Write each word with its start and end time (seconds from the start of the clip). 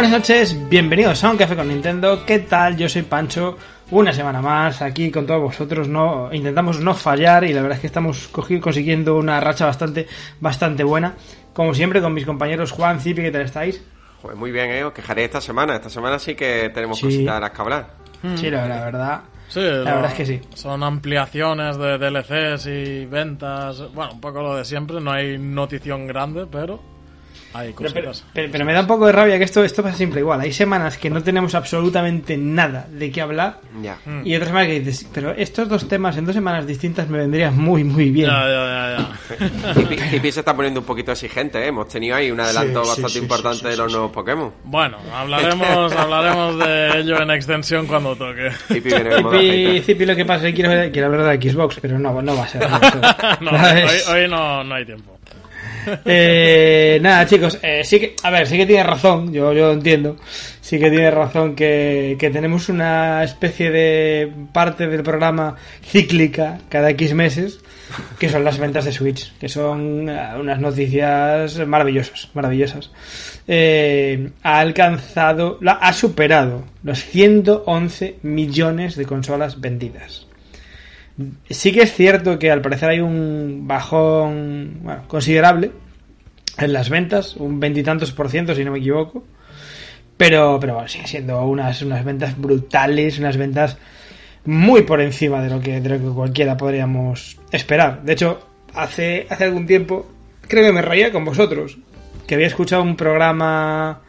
Buenas 0.00 0.18
noches, 0.18 0.68
bienvenidos 0.70 1.22
a 1.24 1.30
un 1.30 1.36
café 1.36 1.54
con 1.54 1.68
Nintendo. 1.68 2.24
¿Qué 2.24 2.38
tal? 2.38 2.74
Yo 2.78 2.88
soy 2.88 3.02
Pancho. 3.02 3.58
Una 3.90 4.14
semana 4.14 4.40
más 4.40 4.80
aquí 4.80 5.10
con 5.10 5.26
todos 5.26 5.42
vosotros. 5.42 5.88
No 5.88 6.32
intentamos 6.32 6.80
no 6.80 6.94
fallar 6.94 7.44
y 7.44 7.52
la 7.52 7.60
verdad 7.60 7.76
es 7.76 7.80
que 7.82 7.86
estamos 7.88 8.28
consiguiendo 8.28 9.16
una 9.18 9.38
racha 9.40 9.66
bastante 9.66 10.06
bastante 10.40 10.84
buena. 10.84 11.16
Como 11.52 11.74
siempre 11.74 12.00
con 12.00 12.14
mis 12.14 12.24
compañeros 12.24 12.72
Juan, 12.72 12.98
Cipi, 12.98 13.20
¿qué 13.20 13.30
tal 13.30 13.42
estáis? 13.42 13.84
Pues 14.22 14.34
muy 14.38 14.50
bien, 14.50 14.70
eh. 14.70 14.84
Os 14.84 14.94
quejaré 14.94 15.24
esta 15.24 15.42
semana. 15.42 15.76
Esta 15.76 15.90
semana 15.90 16.18
sí 16.18 16.34
que 16.34 16.70
tenemos 16.72 16.96
Sí. 16.96 17.04
cositas 17.04 17.38
las 17.38 17.50
que 17.50 17.60
hablar. 17.60 17.90
Sí, 18.36 18.48
la, 18.50 18.66
la 18.66 18.84
verdad. 18.86 19.20
Sí, 19.48 19.60
la 19.60 19.70
lo- 19.70 19.84
verdad 19.84 20.06
es 20.12 20.14
que 20.14 20.24
sí. 20.24 20.40
Son 20.54 20.82
ampliaciones 20.82 21.76
de 21.76 21.98
DLCs 21.98 22.66
y 22.68 23.04
ventas. 23.04 23.92
Bueno, 23.92 24.12
un 24.14 24.20
poco 24.22 24.40
lo 24.40 24.56
de 24.56 24.64
siempre. 24.64 24.98
No 24.98 25.12
hay 25.12 25.36
notición 25.36 26.06
grande, 26.06 26.46
pero 26.50 26.80
hay 27.52 27.74
Pero, 27.76 27.90
pero- 27.92 28.12
pero- 28.32 28.52
pero 28.52 28.64
me 28.64 28.72
da 28.72 28.80
un 28.80 28.86
poco 28.86 29.06
de 29.06 29.12
rabia 29.12 29.38
que 29.38 29.44
esto, 29.44 29.64
esto 29.64 29.82
pasa 29.82 29.96
siempre 29.96 30.20
igual. 30.20 30.40
Hay 30.40 30.52
semanas 30.52 30.96
que 30.98 31.10
no 31.10 31.22
tenemos 31.22 31.54
absolutamente 31.54 32.36
nada 32.36 32.86
de 32.90 33.10
qué 33.10 33.20
hablar 33.20 33.60
Ya. 33.82 33.98
Mm. 34.04 34.26
y 34.26 34.34
otras 34.34 34.48
semanas 34.48 34.68
que 34.68 34.80
dices, 34.80 35.08
pero 35.12 35.32
estos 35.32 35.68
dos 35.68 35.88
temas 35.88 36.16
en 36.16 36.26
dos 36.26 36.34
semanas 36.34 36.66
distintas 36.66 37.08
me 37.08 37.18
vendrían 37.18 37.56
muy, 37.56 37.82
muy 37.84 38.10
bien. 38.10 38.28
Ya, 38.30 38.46
ya, 38.48 39.08
Hippie 40.12 40.32
se 40.32 40.40
está 40.40 40.54
poniendo 40.54 40.80
un 40.80 40.86
poquito 40.86 41.12
exigente, 41.12 41.58
¿eh? 41.62 41.68
Hemos 41.68 41.88
tenido 41.88 42.16
ahí 42.16 42.30
un 42.30 42.40
adelanto 42.40 42.82
Sí, 42.84 42.88
bastante 42.88 43.10
sí, 43.12 43.18
importante 43.18 43.58
sí, 43.58 43.64
sí, 43.64 43.70
de 43.70 43.76
los 43.76 43.86
sí, 43.86 43.92
nuevos 43.92 44.12
Pokémon. 44.12 44.52
Bueno, 44.64 44.98
hablaremos, 45.12 45.92
hablaremos 45.96 46.58
de 46.58 46.98
ello 47.00 47.20
en 47.22 47.30
extensión 47.30 47.86
cuando 47.86 48.14
toque. 48.16 48.50
Cipi, 48.68 48.90
hater. 48.90 49.82
Cipi, 49.84 50.06
lo 50.06 50.16
que 50.16 50.24
pasa 50.24 50.46
es 50.48 50.54
que 50.54 50.62
quiero, 50.62 50.92
quiero 50.92 51.06
hablar 51.08 51.38
de 51.38 51.50
Xbox, 51.50 51.78
pero 51.80 51.98
no, 51.98 52.20
no 52.22 52.36
va 52.36 52.44
a 52.44 52.48
ser. 52.48 52.60
No, 53.40 53.50
hoy, 53.52 54.22
hoy 54.22 54.28
no, 54.28 54.62
no 54.64 54.74
hay 54.74 54.84
tiempo. 54.84 55.18
Eh, 56.04 56.98
nada, 57.00 57.26
chicos, 57.26 57.58
eh, 57.62 57.82
sí 57.84 58.00
que, 58.00 58.14
a 58.22 58.30
ver, 58.30 58.46
sí 58.46 58.56
que 58.56 58.66
tiene 58.66 58.82
razón, 58.82 59.32
yo, 59.32 59.52
yo 59.52 59.72
entiendo, 59.72 60.16
sí 60.60 60.78
que 60.78 60.90
tiene 60.90 61.10
razón 61.10 61.54
que, 61.54 62.16
que 62.18 62.30
tenemos 62.30 62.68
una 62.68 63.22
especie 63.24 63.70
de 63.70 64.32
parte 64.52 64.86
del 64.86 65.02
programa 65.02 65.56
cíclica 65.82 66.58
cada 66.68 66.90
X 66.90 67.14
meses, 67.14 67.60
que 68.18 68.28
son 68.28 68.44
las 68.44 68.58
ventas 68.58 68.84
de 68.84 68.92
Switch, 68.92 69.32
que 69.38 69.48
son 69.48 70.08
eh, 70.08 70.28
unas 70.38 70.60
noticias 70.60 71.58
maravillosas, 71.66 72.28
maravillosas. 72.34 72.90
Eh, 73.48 74.30
ha 74.42 74.60
alcanzado, 74.60 75.58
ha 75.66 75.92
superado 75.92 76.64
los 76.82 77.04
111 77.04 78.18
millones 78.22 78.96
de 78.96 79.06
consolas 79.06 79.60
vendidas. 79.60 80.26
Sí 81.48 81.72
que 81.72 81.82
es 81.82 81.92
cierto 81.92 82.38
que 82.38 82.50
al 82.50 82.62
parecer 82.62 82.90
hay 82.90 83.00
un 83.00 83.66
bajón 83.66 84.80
bueno, 84.82 85.02
considerable 85.06 85.70
en 86.56 86.72
las 86.72 86.88
ventas, 86.88 87.36
un 87.36 87.60
veintitantos 87.60 88.12
por 88.12 88.28
ciento 88.28 88.54
si 88.54 88.64
no 88.64 88.72
me 88.72 88.78
equivoco, 88.78 89.24
pero, 90.16 90.58
pero 90.60 90.74
bueno, 90.74 90.88
sigue 90.88 91.06
siendo 91.06 91.42
unas, 91.44 91.82
unas 91.82 92.04
ventas 92.04 92.38
brutales, 92.38 93.18
unas 93.18 93.36
ventas 93.36 93.78
muy 94.44 94.82
por 94.82 95.00
encima 95.00 95.42
de 95.42 95.50
lo 95.50 95.60
que, 95.60 95.80
de 95.80 95.88
lo 95.88 95.98
que 95.98 96.14
cualquiera 96.14 96.56
podríamos 96.56 97.38
esperar. 97.52 98.02
De 98.02 98.12
hecho, 98.14 98.46
hace, 98.74 99.26
hace 99.28 99.44
algún 99.44 99.66
tiempo 99.66 100.10
creo 100.46 100.64
que 100.64 100.72
me 100.72 100.82
reía 100.82 101.12
con 101.12 101.24
vosotros, 101.24 101.78
que 102.26 102.34
había 102.34 102.46
escuchado 102.46 102.82
un 102.82 102.96
programa 102.96 104.00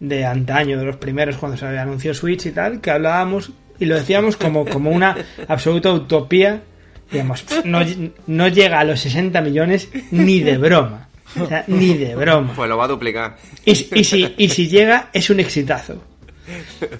de 0.00 0.24
antaño, 0.24 0.78
de 0.78 0.84
los 0.84 0.96
primeros 0.96 1.36
cuando 1.36 1.56
se 1.56 1.66
anunció 1.66 2.14
Switch 2.14 2.46
y 2.46 2.50
tal, 2.50 2.80
que 2.80 2.90
hablábamos 2.90 3.52
y 3.78 3.84
lo 3.86 3.96
decíamos 3.96 4.36
como, 4.36 4.64
como 4.64 4.90
una 4.90 5.16
absoluta 5.48 5.92
utopía. 5.92 6.62
Digamos, 7.10 7.44
no, 7.64 7.80
no 8.26 8.48
llega 8.48 8.80
a 8.80 8.84
los 8.84 9.00
60 9.00 9.40
millones 9.42 9.88
ni 10.10 10.40
de 10.40 10.56
broma. 10.58 11.08
O 11.40 11.46
sea, 11.46 11.64
ni 11.68 11.94
de 11.94 12.14
broma. 12.14 12.52
Pues 12.54 12.68
lo 12.68 12.76
va 12.76 12.84
a 12.84 12.88
duplicar. 12.88 13.36
Y, 13.64 13.70
y 13.72 14.04
si, 14.04 14.34
y 14.36 14.48
si 14.48 14.68
llega, 14.68 15.10
es 15.12 15.28
un 15.30 15.40
exitazo. 15.40 16.02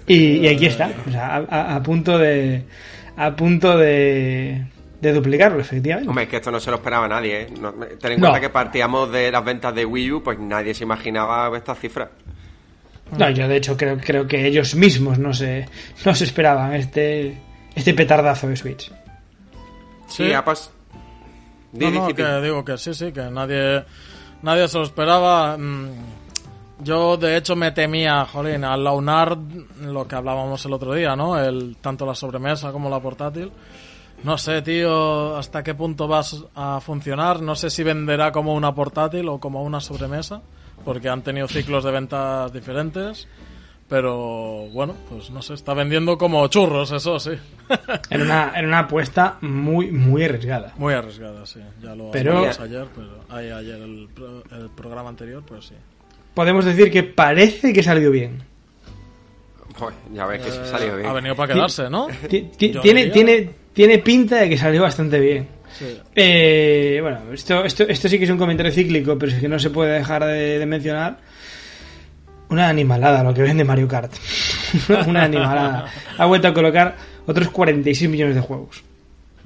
Y, 0.06 0.38
y 0.38 0.48
aquí 0.48 0.66
está, 0.66 0.90
o 1.06 1.10
sea, 1.10 1.36
a, 1.36 1.82
punto 1.82 2.18
de. 2.18 2.64
A 3.16 3.36
punto 3.36 3.76
de. 3.76 4.64
de 5.00 5.12
duplicarlo, 5.12 5.60
efectivamente. 5.60 6.08
Hombre, 6.08 6.24
es 6.24 6.30
que 6.30 6.36
esto 6.36 6.50
no 6.50 6.58
se 6.60 6.70
lo 6.70 6.76
esperaba 6.76 7.06
nadie, 7.06 7.42
¿eh? 7.42 7.46
No- 7.60 7.72
ten 7.72 8.12
en 8.12 8.20
No. 8.20 8.28
cuenta 8.28 8.40
que 8.40 8.48
partíamos 8.50 9.12
de 9.12 9.30
las 9.30 9.44
ventas 9.44 9.74
de 9.74 9.84
Wii 9.84 10.12
U, 10.12 10.22
pues 10.22 10.38
nadie 10.38 10.74
se 10.74 10.84
imaginaba 10.84 11.54
estas 11.56 11.78
cifras. 11.78 12.08
No, 13.18 13.30
yo 13.30 13.46
de 13.48 13.56
hecho 13.56 13.76
creo, 13.76 13.98
creo 13.98 14.26
que 14.26 14.46
ellos 14.46 14.74
mismos 14.74 15.18
no 15.18 15.32
se, 15.32 15.68
no 16.04 16.14
se 16.14 16.24
esperaban 16.24 16.72
este, 16.74 17.40
este 17.74 17.94
petardazo 17.94 18.48
de 18.48 18.56
Switch. 18.56 18.90
Sí, 20.08 20.32
ha 20.32 20.44
pas- 20.44 20.70
Di, 21.72 21.84
No, 21.86 21.90
di, 21.90 21.98
no, 21.98 22.10
Hippie. 22.10 22.24
que 22.24 22.40
digo 22.40 22.64
que 22.64 22.78
sí, 22.78 22.94
sí, 22.94 23.12
que 23.12 23.22
nadie, 23.30 23.84
nadie 24.42 24.68
se 24.68 24.78
lo 24.78 24.84
esperaba. 24.84 25.56
Mm, 25.56 25.90
Yo, 26.80 27.16
de 27.16 27.36
hecho, 27.36 27.54
me 27.56 27.70
temía, 27.70 28.26
jolín, 28.26 28.64
al 28.64 28.82
launar 28.82 29.38
lo 29.80 30.08
que 30.08 30.16
hablábamos 30.16 30.64
el 30.66 30.72
otro 30.72 30.92
día, 30.94 31.14
¿no? 31.14 31.38
El, 31.38 31.76
tanto 31.80 32.04
la 32.04 32.14
sobremesa 32.16 32.72
como 32.72 32.90
la 32.90 32.98
portátil. 33.00 33.50
No 34.24 34.36
sé, 34.38 34.60
tío, 34.62 35.36
hasta 35.36 35.62
qué 35.62 35.74
punto 35.74 36.08
vas 36.08 36.44
a 36.54 36.80
funcionar. 36.80 37.40
No 37.42 37.54
sé 37.54 37.70
si 37.70 37.82
venderá 37.84 38.32
como 38.32 38.54
una 38.54 38.74
portátil 38.74 39.28
o 39.28 39.38
como 39.38 39.62
una 39.62 39.80
sobremesa, 39.80 40.42
porque 40.84 41.08
han 41.08 41.22
tenido 41.22 41.46
ciclos 41.48 41.84
de 41.84 41.90
ventas 41.90 42.52
diferentes. 42.52 43.28
Pero 43.86 44.66
bueno, 44.72 44.94
pues 45.10 45.28
no 45.30 45.42
sé, 45.42 45.52
está 45.54 45.74
vendiendo 45.74 46.16
como 46.16 46.46
churros, 46.48 46.90
eso 46.90 47.18
sí. 47.20 47.32
Era 48.10 48.24
una, 48.24 48.52
era 48.56 48.66
una 48.66 48.78
apuesta 48.80 49.36
muy, 49.42 49.90
muy 49.90 50.24
arriesgada. 50.24 50.72
Muy 50.78 50.94
arriesgada, 50.94 51.44
sí. 51.44 51.60
Ya 51.82 51.94
lo 51.94 52.10
Pero- 52.10 52.38
ayer, 52.38 52.86
pero 52.94 53.20
ay, 53.28 53.50
ayer 53.50 53.76
el, 53.82 54.08
pro- 54.14 54.42
el 54.52 54.70
programa 54.70 55.10
anterior, 55.10 55.42
pues 55.46 55.66
sí. 55.66 55.74
Podemos 56.32 56.64
decir 56.64 56.90
que 56.90 57.02
parece 57.02 57.74
que 57.74 57.82
salió 57.82 58.10
bien. 58.10 58.42
Joder, 59.78 59.94
ya 60.12 60.26
ves 60.26 60.42
que 60.42 60.50
sí 60.50 60.58
salió 60.64 60.96
bien. 60.96 61.08
Ha 61.08 61.12
venido 61.12 61.36
para 61.36 61.52
quedarse, 61.52 61.90
¿no? 61.90 62.08
Tiene, 62.28 62.50
diría- 62.58 63.12
tiene, 63.12 63.50
tiene 63.74 63.98
pinta 63.98 64.36
de 64.36 64.48
que 64.48 64.56
salió 64.56 64.82
bastante 64.82 65.20
bien. 65.20 65.46
Sí. 65.78 66.00
Eh, 66.14 66.98
bueno, 67.02 67.32
esto, 67.32 67.64
esto, 67.64 67.84
esto 67.84 68.08
sí 68.08 68.18
que 68.18 68.24
es 68.24 68.30
un 68.30 68.38
comentario 68.38 68.72
cíclico, 68.72 69.18
pero 69.18 69.32
es 69.32 69.40
que 69.40 69.48
no 69.48 69.58
se 69.58 69.70
puede 69.70 69.94
dejar 69.94 70.24
de, 70.24 70.58
de 70.58 70.66
mencionar. 70.66 71.18
Una 72.50 72.68
animalada 72.68 73.24
lo 73.24 73.34
que 73.34 73.42
vende 73.42 73.64
Mario 73.64 73.88
Kart. 73.88 74.12
una 75.06 75.24
animalada. 75.24 75.86
Ha 76.18 76.26
vuelto 76.26 76.48
a 76.48 76.54
colocar 76.54 76.96
otros 77.26 77.48
46 77.50 78.10
millones 78.10 78.34
de 78.34 78.40
juegos. 78.40 78.82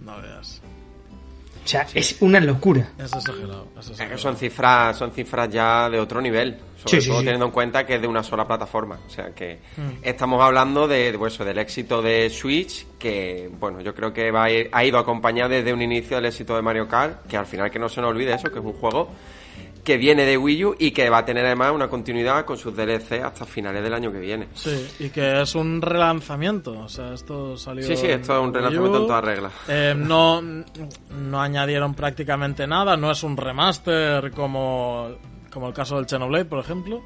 No 0.05 0.21
veas. 0.21 0.58
O 1.69 1.71
sea, 1.71 1.87
es 1.95 2.17
una 2.23 2.41
locura. 2.41 2.93
Es 2.99 3.13
exagerado. 3.13 3.69
Es 3.79 3.85
que 3.87 3.93
exagerado. 3.93 4.19
son 4.19 4.37
cifras, 4.39 4.97
son 4.97 5.11
cifras 5.13 5.51
ya 5.51 5.91
de 5.91 6.01
otro 6.01 6.19
nivel. 6.23 6.57
Sobre 6.79 6.91
Sí, 6.93 7.01
sí, 7.03 7.09
todo 7.11 7.19
sí. 7.19 7.25
teniendo 7.27 7.45
en 7.45 7.53
cuenta 7.53 7.85
que 7.85 7.97
es 7.97 8.01
de 8.01 8.07
una 8.09 8.23
sola 8.23 8.47
plataforma. 8.47 8.99
O 9.07 9.11
sea 9.11 9.35
que 9.35 9.59
Hmm. 9.77 9.99
estamos 10.03 10.41
hablando 10.43 10.89
de, 10.89 11.13
de, 11.13 11.19
pues, 11.19 11.35
eso, 11.35 11.45
del 11.45 11.59
éxito 11.59 12.01
de 12.01 12.31
Switch, 12.31 12.87
que 12.99 13.51
bueno, 13.61 13.83
yo 13.83 13.95
creo 13.95 14.15
que 14.15 14.31
va 14.31 14.45
a 14.45 14.51
ir- 14.51 14.71
ha 14.73 14.83
ido 14.83 14.99
acompañado 14.99 15.51
desde 15.51 15.73
un 15.75 15.83
inicio 15.83 16.17
del 16.17 16.25
éxito 16.27 16.57
de 16.57 16.63
Mario 16.63 16.89
Kart, 16.89 17.27
que 17.27 17.37
al 17.37 17.45
final 17.47 17.71
que 17.71 17.79
no 17.79 17.89
se 17.91 18.01
nos 18.01 18.09
olvide 18.11 18.33
eso, 18.33 18.51
que 18.51 18.61
es 18.61 18.65
un 18.65 18.73
juego 18.73 19.11
que 19.89 19.97
viene 19.97 20.27
de 20.27 20.37
Wii 20.37 20.65
U 20.67 20.77
y 20.79 20.91
que 20.91 21.09
va 21.09 21.17
a 21.17 21.25
tener 21.25 21.47
además 21.47 21.73
una 21.73 21.89
continuidad 21.89 22.45
con 22.45 22.59
sus 22.59 22.77
DLC 22.77 23.23
hasta 23.25 23.47
finales 23.47 23.83
del 23.83 23.95
año 23.95 24.13
que 24.13 24.19
viene. 24.19 24.49
Sí, 24.53 24.87
y 24.99 25.09
que 25.09 25.41
es 25.41 25.55
un 25.55 25.81
relanzamiento. 25.81 26.79
O 26.81 26.91
sea, 26.91 27.15
esto 27.15 27.57
salió. 27.57 27.83
Sí, 27.87 27.97
sí, 27.97 28.07
esto 28.07 28.37
es 28.37 28.45
un 28.45 28.53
relanzamiento 28.53 28.99
en 28.99 29.07
toda 29.07 29.23
regla. 29.23 29.51
Eh, 29.67 29.95
no, 29.97 30.43
no 30.43 31.41
añadieron 31.41 31.95
prácticamente 31.95 32.67
nada, 32.67 32.99
no 32.99 33.11
es 33.11 33.23
un 33.23 33.35
remaster 33.35 34.31
como, 34.33 35.09
como 35.51 35.69
el 35.69 35.73
caso 35.73 35.97
del 35.97 36.07
Xenoblade, 36.07 36.45
por 36.45 36.59
ejemplo. 36.59 37.03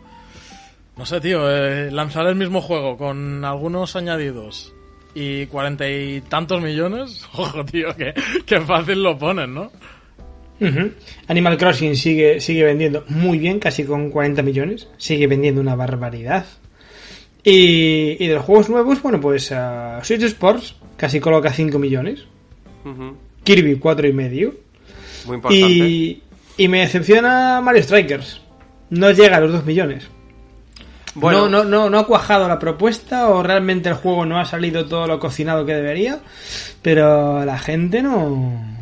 No 0.96 1.06
sé, 1.06 1.20
tío, 1.20 1.49
eh, 1.49 1.88
lanzar 1.93 2.26
el 2.26 2.34
mismo 2.34 2.61
juego 2.61 2.96
con 2.96 3.44
algunos 3.44 3.94
añadidos 3.94 4.75
y 5.14 5.46
cuarenta 5.46 5.88
y 5.88 6.20
tantos 6.23 6.61
millones, 6.61 7.29
ojo, 7.34 7.64
tío, 7.64 7.94
que, 7.94 8.12
que 8.44 8.61
fácil 8.61 9.05
lo 9.05 9.17
ponen, 9.17 9.55
¿no? 9.55 9.70
Animal 11.28 11.56
Crossing 11.56 11.96
sigue, 11.96 12.40
sigue 12.40 12.64
vendiendo 12.64 13.04
muy 13.08 13.38
bien, 13.38 13.58
casi 13.58 13.84
con 13.84 14.10
40 14.10 14.42
millones. 14.42 14.88
Sigue 14.98 15.26
vendiendo 15.26 15.60
una 15.60 15.74
barbaridad. 15.74 16.46
Y, 17.44 18.16
y 18.22 18.26
de 18.26 18.34
los 18.34 18.44
juegos 18.44 18.68
nuevos, 18.68 19.02
bueno, 19.02 19.20
pues 19.20 19.50
ah, 19.52 20.00
Switch 20.02 20.22
Sports 20.22 20.76
casi 20.96 21.18
coloca 21.20 21.52
5 21.52 21.78
millones. 21.78 22.24
Kirby 23.44 23.76
4 23.76 24.08
y 24.08 24.12
medio. 24.12 24.54
Muy 25.26 25.36
importante. 25.36 25.66
Y, 25.68 26.22
y 26.56 26.68
me 26.68 26.80
decepciona 26.80 27.60
Mario 27.60 27.82
Strikers. 27.82 28.40
No 28.90 29.10
llega 29.10 29.38
a 29.38 29.40
los 29.40 29.52
2 29.52 29.64
millones. 29.64 30.06
Bueno, 31.14 31.48
No, 31.48 31.62
no, 31.62 31.64
no, 31.64 31.90
no 31.90 31.98
ha 31.98 32.06
cuajado 32.06 32.48
la 32.48 32.58
propuesta 32.58 33.28
o 33.28 33.42
realmente 33.42 33.88
el 33.88 33.96
juego 33.96 34.24
no 34.24 34.38
ha 34.38 34.44
salido 34.44 34.86
todo 34.86 35.06
lo 35.06 35.18
cocinado 35.18 35.66
que 35.66 35.74
debería. 35.74 36.20
Pero 36.82 37.44
la 37.44 37.58
gente 37.58 38.02
no... 38.02 38.81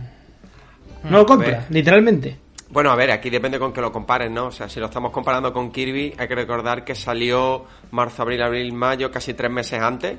No 1.05 1.19
lo 1.19 1.26
compra, 1.26 1.67
literalmente. 1.70 2.37
Bueno, 2.70 2.91
a 2.91 2.94
ver, 2.97 3.11
aquí 3.11 3.31
depende 3.31 3.58
con 3.58 3.73
que 3.73 3.81
lo 3.81 3.91
compares, 3.91 4.31
¿no? 4.31 4.47
O 4.47 4.52
sea, 4.52 4.69
si 4.69 4.79
lo 4.79 4.87
estamos 4.87 5.11
comparando 5.11 5.52
con 5.52 5.73
Kirby, 5.73 6.14
hay 6.17 6.29
que 6.29 6.35
recordar 6.37 6.85
que 6.85 6.94
salió 6.94 7.64
marzo, 7.91 8.23
abril, 8.23 8.43
abril, 8.43 8.73
mayo, 8.73 9.11
casi 9.11 9.35
tres 9.35 9.50
meses 9.50 9.81
antes. 9.81 10.17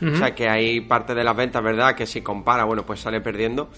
O 0.00 0.14
sea, 0.16 0.32
que 0.32 0.48
hay 0.48 0.80
parte 0.82 1.12
de 1.12 1.24
las 1.24 1.34
ventas, 1.34 1.60
¿verdad? 1.60 1.96
Que 1.96 2.06
si 2.06 2.20
compara, 2.22 2.62
bueno, 2.64 2.84
pues 2.86 3.00
sale 3.00 3.20
perdiendo. 3.20 3.68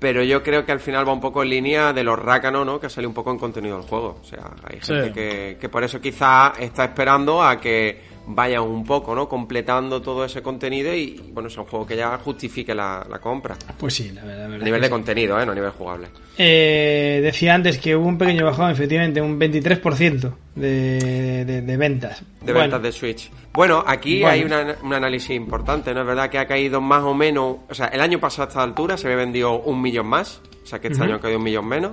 Pero 0.00 0.24
yo 0.24 0.42
creo 0.42 0.64
que 0.64 0.72
al 0.72 0.80
final 0.80 1.06
va 1.06 1.12
un 1.12 1.20
poco 1.20 1.44
en 1.44 1.50
línea 1.50 1.92
de 1.92 2.02
los 2.02 2.18
rácanos, 2.18 2.66
¿no? 2.66 2.80
Que 2.80 2.88
sale 2.90 3.06
un 3.06 3.14
poco 3.14 3.30
en 3.30 3.38
contenido 3.38 3.78
del 3.78 3.86
juego. 3.86 4.18
O 4.20 4.24
sea, 4.24 4.50
hay 4.64 4.78
Sí. 4.80 4.92
gente 4.94 5.12
que, 5.12 5.56
que 5.60 5.68
por 5.68 5.84
eso 5.84 6.00
quizá 6.00 6.52
está 6.58 6.84
esperando 6.84 7.40
a 7.44 7.60
que 7.60 8.00
vayan 8.28 8.62
un 8.62 8.84
poco, 8.84 9.14
¿no? 9.14 9.28
Completando 9.28 10.00
todo 10.02 10.24
ese 10.24 10.42
contenido 10.42 10.94
y, 10.94 11.20
bueno, 11.32 11.48
es 11.48 11.56
un 11.56 11.64
juego 11.64 11.86
que 11.86 11.96
ya 11.96 12.16
justifique 12.18 12.74
la, 12.74 13.06
la 13.08 13.18
compra. 13.18 13.56
Pues 13.78 13.94
sí, 13.94 14.10
la 14.12 14.24
verdad. 14.24 14.48
la 14.50 14.56
A 14.56 14.58
nivel 14.58 14.80
de 14.80 14.86
sí. 14.86 14.90
contenido, 14.90 15.40
¿eh? 15.40 15.46
No 15.46 15.52
a 15.52 15.54
nivel 15.54 15.70
jugable. 15.70 16.08
Eh, 16.36 17.20
decía 17.22 17.54
antes 17.54 17.78
que 17.78 17.96
hubo 17.96 18.06
un 18.06 18.18
pequeño 18.18 18.44
bajón, 18.44 18.70
efectivamente, 18.70 19.20
un 19.20 19.38
23% 19.40 20.32
de, 20.54 21.44
de, 21.44 21.62
de 21.62 21.76
ventas. 21.76 22.20
de 22.40 22.52
Bueno, 22.52 22.60
ventas 22.60 22.82
de 22.82 22.92
Switch. 22.92 23.30
Bueno, 23.52 23.82
aquí 23.86 24.20
Bueno. 24.20 24.28
hay 24.34 24.44
una- 24.44 24.76
un 24.82 24.92
análisis 24.94 25.30
importante, 25.30 25.92
¿no? 25.94 26.00
Es 26.02 26.06
verdad 26.06 26.30
que 26.30 26.38
ha 26.38 26.46
caído 26.46 26.80
más 26.80 27.02
o 27.02 27.14
menos, 27.14 27.56
o 27.68 27.74
sea, 27.74 27.86
el 27.86 28.00
año 28.00 28.20
pasado 28.20 28.44
a 28.44 28.48
esta 28.48 28.62
altura 28.62 28.96
se 28.96 29.06
había 29.06 29.16
vendido 29.18 29.60
un 29.60 29.80
millón 29.82 30.06
más, 30.06 30.40
o 30.62 30.66
sea 30.66 30.78
que 30.80 30.88
este 30.88 31.02
año 31.02 31.16
ha 31.16 31.20
caído 31.20 31.38
un 31.38 31.44
millón 31.44 31.66
menos. 31.66 31.92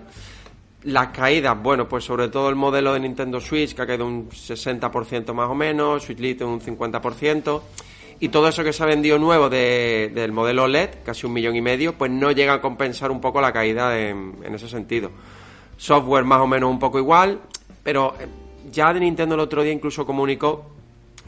Las 0.85 1.07
caídas, 1.09 1.61
bueno, 1.61 1.87
pues 1.89 2.03
sobre 2.03 2.27
todo 2.29 2.47
el 2.49 2.55
modelo 2.55 2.93
de 2.93 2.99
Nintendo 2.99 3.39
Switch, 3.41 3.73
que 3.73 3.81
ha 3.81 3.87
caído 3.87 4.05
un 4.05 4.29
60% 4.29 5.33
más 5.33 5.49
o 5.49 5.55
menos, 5.55 6.03
Switch 6.03 6.19
Lite 6.19 6.45
un 6.45 6.61
50%, 6.61 7.61
y 8.19 8.29
todo 8.29 8.47
eso 8.47 8.63
que 8.63 8.71
se 8.71 8.83
ha 8.83 8.85
vendido 8.85 9.17
nuevo 9.17 9.49
de- 9.49 10.11
del 10.13 10.31
modelo 10.31 10.67
LED, 10.67 10.89
casi 11.03 11.25
un 11.25 11.33
millón 11.33 11.55
y 11.55 11.61
medio, 11.61 11.97
pues 11.97 12.11
no 12.11 12.31
llega 12.31 12.53
a 12.53 12.61
compensar 12.61 13.09
un 13.11 13.19
poco 13.19 13.41
la 13.41 13.51
caída 13.51 13.97
en, 13.99 14.35
en 14.43 14.53
ese 14.55 14.69
sentido. 14.69 15.09
Software 15.75 16.23
más 16.23 16.39
o 16.39 16.47
menos 16.47 16.69
un 16.69 16.79
poco 16.79 16.99
igual, 16.99 17.41
pero 17.83 18.13
eh, 18.19 18.27
ya 18.71 18.93
de 18.93 18.99
Nintendo 18.99 19.33
el 19.35 19.41
otro 19.41 19.63
día 19.63 19.73
incluso 19.73 20.05
comunicó 20.05 20.65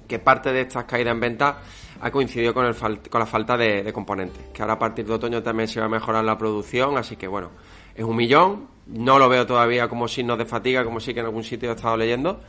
que 0.07 0.19
parte 0.19 0.53
de 0.53 0.62
estas 0.62 0.86
caídas 0.86 1.12
en 1.13 1.19
venta 1.19 1.62
ha 2.00 2.12
coincidido 2.12 2.53
con, 2.53 2.65
el 2.68 2.75
con 3.10 3.19
la 3.19 3.25
falta 3.25 3.57
de, 3.57 3.81
de 3.83 3.92
componentes. 3.92 4.44
Que 4.53 4.62
ahora 4.62 4.75
a 4.75 4.80
partir 4.80 5.06
de 5.06 5.13
otoño 5.13 5.42
también 5.44 5.68
se 5.68 5.80
va 5.80 5.88
a 5.88 5.89
mejorar 5.89 6.24
la 6.24 6.38
producción, 6.38 6.95
así 6.95 7.15
que 7.18 7.27
bueno, 7.27 7.50
es 7.95 8.06
un 8.06 8.15
millón. 8.15 8.76
No 8.89 9.19
lo 9.19 9.28
veo 9.30 9.45
todavía 9.45 9.88
como 9.88 10.07
signos 10.07 10.38
de 10.38 10.45
fatiga, 10.45 10.84
como 10.84 11.00
sí 11.00 11.13
que 11.13 11.19
en 11.19 11.25
algún 11.25 11.44
sitio 11.44 11.72
he 11.72 11.75
estado 11.75 11.98
leyendo, 11.98 12.42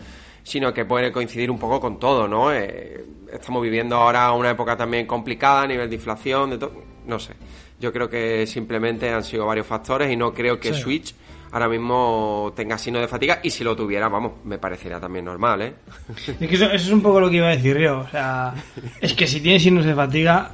sino 0.43 0.73
que 0.73 0.85
puede 0.85 1.11
coincidir 1.13 1.51
un 1.51 1.59
poco 1.59 1.81
con 1.81 1.99
todo, 1.99 2.29
¿no? 2.29 2.53
Eh, 2.53 3.05
estamos 3.33 3.63
viviendo 3.63 3.97
ahora 3.97 4.33
una 4.33 4.51
época 4.51 4.77
también 4.77 5.07
complicada 5.07 5.63
a 5.63 5.67
nivel 5.67 5.89
de 5.89 5.97
inflación, 5.97 6.51
de 6.51 6.59
todo. 6.59 6.73
No 7.07 7.19
sé. 7.19 7.35
Yo 7.81 7.93
creo 7.93 8.09
que 8.09 8.47
simplemente 8.47 9.11
han 9.11 9.25
sido 9.25 9.47
varios 9.47 9.67
factores 9.67 10.11
y 10.13 10.17
no 10.17 10.33
creo 10.33 10.59
que 10.61 10.73
Sí. 10.75 10.81
Switch 10.81 11.15
ahora 11.51 11.69
mismo 11.69 12.53
tenga 12.55 12.77
signos 12.77 13.01
de 13.03 13.09
fatiga 13.09 13.41
y 13.43 13.51
si 13.51 13.65
lo 13.65 13.75
tuviera, 13.75 14.09
vamos, 14.09 14.33
me 14.45 14.59
parecería 14.59 15.01
también 15.01 15.25
normal, 15.25 15.63
¿eh? 15.63 15.75
Es 16.41 16.49
que 16.49 16.55
eso, 16.55 16.67
eso 16.67 16.75
es 16.75 16.91
un 16.91 17.01
poco 17.03 17.21
lo 17.21 17.31
que 17.31 17.37
iba 17.37 17.47
a 17.49 17.57
decir 17.57 17.79
yo. 17.79 18.01
O 18.01 18.09
sea, 18.09 18.55
es 19.01 19.15
que 19.15 19.27
si 19.27 19.41
tiene 19.41 19.59
signos 19.59 19.85
de 19.85 19.95
fatiga, 19.95 20.51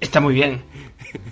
está 0.00 0.20
muy 0.20 0.34
bien. 0.34 0.62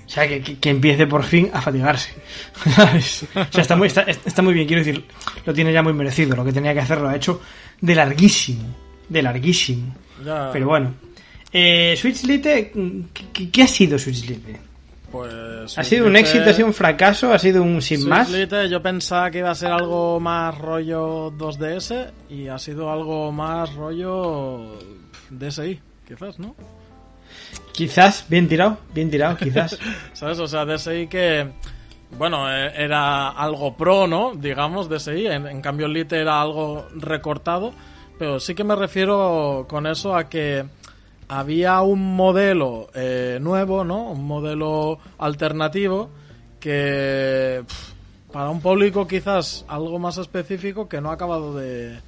O 0.04 0.08
sea, 0.08 0.26
que, 0.28 0.40
que- 0.40 0.58
que 0.58 0.70
empiece 0.70 1.06
por 1.06 1.22
fin 1.24 1.50
a 1.52 1.60
fatigarse. 1.60 2.12
¿Sabes? 2.74 3.24
O 3.34 3.52
sea, 3.52 3.62
está 3.62 3.76
muy, 3.76 3.88
está, 3.88 4.02
está 4.02 4.42
muy 4.42 4.54
bien, 4.54 4.66
quiero 4.66 4.82
decir, 4.84 5.04
lo 5.44 5.52
tiene 5.52 5.72
ya 5.72 5.82
muy 5.82 5.92
merecido. 5.92 6.34
Lo 6.36 6.44
que 6.44 6.52
tenía 6.52 6.72
que 6.74 6.80
hacer 6.80 7.00
lo 7.00 7.08
ha 7.08 7.16
hecho 7.16 7.40
de 7.80 7.94
larguísimo. 7.94 8.64
De 9.08 9.22
larguísimo. 9.22 9.94
Ya, 10.24 10.50
Pero 10.52 10.66
bueno. 10.66 10.94
Eh, 11.52 11.94
Switch 11.96 12.24
Lite, 12.24 12.72
¿qué, 13.32 13.50
qué 13.50 13.62
ha 13.62 13.68
sido 13.68 13.98
Switch 13.98 14.28
Lite? 14.28 14.60
pues, 15.12 15.78
¿Ha 15.78 15.84
sido 15.84 16.06
un 16.06 16.16
éxito? 16.16 16.50
¿Ha 16.50 16.52
sido 16.52 16.66
un 16.66 16.74
fracaso? 16.74 17.32
¿Ha 17.32 17.38
sido 17.38 17.62
un 17.62 17.80
sin 17.80 17.98
Switch 17.98 18.08
más? 18.10 18.30
Lite 18.30 18.68
yo 18.68 18.82
pensaba 18.82 19.30
que 19.30 19.38
iba 19.38 19.50
a 19.50 19.54
ser 19.54 19.70
algo 19.70 20.18
más 20.20 20.56
rollo 20.58 21.30
2DS 21.32 22.10
y 22.28 22.48
ha 22.48 22.58
sido 22.58 22.90
algo 22.90 23.30
más 23.32 23.72
rollo 23.74 24.76
DSi, 25.30 25.80
quizás, 26.06 26.38
¿no? 26.38 26.54
Quizás, 27.72 28.26
bien 28.28 28.48
tirado, 28.48 28.78
bien 28.94 29.10
tirado, 29.10 29.36
quizás. 29.36 29.78
¿Sabes? 30.12 30.38
O 30.38 30.46
sea, 30.46 30.64
DSi 30.64 31.08
que, 31.08 31.46
bueno, 32.18 32.50
eh, 32.50 32.72
era 32.74 33.28
algo 33.28 33.76
pro, 33.76 34.06
¿no? 34.06 34.34
Digamos, 34.34 34.88
DSi. 34.88 35.26
En, 35.26 35.46
en 35.46 35.60
cambio, 35.60 35.86
Lite 35.88 36.20
era 36.20 36.40
algo 36.40 36.88
recortado. 36.94 37.72
Pero 38.18 38.40
sí 38.40 38.54
que 38.54 38.64
me 38.64 38.74
refiero 38.74 39.66
con 39.68 39.86
eso 39.86 40.16
a 40.16 40.28
que 40.28 40.64
había 41.28 41.82
un 41.82 42.16
modelo 42.16 42.88
eh, 42.94 43.38
nuevo, 43.40 43.84
¿no? 43.84 44.10
Un 44.10 44.26
modelo 44.26 44.98
alternativo 45.18 46.10
que 46.60 47.62
para 48.32 48.48
un 48.48 48.60
público 48.60 49.06
quizás 49.06 49.64
algo 49.68 49.98
más 49.98 50.18
específico 50.18 50.88
que 50.88 51.00
no 51.00 51.10
ha 51.10 51.14
acabado 51.14 51.54
de 51.56 52.00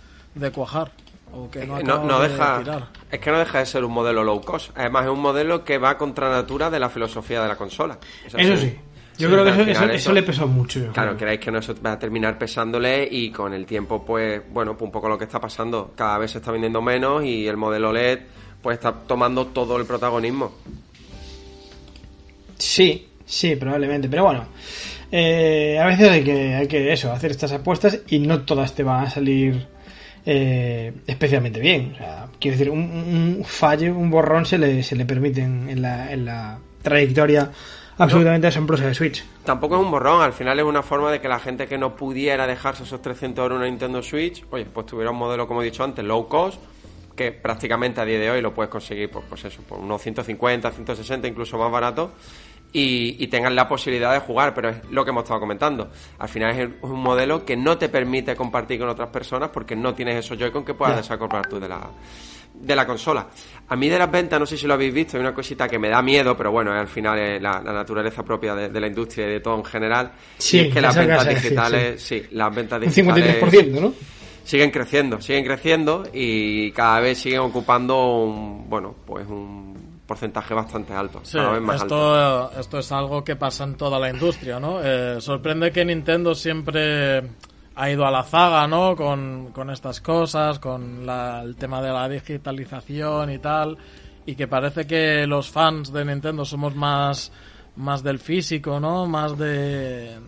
cuajar. 0.55 0.93
O 1.33 1.51
que 1.51 1.67
no, 1.67 2.21
de 2.21 2.29
deja 2.29 2.59
tirar. 2.59 2.89
es 3.11 3.21
que 3.21 3.31
no 3.31 3.39
deja 3.39 3.59
de 3.59 3.67
ser 3.67 3.85
un 3.85 3.93
modelo 3.93 4.25
low 4.25 4.41
cost 4.41 4.71
además 4.77 5.05
es 5.05 5.11
un 5.11 5.21
modelo 5.21 5.65
que 5.65 5.79
va 5.79 5.97
contra 5.99 6.31
natura 6.31 6.71
de 6.71 6.79
la 6.81 6.89
filosofía 6.91 7.43
de 7.43 7.49
la 7.49 7.57
consola 7.57 7.99
O 8.27 8.31
sea, 8.31 8.41
Eso 8.41 8.57
sí. 8.57 8.77
Yo 9.19 9.27
Sí, 9.29 9.33
creo 9.35 9.45
que 9.45 9.51
eso, 9.51 9.59
final 9.65 9.77
eso- 9.91 9.93
eso 9.95 10.13
le 10.13 10.23
pesó 10.23 10.47
mucho. 10.47 10.81
Claro, 10.93 11.09
creo. 11.11 11.19
creéis 11.19 11.41
que 11.41 11.51
no 11.51 11.59
eso 11.59 11.75
va 11.85 11.91
a 11.93 11.99
terminar 11.99 12.39
pesándole 12.39 13.09
y 13.11 13.33
con 13.33 13.53
el 13.53 13.67
tiempo, 13.67 14.05
pues, 14.05 14.41
bueno, 14.53 14.77
pues 14.77 14.87
un 14.87 14.93
poco 14.93 15.09
lo 15.09 15.19
que 15.19 15.25
está 15.25 15.41
pasando. 15.41 15.91
Cada 15.97 16.19
vez 16.19 16.31
se 16.31 16.39
está 16.39 16.53
vendiendo 16.53 16.81
menos 16.81 17.25
y 17.25 17.49
el 17.49 17.57
modelo 17.57 17.93
LED, 17.93 18.21
pues, 18.63 18.75
está 18.77 18.93
tomando 18.93 19.47
todo 19.49 19.77
el 19.77 19.87
protagonismo. 19.87 20.53
Sí, 22.59 23.09
sí, 23.25 23.57
probablemente. 23.57 24.09
Pero 24.09 24.25
bueno, 24.25 24.47
eh, 25.11 25.79
a 25.81 25.87
veces 25.87 26.09
hay 26.11 26.23
que, 26.25 26.55
hay 26.55 26.69
que 26.69 26.93
eso, 26.93 27.13
hacer 27.13 27.31
estas 27.31 27.53
apuestas 27.53 28.01
y 28.09 28.19
no 28.21 28.43
todas 28.43 28.75
te 28.75 28.83
van 28.83 29.05
a 29.07 29.11
salir 29.11 29.67
eh, 30.31 30.93
especialmente 31.07 31.59
bien. 31.59 31.93
O 31.95 31.97
sea, 31.97 32.29
quiero 32.39 32.59
decir, 32.59 32.71
un, 32.71 32.81
un 32.81 33.45
fallo, 33.47 33.97
un 33.97 34.11
borrón 34.11 34.45
se 34.45 34.59
le, 34.59 34.83
se 34.83 34.95
le 34.95 35.07
permite 35.07 35.41
en, 35.41 35.71
en 35.71 35.81
la, 35.81 36.13
en 36.13 36.27
la 36.27 36.59
trayectoria 36.83 37.51
absolutamente 37.97 38.47
asombrosa 38.47 38.87
de 38.87 38.95
Switch. 38.95 39.25
Tampoco 39.45 39.77
es 39.77 39.81
un 39.81 39.91
borrón, 39.91 40.21
al 40.21 40.35
final 40.35 40.59
es 40.59 40.67
una 40.67 40.83
forma 40.83 41.11
de 41.11 41.23
que 41.23 41.29
la 41.29 41.39
gente 41.39 41.67
que 41.67 41.79
no 41.79 41.97
pudiera 41.97 42.47
dejarse 42.47 42.83
esos 42.83 43.01
300 43.01 43.43
euros 43.43 43.57
en 43.57 43.61
una 43.63 43.71
Nintendo 43.71 44.03
Switch, 44.03 44.45
oye, 44.51 44.67
pues 44.67 44.85
tuviera 44.85 45.11
un 45.11 45.17
modelo, 45.17 45.49
como 45.49 45.63
he 45.63 45.65
dicho 45.65 45.83
antes, 45.83 46.05
low 46.05 46.29
cost, 46.29 46.61
que 47.17 47.33
prácticamente 47.33 48.03
a 48.03 48.05
día 48.05 48.19
de 48.19 48.31
hoy 48.31 48.43
lo 48.43 48.53
puedes 48.53 48.71
conseguir, 48.71 49.11
por, 49.11 49.25
pues 49.25 49.47
eso, 49.47 49.63
por 49.63 49.79
unos 49.79 50.03
150, 50.03 50.71
160, 50.71 51.27
incluso 51.27 51.57
más 51.57 51.73
barato, 51.73 52.13
y, 52.73 53.23
y 53.23 53.27
tengan 53.29 53.55
la 53.55 53.67
posibilidad 53.67 54.13
de 54.13 54.21
jugar, 54.21 54.55
pero 54.55 54.71
es 54.71 54.77
lo 54.91 55.05
que 55.05 55.11
hemos 55.11 55.25
estado 55.25 55.41
comentando. 55.41 55.91
Al 56.19 56.29
final 56.29 56.59
es 56.59 56.69
un 56.83 57.01
modelo 57.01 57.45
que 57.45 57.57
no 57.57 57.79
te 57.79 57.89
permite 57.89 58.37
compartir 58.37 58.79
con 58.79 58.89
otras 58.89 59.09
personas 59.09 59.51
porque 59.51 59.75
no 59.75 59.95
tienes 59.95 60.17
esos 60.17 60.39
Joy-Con 60.39 60.65
que 60.65 60.75
puedas 60.75 60.97
desacoplar 60.97 61.49
tú 61.49 61.59
de 61.59 61.69
la, 61.69 61.89
de 62.55 62.77
la 62.77 62.87
consola. 62.87 63.27
A 63.69 63.77
mí 63.77 63.89
de 63.89 63.99
las 63.99 64.11
ventas, 64.11 64.39
no 64.39 64.47
sé 64.47 64.57
si 64.57 64.67
lo 64.67 64.75
habéis 64.75 64.93
visto, 64.93 65.17
hay 65.17 65.23
una 65.23 65.35
cosita 65.35 65.69
que 65.69 65.79
me 65.79 65.89
da 65.89 66.03
miedo, 66.03 66.37
pero 66.37 66.51
bueno, 66.51 66.73
al 66.73 66.89
final 66.89 67.19
es 67.19 67.43
la, 67.43 67.61
la 67.63 67.73
naturaleza 67.73 68.23
propia 68.23 68.55
de, 68.55 68.69
de 68.69 68.81
la 68.81 68.87
industria 68.87 69.27
y 69.27 69.31
de 69.33 69.41
todo 69.41 69.57
en 69.57 69.65
general. 69.65 70.13
Sí, 70.37 70.59
y 70.59 70.61
es 70.61 70.75
que 70.75 70.81
las 70.81 70.97
ventas 70.97 71.25
casa, 71.25 71.31
sí, 71.31 71.43
digitales, 71.43 72.03
sí, 72.03 72.27
las 72.33 72.55
ventas 72.55 72.81
Un 72.81 72.89
digitales 72.89 73.43
53%, 73.43 73.81
¿no? 73.81 73.95
siguen 74.45 74.71
creciendo, 74.71 75.21
siguen 75.21 75.45
creciendo 75.45 76.05
y 76.11 76.73
cada 76.73 77.01
vez 77.01 77.19
siguen 77.19 77.41
ocupando 77.41 78.23
un, 78.23 78.69
bueno, 78.69 78.95
pues 79.07 79.27
un 79.27 79.78
porcentaje 80.09 80.55
bastante 80.55 80.93
alto, 80.95 81.21
Sí, 81.23 81.37
cada 81.39 81.53
vez 81.53 81.61
más 81.63 81.83
alto. 81.83 81.95
esto, 82.49 82.61
esto 82.61 82.79
es 82.79 82.91
algo 82.93 83.23
que 83.23 83.37
pasa 83.37 83.63
en 83.65 83.77
toda 83.77 84.01
la 84.01 84.09
industria, 84.11 84.59
¿no? 84.59 84.81
Eh, 84.83 85.21
sorprende 85.21 85.71
que 85.71 85.85
Nintendo 85.85 86.35
siempre 86.35 87.23
ha 87.77 87.91
ido 87.91 88.05
a 88.07 88.11
la 88.11 88.25
zaga, 88.25 88.67
¿no? 88.67 88.97
Con, 88.97 89.53
con 89.53 89.71
estas 89.71 90.01
cosas, 90.01 90.59
con 90.59 91.07
la- 91.07 91.43
el 91.43 91.55
tema 91.57 91.81
de 91.83 91.93
la 91.93 92.09
digitalización 92.09 93.31
y 93.31 93.39
tal, 93.39 93.77
y 94.27 94.35
que 94.35 94.49
parece 94.49 94.87
que 94.87 95.27
los 95.27 95.49
fans 95.51 95.93
de 95.93 96.05
Nintendo 96.05 96.45
somos 96.45 96.75
más, 96.75 97.31
más 97.77 98.03
del 98.03 98.19
físico, 98.19 98.81
¿no? 98.81 99.07
Más 99.07 99.39
de, 99.39 100.19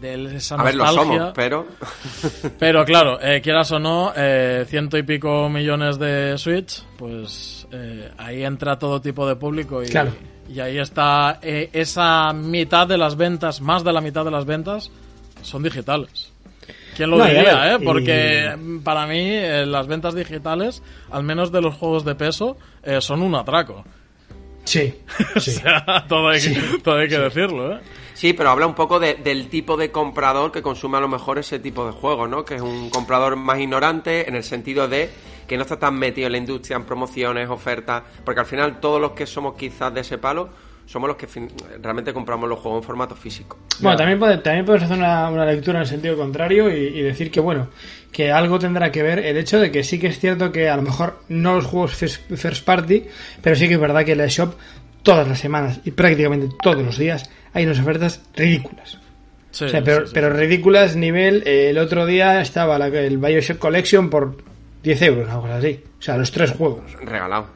de 0.00 0.36
esa 0.36 0.56
A 0.56 0.64
ver, 0.64 0.74
lo 0.74 0.86
somos, 0.88 1.32
pero... 1.34 1.66
Pero 2.58 2.84
claro, 2.84 3.18
eh, 3.20 3.40
quieras 3.40 3.70
o 3.72 3.78
no, 3.78 4.12
eh, 4.16 4.64
ciento 4.68 4.96
y 4.98 5.02
pico 5.02 5.48
millones 5.48 5.98
de 5.98 6.36
Switch, 6.38 6.82
pues 6.96 7.66
eh, 7.72 8.10
ahí 8.18 8.42
entra 8.44 8.78
todo 8.78 9.00
tipo 9.00 9.26
de 9.26 9.36
público 9.36 9.82
y, 9.82 9.86
Claro. 9.86 10.12
y 10.48 10.60
ahí 10.60 10.78
está 10.78 11.38
eh, 11.42 11.70
esa 11.72 12.32
mitad 12.32 12.86
de 12.86 12.98
las 12.98 13.16
ventas, 13.16 13.60
más 13.60 13.84
de 13.84 13.92
la 13.92 14.00
mitad 14.00 14.24
de 14.24 14.30
las 14.30 14.44
ventas, 14.44 14.90
son 15.42 15.62
digitales. 15.62 16.32
¿Quién 16.96 17.10
lo 17.10 17.16
No, 17.18 17.26
y 17.26 17.30
diría, 17.34 17.54
ver, 17.56 17.72
eh? 17.72 17.78
y- 17.80 17.84
Porque 17.86 18.56
mm, 18.56 18.78
para 18.80 19.06
mí 19.06 19.18
eh, 19.20 19.64
las 19.66 19.86
ventas 19.86 20.14
digitales, 20.14 20.82
al 21.10 21.22
menos 21.24 21.50
de 21.50 21.60
los 21.62 21.74
juegos 21.74 22.04
de 22.04 22.14
peso, 22.14 22.56
eh, 22.82 23.00
son 23.00 23.22
un 23.22 23.34
atraco. 23.34 23.84
Sí, 24.64 24.94
sí. 25.40 25.50
O 25.56 25.60
sea, 25.60 26.04
todo 26.08 26.28
hay, 26.28 26.40
que, 26.40 26.78
todo 26.82 26.96
hay 26.98 27.08
que 27.08 27.18
decirlo, 27.18 27.74
¿eh? 27.76 27.80
Sí, 28.14 28.32
pero 28.34 28.50
habla 28.50 28.66
un 28.66 28.74
poco 28.74 29.00
de- 29.00 29.14
del 29.14 29.48
tipo 29.48 29.76
de 29.76 29.90
comprador 29.90 30.52
que 30.52 30.62
consume 30.62 30.98
a 30.98 31.00
lo 31.00 31.08
mejor 31.08 31.38
ese 31.38 31.58
tipo 31.58 31.84
de 31.86 31.92
juegos, 31.92 32.28
¿no? 32.28 32.44
Que 32.44 32.54
es 32.56 32.62
un 32.62 32.88
comprador 32.90 33.34
más 33.36 33.58
ignorante 33.58 34.28
en 34.28 34.36
el 34.36 34.44
sentido 34.44 34.86
de 34.86 35.10
que 35.48 35.56
no 35.56 35.62
está 35.62 35.78
tan 35.78 35.94
metido 35.98 36.26
en 36.26 36.32
la 36.32 36.38
industria, 36.38 36.76
en 36.76 36.84
promociones, 36.84 37.48
ofertas, 37.50 38.02
porque 38.24 38.40
al 38.40 38.46
final 38.46 38.78
todos 38.80 39.00
los 39.00 39.12
que 39.12 39.26
somos 39.26 39.54
quizás 39.56 39.92
de 39.92 40.02
ese 40.02 40.18
palo 40.18 40.50
somos 40.86 41.08
los 41.08 41.16
que 41.16 41.26
fin- 41.26 41.48
realmente 41.82 42.12
compramos 42.12 42.48
los 42.48 42.58
juegos 42.58 42.82
en 42.82 42.86
formato 42.86 43.14
físico. 43.16 43.58
Bueno, 43.80 43.96
también, 43.96 44.18
puede- 44.18 44.38
también 44.38 44.64
podemos 44.64 44.84
hacer 44.84 44.98
una, 44.98 45.28
una 45.30 45.46
lectura 45.46 45.78
en 45.78 45.82
el 45.82 45.88
sentido 45.88 46.16
contrario 46.16 46.68
y, 46.70 46.98
y 46.98 47.02
decir 47.02 47.30
que, 47.30 47.40
bueno, 47.40 47.68
que 48.10 48.30
algo 48.30 48.58
tendrá 48.58 48.90
que 48.92 49.02
ver 49.02 49.18
el 49.20 49.36
hecho 49.36 49.58
de 49.60 49.70
que 49.70 49.82
sí 49.84 49.98
que 49.98 50.08
es 50.08 50.18
cierto 50.18 50.52
que 50.52 50.68
a 50.68 50.76
lo 50.76 50.82
mejor 50.82 51.20
no 51.28 51.54
los 51.54 51.64
juegos 51.66 51.94
first, 51.94 52.30
first 52.36 52.64
party, 52.64 53.04
pero 53.40 53.56
sí 53.56 53.68
que 53.68 53.74
es 53.74 53.80
verdad 53.80 54.04
que 54.04 54.12
en 54.12 54.18
la 54.18 54.26
shop 54.26 54.54
todas 55.02 55.26
las 55.26 55.38
semanas 55.40 55.80
y 55.84 55.90
prácticamente 55.92 56.54
todos 56.62 56.82
los 56.84 56.98
días 56.98 57.30
hay 57.54 57.64
unas 57.64 57.78
ofertas 57.80 58.22
ridículas. 58.36 58.98
Sí, 59.50 59.64
O 59.64 59.68
sea, 59.68 59.82
pero, 59.84 60.00
sí, 60.02 60.06
sí. 60.06 60.12
pero 60.14 60.30
ridículas 60.30 60.96
nivel, 60.96 61.42
eh, 61.46 61.70
el 61.70 61.78
otro 61.78 62.06
día 62.06 62.40
estaba 62.40 62.78
la, 62.78 62.86
el 62.86 63.18
Bioshock 63.18 63.58
Collection 63.58 64.08
por 64.10 64.36
10 64.82 65.02
euros, 65.02 65.28
algo 65.30 65.46
así. 65.46 65.80
O 65.98 66.02
sea, 66.02 66.16
los 66.16 66.30
tres 66.32 66.52
juegos. 66.52 66.80
Regalado. 67.04 67.46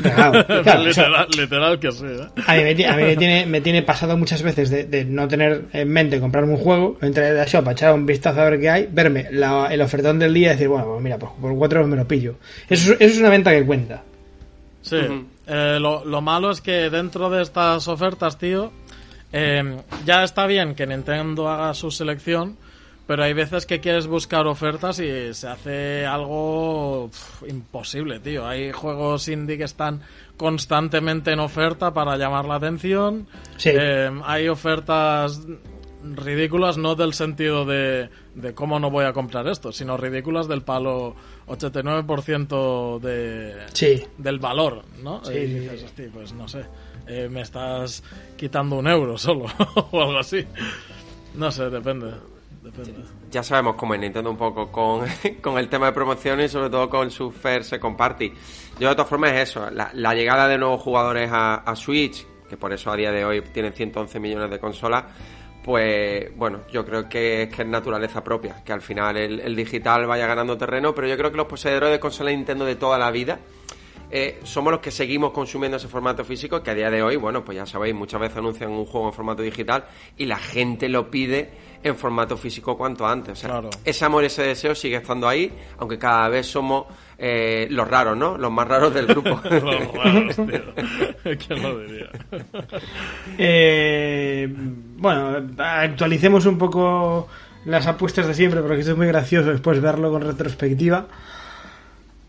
Regalado. 0.00 0.44
Claro, 0.62 0.82
o 0.90 0.92
sea, 0.92 1.26
literal, 1.36 1.78
que 1.78 1.92
sí, 1.92 2.04
¿eh? 2.06 2.26
a 2.46 2.54
mí, 2.54 2.62
me, 2.74 2.86
a 2.86 2.96
mí 2.96 3.02
me 3.02 3.16
tiene, 3.16 3.46
me 3.46 3.60
tiene 3.60 3.82
pasado 3.82 4.16
muchas 4.16 4.42
veces 4.42 4.70
de, 4.70 4.84
de 4.84 5.04
no 5.04 5.26
tener 5.28 5.64
en 5.72 5.88
mente 5.88 6.20
comprarme 6.20 6.52
un 6.52 6.58
juego, 6.58 6.98
entrar 7.02 7.26
en 7.30 7.36
la 7.36 7.44
shop, 7.44 7.68
echar 7.70 7.94
un 7.94 8.06
vistazo 8.06 8.40
a 8.40 8.50
ver 8.50 8.60
qué 8.60 8.70
hay, 8.70 8.88
verme 8.90 9.26
la- 9.30 9.68
el 9.72 9.80
ofertón 9.80 10.18
del 10.18 10.34
día 10.34 10.48
y 10.48 10.50
decir, 10.52 10.68
bueno, 10.68 10.86
pues 10.86 11.02
mira, 11.02 11.18
pues 11.18 11.32
por 11.40 11.56
4 11.56 11.80
euros 11.80 11.90
me 11.90 11.96
lo 11.96 12.06
pillo. 12.06 12.36
Eso, 12.68 12.92
es- 12.92 13.00
eso 13.00 13.12
es 13.14 13.18
una 13.18 13.30
venta 13.30 13.50
que 13.50 13.64
cuenta. 13.64 14.02
Sí. 14.82 14.96
Eh, 15.46 15.78
lo, 15.80 16.04
lo 16.04 16.20
malo 16.20 16.50
es 16.50 16.60
que 16.60 16.90
dentro 16.90 17.30
de 17.30 17.42
estas 17.42 17.88
ofertas, 17.88 18.38
tío, 18.38 18.70
eh, 19.32 19.76
ya 20.06 20.22
está 20.24 20.46
bien 20.46 20.74
que 20.74 20.86
Nintendo 20.86 21.48
haga 21.48 21.74
su 21.74 21.90
selección, 21.90 22.56
pero 23.08 23.24
hay 23.24 23.32
veces 23.32 23.64
que 23.66 23.80
quieres 23.80 24.06
buscar 24.06 24.46
ofertas 24.46 25.00
y 25.00 25.32
se 25.34 25.48
hace 25.48 26.04
algo 26.06 27.10
imposible, 27.48 28.20
tío. 28.20 28.46
Hay 28.46 28.70
juegos 28.70 29.26
indie 29.28 29.56
que 29.58 29.64
están 29.64 30.02
constantemente 30.36 31.32
en 31.32 31.40
oferta 31.40 31.92
para 31.94 32.16
llamar 32.18 32.44
la 32.44 32.56
atención. 32.56 33.26
Sí. 33.56 33.70
Eh, 33.72 34.10
hay 34.24 34.48
ofertas 34.48 35.40
ridículas, 36.04 36.76
no 36.76 36.94
del 36.96 37.14
sentido 37.14 37.64
de, 37.64 38.10
de 38.34 38.54
cómo 38.54 38.78
no 38.78 38.90
voy 38.90 39.06
a 39.06 39.12
comprar 39.14 39.48
esto, 39.48 39.72
sino 39.72 39.96
ridículas 39.96 40.46
del 40.46 40.60
palo 40.62 41.16
89% 41.46 42.98
de, 43.00 43.54
Sí. 43.72 44.04
del 44.18 44.38
valor, 44.38 44.82
¿no? 45.02 45.24
Sí, 45.24 45.32
y 45.32 45.46
sí, 45.46 45.54
dices, 45.60 45.80
sí. 45.80 45.86
"Hosti, 45.86 46.02
pues 46.12 46.32
no 46.34 46.46
sé, 46.46 46.64
eh, 47.06 47.28
me 47.30 47.40
estás 47.40 48.02
quitando 48.36 48.76
un 48.76 48.86
euro 48.86 49.16
solo 49.18 49.46
o 49.90 50.00
algo 50.02 50.18
así. 50.18 50.44
No 51.34 51.50
sé, 51.50 51.70
depende. 51.70 52.12
Ya 53.30 53.42
sabemos 53.42 53.76
cómo 53.76 53.94
es 53.94 54.00
Nintendo 54.00 54.30
un 54.30 54.36
poco 54.36 54.70
con, 54.70 55.06
con 55.42 55.58
el 55.58 55.68
tema 55.68 55.86
de 55.86 55.92
promociones 55.92 56.50
y 56.50 56.52
sobre 56.52 56.70
todo 56.70 56.88
con 56.88 57.10
su 57.10 57.30
Fair 57.30 57.64
Second 57.64 57.96
Party. 57.96 58.32
Yo 58.78 58.88
de 58.88 58.94
todas 58.94 59.08
formas 59.08 59.32
es 59.32 59.50
eso, 59.50 59.70
la, 59.70 60.14
llegada 60.14 60.48
de 60.48 60.58
nuevos 60.58 60.80
jugadores 60.80 61.30
a, 61.32 61.56
a 61.56 61.76
Switch, 61.76 62.26
que 62.48 62.56
por 62.56 62.72
eso 62.72 62.90
a 62.90 62.96
día 62.96 63.12
de 63.12 63.24
hoy 63.24 63.42
tienen 63.52 63.72
111 63.72 64.20
millones 64.20 64.50
de 64.50 64.58
consolas, 64.58 65.04
pues 65.62 66.34
bueno, 66.36 66.60
yo 66.72 66.84
creo 66.84 67.08
que 67.08 67.42
es 67.42 67.54
que 67.54 67.62
es 67.62 67.68
naturaleza 67.68 68.24
propia, 68.24 68.62
que 68.64 68.72
al 68.72 68.80
final 68.80 69.16
el, 69.16 69.40
el 69.40 69.54
digital 69.54 70.06
vaya 70.06 70.26
ganando 70.26 70.56
terreno, 70.56 70.94
pero 70.94 71.06
yo 71.08 71.16
creo 71.16 71.30
que 71.30 71.36
los 71.36 71.46
poseedores 71.46 71.90
de 71.90 72.00
consolas 72.00 72.34
Nintendo 72.34 72.64
de 72.64 72.76
toda 72.76 72.96
la 72.96 73.10
vida 73.10 73.38
eh, 74.10 74.40
somos 74.44 74.72
los 74.72 74.80
que 74.80 74.90
seguimos 74.90 75.32
consumiendo 75.32 75.76
ese 75.76 75.88
formato 75.88 76.24
físico 76.24 76.62
que 76.62 76.70
a 76.70 76.74
día 76.74 76.90
de 76.90 77.02
hoy, 77.02 77.16
bueno, 77.16 77.44
pues 77.44 77.56
ya 77.56 77.66
sabéis, 77.66 77.94
muchas 77.94 78.20
veces 78.20 78.38
anuncian 78.38 78.70
un 78.70 78.84
juego 78.86 79.08
en 79.08 79.12
formato 79.12 79.42
digital 79.42 79.84
y 80.16 80.26
la 80.26 80.38
gente 80.38 80.88
lo 80.88 81.10
pide 81.10 81.50
en 81.82 81.94
formato 81.94 82.36
físico 82.36 82.76
cuanto 82.76 83.06
antes. 83.06 83.32
O 83.32 83.36
sea, 83.36 83.50
Claro. 83.50 83.70
ese 83.84 84.04
amor, 84.04 84.24
ese 84.24 84.42
deseo 84.42 84.74
sigue 84.74 84.96
estando 84.96 85.28
ahí, 85.28 85.52
aunque 85.78 85.98
cada 85.98 86.28
vez 86.28 86.46
somos 86.46 86.86
eh, 87.18 87.66
los 87.70 87.86
raros, 87.88 88.16
¿no? 88.16 88.36
Los 88.38 88.50
más 88.50 88.66
raros 88.66 88.92
del 88.94 89.06
grupo. 89.06 89.30
Los 89.44 89.92
raros, 89.92 90.36
tío. 90.36 90.62
¿Quién 91.46 91.62
lo 91.62 91.78
diría? 91.80 92.08
Eh, 93.36 94.48
bueno, 94.50 95.46
actualicemos 95.58 96.46
un 96.46 96.58
poco 96.58 97.28
las 97.64 97.86
apuestas 97.86 98.26
de 98.26 98.34
siempre 98.34 98.60
porque 98.62 98.80
esto 98.80 98.92
es 98.92 98.96
muy 98.98 99.06
gracioso 99.08 99.50
después 99.50 99.80
verlo 99.80 100.10
con 100.10 100.22
retrospectiva. 100.22 101.06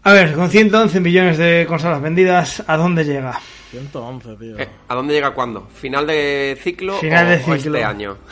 A 0.04 0.14
ver, 0.14 0.34
con 0.34 0.50
111 0.50 1.00
millones 1.02 1.38
de 1.38 1.66
consolas 1.68 2.02
vendidas, 2.02 2.64
¿a 2.68 2.78
dónde 2.78 3.04
llega? 3.04 3.40
111, 3.72 4.36
tío. 4.38 4.58
Eh, 4.58 4.68
¿A 4.88 4.96
dónde 4.96 5.14
llega 5.14 5.32
cuándo? 5.32 5.68
¿Final 5.74 6.08
de 6.08 6.58
ciclo, 6.60 6.98
Final 7.00 7.28
o, 7.28 7.30
de 7.30 7.36
o 7.36 7.40
ciclo. 7.40 7.56
este 7.78 7.84
año? 7.84 8.18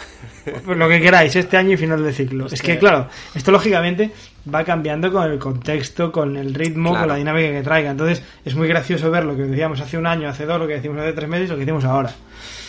Pues 0.66 0.78
lo 0.78 0.88
que 0.88 1.02
queráis, 1.02 1.36
este 1.36 1.58
año 1.58 1.74
y 1.74 1.78
final 1.78 2.02
de 2.02 2.14
ciclo. 2.14 2.46
Es 2.48 2.62
que, 2.62 2.72
que- 2.74 2.80
claro, 2.80 3.08
esto 3.36 3.52
lógicamente 3.52 4.12
va 4.54 4.64
cambiando 4.64 5.12
con 5.12 5.30
el 5.30 5.38
contexto, 5.38 6.10
con 6.10 6.38
el 6.38 6.54
ritmo, 6.54 6.92
Claro. 6.92 7.02
con 7.04 7.10
la 7.10 7.16
dinámica 7.18 7.52
que 7.52 7.62
traiga. 7.64 7.92
Entonces, 7.92 8.24
es 8.46 8.56
muy 8.56 8.70
gracioso 8.70 9.12
ver 9.12 9.26
lo 9.26 9.36
que 9.36 9.42
decíamos 9.44 9.82
hace 9.82 9.98
un 9.98 10.08
año, 10.08 10.30
hace 10.30 10.46
dos, 10.46 10.58
lo 10.58 10.66
que 10.66 10.76
decimos 10.76 11.00
hace 11.02 11.12
tres 11.12 11.28
meses 11.28 11.48
y 11.48 11.50
lo 11.50 11.56
que 11.56 11.66
decimos 11.66 11.84
ahora. 11.84 12.12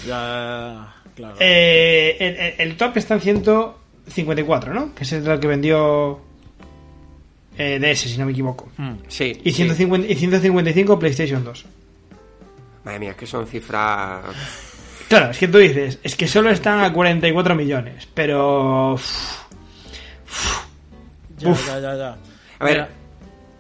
Ya, 0.05 0.93
claro. 1.15 1.37
Eh, 1.39 2.17
el, 2.59 2.69
el- 2.69 2.77
top 2.77 2.97
está 2.97 3.15
en 3.15 3.21
154, 3.21 4.75
¿no? 4.75 4.93
Que 4.93 5.05
es 5.05 5.13
lo 5.13 5.39
que 5.39 5.47
vendió 5.47 6.21
eh, 7.59 7.79
DS, 7.79 7.99
si 8.11 8.17
no 8.19 8.25
me 8.27 8.33
equivoco. 8.33 8.69
Hmm. 8.77 8.95
Sí. 9.09 9.39
Y, 9.45 9.51
sí. 9.51 9.57
150 9.65 10.07
y 10.11 10.15
155 10.15 10.99
PlayStation 10.99 11.45
2. 11.45 11.65
Madre 12.85 12.99
mía, 13.01 13.11
es 13.11 13.17
que 13.17 13.27
son 13.27 13.47
cifras... 13.47 14.25
Claro, 15.09 15.31
es 15.31 15.39
que 15.39 15.49
tú 15.49 15.59
dices, 15.59 15.99
es 16.03 16.15
que 16.17 16.29
solo 16.29 16.51
están 16.51 16.81
a 16.81 16.93
44 16.93 17.55
millones, 17.55 18.07
pero... 18.15 18.93
uf, 18.95 19.39
Ya, 21.39 21.49
Uf. 21.51 21.67
ya, 21.67 21.81
ya, 21.81 21.97
ya. 21.97 22.19
A 22.59 22.65
ver, 22.65 22.75
Mira, 22.75 22.89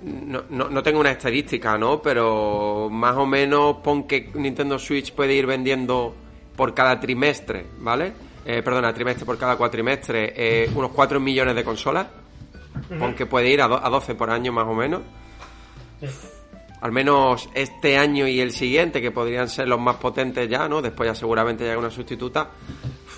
no, 0.02 0.44
no, 0.50 0.68
no 0.68 0.82
tengo 0.82 1.00
una 1.00 1.10
estadística, 1.10 1.76
¿no? 1.78 2.00
Pero 2.02 2.88
más 2.90 3.16
o 3.16 3.26
menos 3.26 3.76
pon 3.82 4.06
que 4.06 4.30
Nintendo 4.34 4.78
Switch 4.78 5.12
puede 5.12 5.34
ir 5.34 5.46
vendiendo 5.46 6.14
por 6.56 6.74
cada 6.74 6.98
trimestre, 7.00 7.64
¿vale? 7.78 8.12
Eh, 8.44 8.62
perdona, 8.62 8.92
trimestre 8.92 9.24
por 9.26 9.38
cada 9.38 9.56
cuatrimestre, 9.56 10.32
eh, 10.36 10.70
unos 10.74 10.90
4 10.92 11.20
millones 11.20 11.54
de 11.54 11.64
consolas. 11.64 12.06
Pon 12.98 13.14
que 13.14 13.26
puede 13.26 13.50
ir 13.50 13.60
a, 13.62 13.68
do- 13.68 13.84
a 13.84 13.88
12 13.88 14.14
por 14.14 14.30
año 14.30 14.52
más 14.52 14.66
o 14.66 14.74
menos. 14.74 15.02
Al 16.80 16.92
menos 16.92 17.48
este 17.54 17.98
año 17.98 18.28
y 18.28 18.38
el 18.40 18.52
siguiente, 18.52 19.00
que 19.00 19.10
podrían 19.10 19.48
ser 19.48 19.66
los 19.66 19.80
más 19.80 19.96
potentes 19.96 20.48
ya, 20.48 20.68
¿no? 20.68 20.80
Después 20.80 21.08
ya 21.08 21.14
seguramente 21.14 21.64
llega 21.64 21.76
una 21.76 21.90
sustituta. 21.90 22.50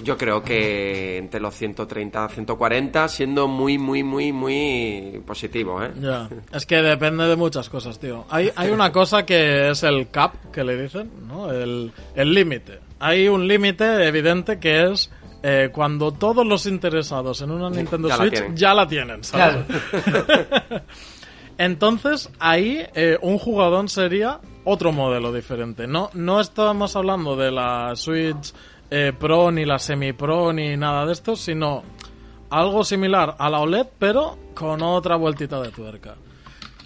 Yo 0.03 0.17
creo 0.17 0.43
que 0.43 1.19
entre 1.19 1.41
los 1.41 1.55
130 1.55 2.27
140, 2.31 3.07
siendo 3.09 3.49
muy, 3.49 3.77
muy, 3.77 4.03
muy, 4.03 4.33
muy 4.33 5.23
positivo, 5.27 5.83
¿eh? 5.85 5.91
Ya, 6.01 6.27
es 6.55 6.65
que 6.65 6.77
depende 6.77 7.25
de 7.27 7.37
muchas 7.37 7.69
cosas, 7.69 7.99
tío. 8.01 8.25
Hay, 8.31 8.51
hay 8.57 8.71
una 8.71 8.91
cosa 8.93 9.27
que 9.27 9.69
es 9.69 9.83
el 9.83 10.09
cap, 10.11 10.33
que 10.51 10.65
le 10.65 10.81
dicen, 10.81 11.11
¿no? 11.29 11.53
El 11.53 11.93
el 12.15 12.33
límite. 12.33 12.79
Hay 12.99 13.29
un 13.29 13.47
límite 13.47 14.07
evidente 14.09 14.59
que 14.59 14.85
es 14.91 15.11
eh, 15.43 15.71
cuando 15.73 16.13
todos 16.13 16.47
los 16.47 16.67
interesados 16.67 17.41
en 17.43 17.51
una 17.51 17.71
Nintendo 17.71 18.09
Ya 18.09 18.17
Switch 18.17 18.55
ya 18.55 18.75
la 18.75 18.87
tienen, 18.87 19.25
¿sabes? 19.25 19.65
Entonces, 21.59 22.31
ahí 22.39 22.87
eh, 22.95 23.19
un 23.21 23.39
jugador 23.39 23.89
sería 23.91 24.41
otro 24.65 24.93
modelo 24.93 25.33
diferente. 25.33 25.87
No, 25.87 26.11
no 26.15 26.41
estamos 26.41 26.97
hablando 26.97 27.37
de 27.37 27.51
la 27.51 27.95
Switch 27.97 28.53
eh, 28.91 29.13
Pro, 29.19 29.51
ni 29.51 29.65
la 29.65 29.79
Semi 29.79 30.13
Pro, 30.13 30.53
ni 30.53 30.77
nada 30.77 31.07
de 31.07 31.13
esto, 31.13 31.37
sino 31.37 31.83
algo 32.51 32.85
similar 32.85 33.37
a 33.39 33.49
la 33.49 33.61
OLED, 33.61 33.87
pero 33.99 34.39
con 34.55 34.83
otra 34.83 35.17
vueltita 35.17 35.61
de 35.61 35.71
tuerca. 35.71 36.17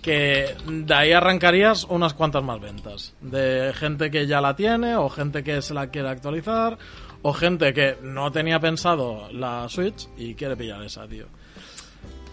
Que 0.04 0.54
de 0.66 0.94
ahí 0.94 1.12
arrancarías 1.12 1.84
unas 1.84 2.12
cuantas 2.12 2.44
más 2.44 2.61
ventas. 2.61 3.14
De 3.23 3.73
gente 3.75 4.11
que 4.11 4.26
ya 4.26 4.42
la 4.42 4.54
tiene, 4.54 4.96
o 4.96 5.08
gente 5.08 5.42
que 5.42 5.62
se 5.62 5.73
la 5.73 5.87
quiere 5.87 6.11
actualizar, 6.11 6.76
o 7.23 7.32
gente 7.32 7.73
que 7.73 7.96
no 8.02 8.30
tenía 8.30 8.61
pensado 8.61 9.32
la 9.32 9.66
Switch 9.70 10.08
y 10.18 10.34
quiere 10.34 10.56
pillar 10.56 10.82
esa, 10.82 11.08
tío. 11.08 11.25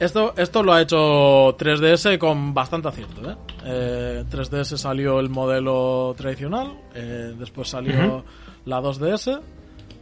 Esto, 0.01 0.33
esto 0.35 0.63
lo 0.63 0.73
ha 0.73 0.81
hecho 0.81 1.55
3DS 1.55 2.17
con 2.17 2.53
bastante 2.53 2.89
acierto. 2.89 3.31
¿eh? 3.31 3.35
Eh, 3.63 4.23
3DS 4.29 4.75
salió 4.75 5.19
el 5.19 5.29
modelo 5.29 6.13
tradicional, 6.17 6.73
eh, 6.93 7.35
después 7.37 7.69
salió 7.69 8.25
la 8.65 8.81
2DS, 8.81 9.39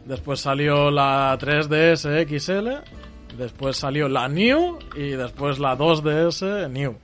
después 0.06 0.40
salió 0.40 0.90
la 0.90 1.38
3DS 1.38 2.26
XL, 2.26 3.36
después 3.36 3.76
salió 3.76 4.08
la 4.08 4.26
New 4.26 4.78
y 4.96 5.10
después 5.10 5.58
la 5.58 5.76
2DS 5.76 6.68
New. 6.70 6.96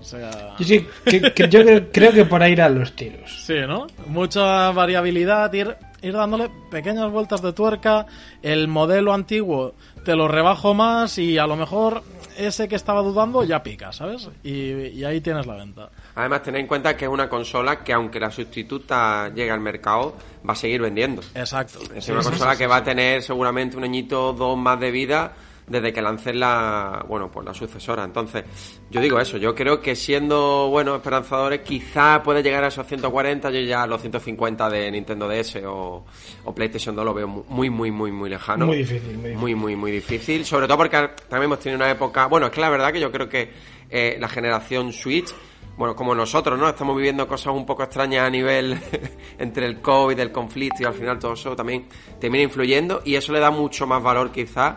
O 0.00 0.04
sea, 0.04 0.56
sí, 0.58 0.86
que- 1.04 1.32
que- 1.32 1.48
yo 1.48 1.60
creo, 1.92 2.12
que 2.12 2.24
por 2.24 2.42
ahí 2.42 2.52
irán 2.52 2.78
los 2.78 2.92
tiros. 2.96 3.44
sí, 3.46 3.54
¿no? 3.68 3.86
Mucha 4.06 4.70
variabilidad, 4.72 5.52
ir, 5.52 5.76
ir 6.02 6.12
dándole 6.12 6.50
pequeñas 6.70 7.10
vueltas 7.10 7.40
de 7.42 7.52
tuerca. 7.52 8.06
El 8.42 8.66
modelo 8.68 9.12
antiguo 9.12 9.74
te 10.04 10.16
lo 10.16 10.26
rebajo 10.28 10.74
más 10.74 11.18
y 11.18 11.38
a 11.38 11.46
lo 11.46 11.54
mejor 11.56 12.02
ese 12.36 12.66
que 12.66 12.74
estaba 12.76 13.00
dudando 13.02 13.44
ya 13.44 13.62
pica, 13.62 13.92
¿sabes? 13.92 14.28
Y, 14.42 14.88
y 14.88 15.04
ahí 15.04 15.20
tienes 15.20 15.46
la 15.46 15.54
venta. 15.54 15.90
Además, 16.16 16.42
tened 16.42 16.60
en 16.60 16.66
cuenta 16.66 16.96
que 16.96 17.04
es 17.04 17.10
una 17.10 17.28
consola 17.28 17.84
que, 17.84 17.92
aunque 17.92 18.18
la 18.18 18.30
sustituta 18.30 19.28
llegue 19.34 19.50
al 19.50 19.60
mercado, 19.60 20.16
va 20.48 20.54
a 20.54 20.56
seguir 20.56 20.80
vendiendo. 20.82 21.22
Exacto. 21.34 21.78
Es 21.94 22.04
Sí, 22.06 22.10
una 22.12 22.22
sí, 22.22 22.30
consola 22.30 22.52
sí, 22.52 22.58
que 22.58 22.64
sí, 22.64 22.70
va 22.70 22.76
a 22.76 22.84
tener 22.84 23.22
seguramente 23.22 23.76
un 23.76 23.84
añito 23.84 24.30
o 24.30 24.32
dos 24.32 24.58
más 24.58 24.80
de 24.80 24.90
vida 24.90 25.32
desde 25.66 25.92
que 25.92 26.02
lancen 26.02 26.40
la, 26.40 27.04
bueno, 27.08 27.30
pues 27.30 27.46
la 27.46 27.54
sucesora. 27.54 28.04
Entonces, 28.04 28.44
yo 28.90 29.00
digo 29.00 29.18
eso, 29.20 29.36
yo 29.36 29.54
creo 29.54 29.80
que 29.80 29.94
siendo, 29.94 30.68
bueno, 30.68 30.96
esperanzadores, 30.96 31.60
quizá 31.60 32.22
puede 32.22 32.42
llegar 32.42 32.64
a 32.64 32.68
esos 32.68 32.86
140, 32.86 33.50
yo 33.50 33.60
ya 33.60 33.82
a 33.82 33.86
los 33.86 34.00
150 34.00 34.68
de 34.68 34.90
Nintendo 34.90 35.28
DS 35.28 35.56
o, 35.64 36.04
o 36.44 36.54
PlayStation 36.54 36.94
2 36.94 37.04
lo 37.04 37.14
veo 37.14 37.28
muy, 37.28 37.70
muy, 37.70 37.90
muy, 37.90 38.10
muy 38.12 38.30
lejano. 38.30 38.66
Muy 38.66 38.78
difícil, 38.78 39.02
muy 39.02 39.30
difícil. 39.30 39.38
Muy, 39.38 39.54
muy, 39.54 39.76
muy 39.76 39.90
difícil. 39.92 40.44
Sobre 40.44 40.66
todo 40.66 40.78
porque 40.78 40.96
también 41.28 41.44
hemos 41.44 41.60
tenido 41.60 41.76
una 41.76 41.90
época, 41.90 42.26
bueno, 42.26 42.46
es 42.46 42.52
que 42.52 42.60
la 42.60 42.70
verdad 42.70 42.92
que 42.92 43.00
yo 43.00 43.10
creo 43.10 43.28
que 43.28 43.50
eh, 43.90 44.16
la 44.20 44.28
generación 44.28 44.92
Switch 44.92 45.32
bueno, 45.76 45.96
como 45.96 46.14
nosotros, 46.14 46.58
¿no? 46.58 46.68
Estamos 46.68 46.94
viviendo 46.96 47.26
cosas 47.26 47.54
un 47.54 47.64
poco 47.64 47.82
extrañas 47.82 48.26
a 48.26 48.30
nivel 48.30 48.78
entre 49.38 49.66
el 49.66 49.80
COVID, 49.80 50.18
el 50.18 50.30
conflicto 50.30 50.82
y 50.82 50.84
al 50.84 50.94
final 50.94 51.18
todo 51.18 51.32
eso 51.32 51.56
también 51.56 51.86
termina 52.20 52.44
influyendo 52.44 53.00
y 53.04 53.14
eso 53.14 53.32
le 53.32 53.40
da 53.40 53.50
mucho 53.50 53.86
más 53.86 54.02
valor 54.02 54.30
quizás 54.30 54.76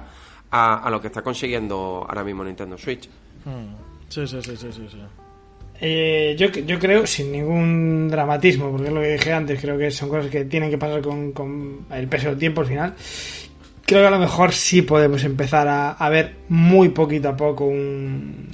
a, 0.52 0.86
a 0.86 0.90
lo 0.90 1.02
que 1.02 1.08
está 1.08 1.22
consiguiendo 1.22 2.06
ahora 2.08 2.24
mismo 2.24 2.44
Nintendo 2.44 2.78
Switch. 2.78 3.10
Mm. 3.46 3.76
Sí, 4.10 4.28
sí, 4.28 4.38
sí, 4.42 4.56
sí, 4.56 4.68
sí, 4.72 4.88
sí. 4.90 4.98
Eh, 5.82 6.36
yo, 6.38 6.48
yo 6.48 6.80
creo, 6.80 7.06
sin 7.06 7.32
ningún 7.32 8.08
dramatismo, 8.10 8.72
porque 8.72 8.88
es 8.88 8.94
lo 8.94 9.02
que 9.02 9.14
dije 9.14 9.34
antes, 9.34 9.60
creo 9.60 9.78
que 9.78 9.92
son 9.92 10.08
cosas 10.08 10.32
que 10.32 10.46
tienen 10.46 10.70
que 10.70 10.78
pasar 10.78 11.02
con, 11.02 11.34
con 11.34 11.86
el 11.92 12.08
peso 12.08 12.30
del 12.30 12.38
tiempo 12.38 12.62
al 12.62 12.68
final. 12.68 12.94
Creo 13.86 14.02
que 14.02 14.08
a 14.08 14.12
lo 14.12 14.20
mejor 14.20 14.54
sí 14.54 14.82
podemos 14.84 15.24
empezar 15.24 15.68
a, 15.68 15.92
a 15.92 16.10
ver 16.10 16.36
muy 16.50 16.90
poquito 16.90 17.30
a 17.30 17.36
poco 17.36 17.66
un, 17.66 18.48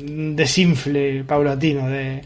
un 0.00 0.34
desinfle 0.34 1.24
paulatino 1.24 1.88
de, 1.88 2.22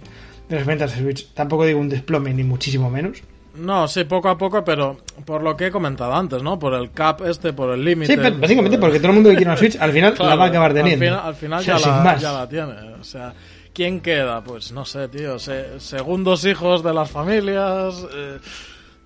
de 0.48 0.56
las 0.56 0.64
ventas 0.64 0.94
de 0.94 1.02
Switch. 1.02 1.32
Tampoco 1.34 1.66
digo 1.66 1.80
un 1.80 1.88
desplome, 1.88 2.32
ni 2.32 2.44
muchísimo 2.44 2.88
menos. 2.88 3.22
No, 3.58 3.88
sí, 3.88 4.04
poco 4.04 4.28
a 4.28 4.36
poco, 4.36 4.62
pero 4.64 4.98
por 5.24 5.42
lo 5.42 5.56
que 5.56 5.66
he 5.66 5.70
comentado 5.70 6.14
antes, 6.14 6.42
¿no? 6.42 6.58
Por 6.58 6.74
el 6.74 6.90
cap 6.92 7.22
este, 7.26 7.52
por 7.52 7.70
el 7.70 7.84
límite. 7.84 8.12
Sí, 8.14 8.18
pero 8.22 8.36
básicamente 8.38 8.78
porque 8.78 8.98
todo 8.98 9.08
el 9.08 9.14
mundo 9.14 9.30
que 9.30 9.36
quiere 9.36 9.50
una 9.50 9.56
Switch 9.58 9.76
al 9.80 9.92
final 9.92 10.14
la 10.18 10.36
va 10.36 10.44
a 10.44 10.48
acabar 10.48 10.74
teniendo. 10.74 11.04
Al 11.20 11.34
final, 11.34 11.58
al 11.58 11.60
final 11.60 11.60
O 11.60 11.62
sea, 11.62 11.78
ya, 11.78 11.88
la, 11.96 12.02
más. 12.02 12.20
ya 12.22 12.32
la 12.32 12.48
tiene. 12.48 12.72
O 13.00 13.04
sea, 13.04 13.32
¿quién 13.72 14.00
queda? 14.00 14.42
Pues 14.44 14.72
no 14.72 14.84
sé, 14.84 15.08
tío. 15.08 15.38
se- 15.38 15.80
segundos 15.80 16.44
hijos 16.44 16.82
de 16.82 16.92
las 16.94 17.10
familias. 17.10 18.06
eh, 18.14 18.38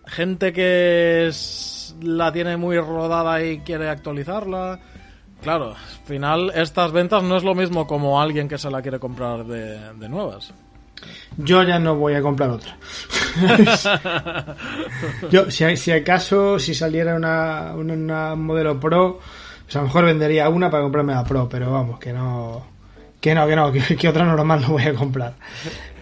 gente 0.06 0.52
que 0.52 1.28
es- 1.28 1.94
la 2.02 2.32
tiene 2.32 2.56
muy 2.56 2.78
rodada 2.78 3.42
y 3.44 3.60
quiere 3.60 3.88
actualizarla. 3.88 4.80
Claro, 5.42 5.70
al 5.70 6.06
final 6.06 6.52
estas 6.54 6.92
ventas 6.92 7.22
no 7.22 7.36
es 7.36 7.44
lo 7.44 7.54
mismo 7.54 7.86
como 7.86 8.20
alguien 8.20 8.48
que 8.48 8.58
se 8.58 8.70
la 8.70 8.82
quiere 8.82 8.98
comprar 8.98 9.44
de, 9.44 9.78
de 9.94 10.08
nuevas. 10.08 10.52
Yo 11.36 11.62
ya 11.62 11.78
no 11.78 11.94
voy 11.96 12.14
a 12.14 12.22
comprar 12.22 12.50
otra. 12.50 12.76
Yo, 15.30 15.50
si, 15.50 15.76
si 15.76 15.92
acaso, 15.92 16.58
si 16.58 16.74
saliera 16.74 17.14
una, 17.14 17.72
una, 17.74 17.94
una 17.94 18.34
modelo 18.34 18.78
Pro, 18.78 19.20
pues 19.64 19.76
a 19.76 19.80
lo 19.80 19.86
mejor 19.86 20.04
vendería 20.04 20.48
una 20.48 20.70
para 20.70 20.82
comprarme 20.82 21.14
la 21.14 21.24
Pro, 21.24 21.48
pero 21.48 21.72
vamos, 21.72 21.98
que 21.98 22.12
no, 22.12 22.66
que 23.20 23.34
no, 23.34 23.46
que 23.46 23.56
no, 23.56 23.72
que, 23.88 23.96
que 23.96 24.08
otra 24.08 24.24
normal 24.24 24.62
no 24.62 24.68
voy 24.70 24.82
a 24.84 24.94
comprar. 24.94 25.34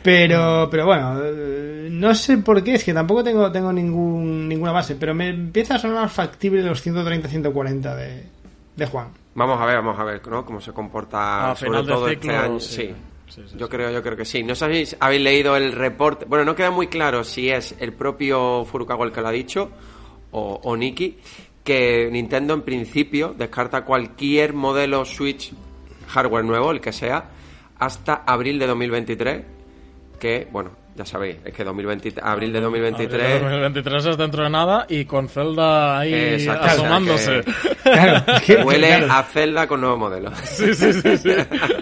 Pero, 0.03 0.69
pero 0.71 0.87
bueno, 0.87 1.21
eh, 1.23 1.89
no 1.91 2.15
sé 2.15 2.39
por 2.39 2.63
qué, 2.63 2.75
es 2.75 2.85
que 2.85 2.95
tampoco 2.95 3.23
tengo, 3.25 3.51
tengo 3.53 3.73
ningún, 3.73 4.49
ninguna 4.49 4.73
base, 4.73 4.95
pero 4.95 5.15
me 5.15 5.29
empieza 5.29 5.75
a 5.75 5.79
sonar 5.79 6.09
factible 6.09 6.63
los 6.63 6.87
130-140 6.87 7.95
de, 7.95 8.27
de 8.77 8.87
Juan. 8.87 9.09
Vamos 9.35 9.61
a 9.61 9.67
ver, 9.67 9.77
vamos 9.77 9.99
a 9.99 10.05
ver, 10.05 10.27
¿no? 10.27 10.45
Cómo 10.45 10.61
se 10.61 10.73
comporta 10.73 11.51
A 11.51 11.55
sobre 11.55 11.71
final 11.71 11.87
de 11.87 11.93
todo 11.93 12.09
ciclo, 12.09 12.33
este 12.33 12.45
año. 12.45 12.61
sí. 12.61 12.95
Sí. 13.29 13.43
Sí, 13.43 13.43
sí, 13.47 13.57
yo 13.59 13.69
creo, 13.69 13.91
yo 13.91 14.03
creo 14.03 14.17
que 14.17 14.25
sí. 14.25 14.43
No 14.43 14.55
sabéis, 14.55 14.97
habéis 15.01 15.23
leído 15.23 15.57
el 15.57 15.73
reporte. 15.73 16.25
Bueno, 16.27 16.45
no 16.45 16.55
queda 16.55 16.71
muy 16.71 16.89
claro 16.89 17.25
si 17.25 17.49
es 17.51 17.75
el 17.79 17.93
propio 17.93 18.65
Furukawa 18.65 19.05
el 19.07 19.13
que 19.13 19.21
lo 19.21 19.29
ha 19.29 19.33
dicho 19.33 19.71
o, 20.31 20.61
o 20.63 20.77
Nikki 20.77 21.19
que 21.69 22.09
Nintendo 22.11 22.55
en 22.55 22.63
principio 22.63 23.35
descarta 23.37 23.85
cualquier 23.85 24.55
modelo 24.55 25.05
Switch 25.05 25.53
hardware 26.07 26.43
nuevo, 26.43 26.71
el 26.71 26.81
que 26.81 26.93
sea, 26.93 27.31
hasta 27.79 28.15
abril 28.27 28.59
de 28.59 28.67
2023. 28.67 29.43
Que, 30.19 30.49
bueno, 30.51 30.71
ya 30.97 31.05
sabéis, 31.07 31.37
es 31.45 31.55
que 31.55 31.63
2023, 31.63 32.25
abril 32.27 32.53
de 32.53 32.61
2023. 32.61 33.23
Abril 33.23 33.39
de 33.39 33.45
2023 33.45 34.07
es 34.07 34.17
dentro 34.19 34.43
de 34.43 34.51
nada 34.51 34.85
y 34.89 35.05
con 35.05 35.29
Zelda 35.29 36.01
ahí 36.01 36.13
Exacto, 36.13 36.65
o 36.65 36.65
sea, 36.65 36.73
asomándose. 36.75 37.41
que- 37.43 37.53
Claro, 37.91 38.25
es 38.35 38.43
que- 38.47 38.57
Huele 38.65 38.87
claro. 38.89 39.13
a 39.13 39.23
Zelda 39.23 39.67
con 39.69 39.81
nuevo 39.81 39.97
modelo. 39.97 40.33
Sí, 40.45 40.75
sí, 40.75 40.93
sí, 40.93 41.17
sí. 41.19 41.31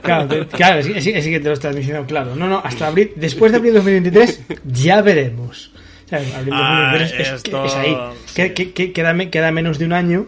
Claro, 0.03 0.29
te- 0.29 0.46
claro, 0.49 0.83
sí, 0.83 1.01
sí, 1.01 1.22
sí 1.22 1.31
que 1.31 1.40
te 1.40 1.49
lo 1.49 1.55
estás 1.55 1.75
diciendo 1.75 2.05
claro. 2.07 2.37
No, 2.37 2.46
no, 2.46 2.61
hasta 2.62 2.88
abril, 2.88 3.12
después 3.16 3.53
de 3.53 3.57
abril 3.59 3.72
de 3.72 3.79
2023 3.79 4.40
ya 4.66 5.01
veremos. 5.01 5.72
¿Sabes? 6.11 6.33
Abril 6.35 6.51
de 6.51 6.61
Ah, 6.61 6.90
2023 6.92 7.20
es, 7.27 7.33
esto- 7.44 7.64
es 7.64 7.75
ahí. 7.75 7.96
sí. 8.27 8.35
Que, 8.35 8.53
que- 8.53 8.72
que 8.72 8.92
queda, 8.92 9.16
queda 9.31 9.51
menos 9.51 9.79
de 9.79 9.87
un 9.87 9.92
año 9.94 10.27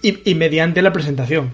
y, 0.00 0.28
y 0.30 0.34
mediante 0.34 0.80
la 0.80 0.92
presentación. 0.92 1.52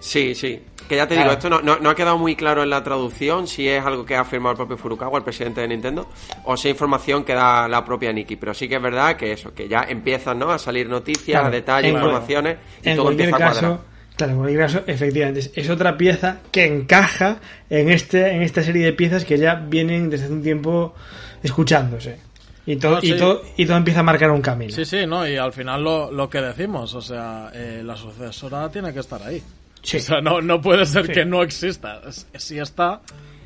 Sí, 0.00 0.34
sí. 0.34 0.60
Que 0.88 0.96
ya 0.96 1.06
te 1.08 1.14
Claro. 1.14 1.30
digo, 1.30 1.38
esto 1.38 1.50
no, 1.50 1.60
no, 1.62 1.78
no 1.80 1.90
ha 1.90 1.94
quedado 1.94 2.18
muy 2.18 2.36
claro 2.36 2.62
en 2.62 2.70
la 2.70 2.82
traducción 2.82 3.46
si 3.46 3.68
es 3.68 3.84
algo 3.84 4.04
que 4.04 4.14
ha 4.16 4.20
afirmado 4.20 4.52
el 4.52 4.56
propio 4.56 4.76
Furukawa, 4.76 5.18
el 5.18 5.24
presidente 5.24 5.60
de 5.62 5.68
Nintendo, 5.68 6.08
o 6.44 6.56
si 6.56 6.68
es 6.68 6.72
información 6.74 7.24
que 7.24 7.34
da 7.34 7.66
la 7.68 7.84
propia 7.84 8.12
Nikki. 8.12 8.36
Pero 8.36 8.52
sí 8.54 8.68
que 8.68 8.76
es 8.76 8.82
verdad 8.82 9.16
que 9.16 9.32
eso, 9.32 9.54
que 9.54 9.68
ya 9.68 9.84
empiezan 9.88 10.38
¿no? 10.38 10.50
a 10.50 10.58
salir 10.58 10.88
noticias, 10.88 11.40
Claro, 11.40 11.50
detalles, 11.54 11.90
en- 11.90 11.96
informaciones 11.96 12.56
y 12.82 12.88
en 12.90 12.96
todo 12.96 13.04
cualquier 13.06 13.28
empieza 13.30 13.44
a 13.46 13.50
cuadrar. 13.52 13.70
caso, 13.72 13.84
claro, 14.16 14.32
en 14.32 14.38
cualquier 14.38 14.60
caso, 14.60 14.80
efectivamente, 14.86 15.40
es, 15.40 15.50
es 15.54 15.70
otra 15.70 15.96
pieza 15.96 16.38
que 16.50 16.66
encaja 16.66 17.38
en 17.70 17.90
este 17.90 18.30
en 18.32 18.42
esta 18.42 18.62
serie 18.62 18.84
de 18.84 18.92
piezas 18.92 19.24
que 19.24 19.38
ya 19.38 19.54
vienen 19.54 20.10
desde 20.10 20.24
hace 20.26 20.34
un 20.34 20.42
tiempo 20.42 20.94
escuchándose. 21.42 22.18
Y 22.64 22.76
todo, 22.76 22.92
No, 22.92 22.98
y 23.02 23.16
todo, 23.16 23.42
y 23.56 23.66
todo 23.66 23.76
empieza 23.76 24.00
a 24.00 24.02
marcar 24.04 24.30
un 24.30 24.40
camino. 24.40 24.70
Sí, 24.72 24.84
sí, 24.84 25.04
no, 25.04 25.26
y 25.26 25.36
al 25.36 25.52
final 25.52 25.82
lo, 25.82 26.12
lo 26.12 26.30
que 26.30 26.40
decimos, 26.40 26.94
o 26.94 27.00
sea, 27.02 27.50
eh, 27.52 27.82
la 27.84 27.96
sucesora 27.96 28.70
tiene 28.70 28.92
que 28.92 29.00
estar 29.00 29.20
ahí. 29.22 29.42
Sí. 29.82 29.96
O 29.98 30.00
sea, 30.00 30.20
no, 30.20 30.40
no 30.40 30.60
puede 30.60 30.86
ser 30.86 31.06
Sí. 31.06 31.12
que 31.12 31.24
no 31.24 31.42
exista. 31.42 32.00
Sí 32.10 32.58
está, 32.58 33.00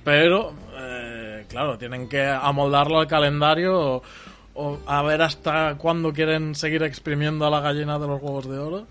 pero, 0.04 0.52
eh, 0.78 1.44
claro, 1.48 1.78
tienen 1.78 2.08
que 2.08 2.26
amoldarlo 2.26 3.00
al 3.00 3.06
calendario 3.06 3.78
o, 3.78 4.02
o 4.54 4.78
a 4.86 5.02
ver 5.02 5.22
hasta 5.22 5.76
cuándo 5.76 6.12
quieren 6.12 6.54
seguir 6.54 6.82
exprimiendo 6.82 7.46
a 7.46 7.50
la 7.50 7.60
gallina 7.60 7.98
de 7.98 8.06
los 8.06 8.20
huevos 8.22 8.48
de 8.48 8.58
oro. 8.58 8.86